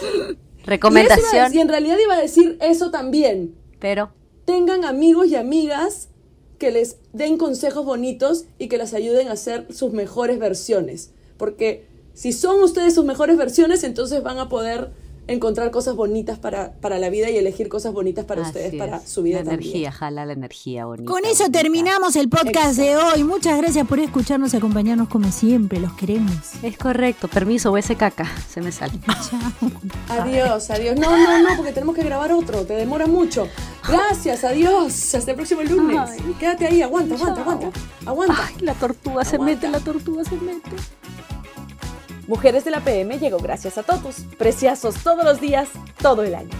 Recomendación. 0.64 1.52
Y, 1.52 1.58
en 1.58 1.68
realidad 1.68 1.96
iba 2.00 2.14
a 2.14 2.20
decir 2.20 2.56
eso 2.60 2.92
también. 2.92 3.56
Pero. 3.80 4.12
Tengan 4.44 4.84
amigos 4.84 5.28
y 5.28 5.36
amigas 5.36 6.08
que 6.62 6.70
les 6.70 6.94
den 7.12 7.38
consejos 7.38 7.84
bonitos 7.84 8.44
y 8.56 8.68
que 8.68 8.78
las 8.78 8.94
ayuden 8.94 9.26
a 9.26 9.34
ser 9.34 9.66
sus 9.74 9.92
mejores 9.92 10.38
versiones. 10.38 11.10
Porque 11.36 11.88
si 12.14 12.32
son 12.32 12.62
ustedes 12.62 12.94
sus 12.94 13.04
mejores 13.04 13.36
versiones, 13.36 13.82
entonces 13.82 14.22
van 14.22 14.38
a 14.38 14.48
poder 14.48 14.92
encontrar 15.28 15.70
cosas 15.70 15.94
bonitas 15.94 16.38
para, 16.38 16.72
para 16.74 16.98
la 16.98 17.08
vida 17.08 17.30
y 17.30 17.36
elegir 17.36 17.68
cosas 17.68 17.92
bonitas 17.92 18.24
para 18.24 18.42
Así 18.42 18.50
ustedes, 18.50 18.74
para 18.74 19.00
su 19.06 19.22
vida 19.22 19.38
La 19.38 19.44
también. 19.50 19.70
energía, 19.70 19.92
jala 19.92 20.26
la 20.26 20.32
energía 20.32 20.84
bonita. 20.86 21.10
Con 21.10 21.24
eso 21.24 21.44
bonita. 21.44 21.60
terminamos 21.60 22.16
el 22.16 22.28
podcast 22.28 22.76
de 22.76 22.96
hoy. 22.96 23.24
Muchas 23.24 23.56
gracias 23.58 23.86
por 23.86 23.98
escucharnos 24.00 24.52
y 24.52 24.56
acompañarnos 24.56 25.08
como 25.08 25.30
siempre. 25.30 25.78
Los 25.80 25.92
queremos. 25.94 26.34
Es 26.62 26.76
correcto. 26.76 27.28
Permiso, 27.28 27.70
voy 27.70 27.78
a 27.78 27.80
ese 27.80 27.96
caca. 27.96 28.28
Se 28.48 28.60
me 28.60 28.72
sale. 28.72 28.94
Chao. 29.06 29.70
Adiós, 30.08 30.70
adiós. 30.70 30.98
No, 30.98 31.16
no, 31.16 31.38
no, 31.42 31.56
porque 31.56 31.72
tenemos 31.72 31.94
que 31.94 32.02
grabar 32.02 32.32
otro. 32.32 32.64
Te 32.66 32.74
demora 32.74 33.06
mucho. 33.06 33.46
Gracias, 33.88 34.44
adiós. 34.44 35.14
Hasta 35.14 35.30
el 35.30 35.36
próximo 35.36 35.62
lunes. 35.62 35.98
Ay. 35.98 36.34
Quédate 36.38 36.66
ahí, 36.66 36.82
aguanta, 36.82 37.14
aguanta, 37.14 37.40
aguanta. 37.42 37.70
Aguanta. 38.06 38.34
Ay, 38.48 38.54
la 38.60 38.74
tortuga 38.74 39.24
se 39.24 39.38
mete, 39.38 39.68
la 39.68 39.80
tortuga 39.80 40.24
se 40.24 40.36
mete. 40.36 40.70
Mujeres 42.28 42.64
de 42.64 42.70
la 42.70 42.80
PM 42.80 43.18
llegó 43.18 43.38
gracias 43.38 43.78
a 43.78 43.82
Totus. 43.82 44.20
Preciosos 44.38 45.02
todos 45.02 45.24
los 45.24 45.40
días, 45.40 45.68
todo 46.00 46.22
el 46.22 46.34
año. 46.34 46.50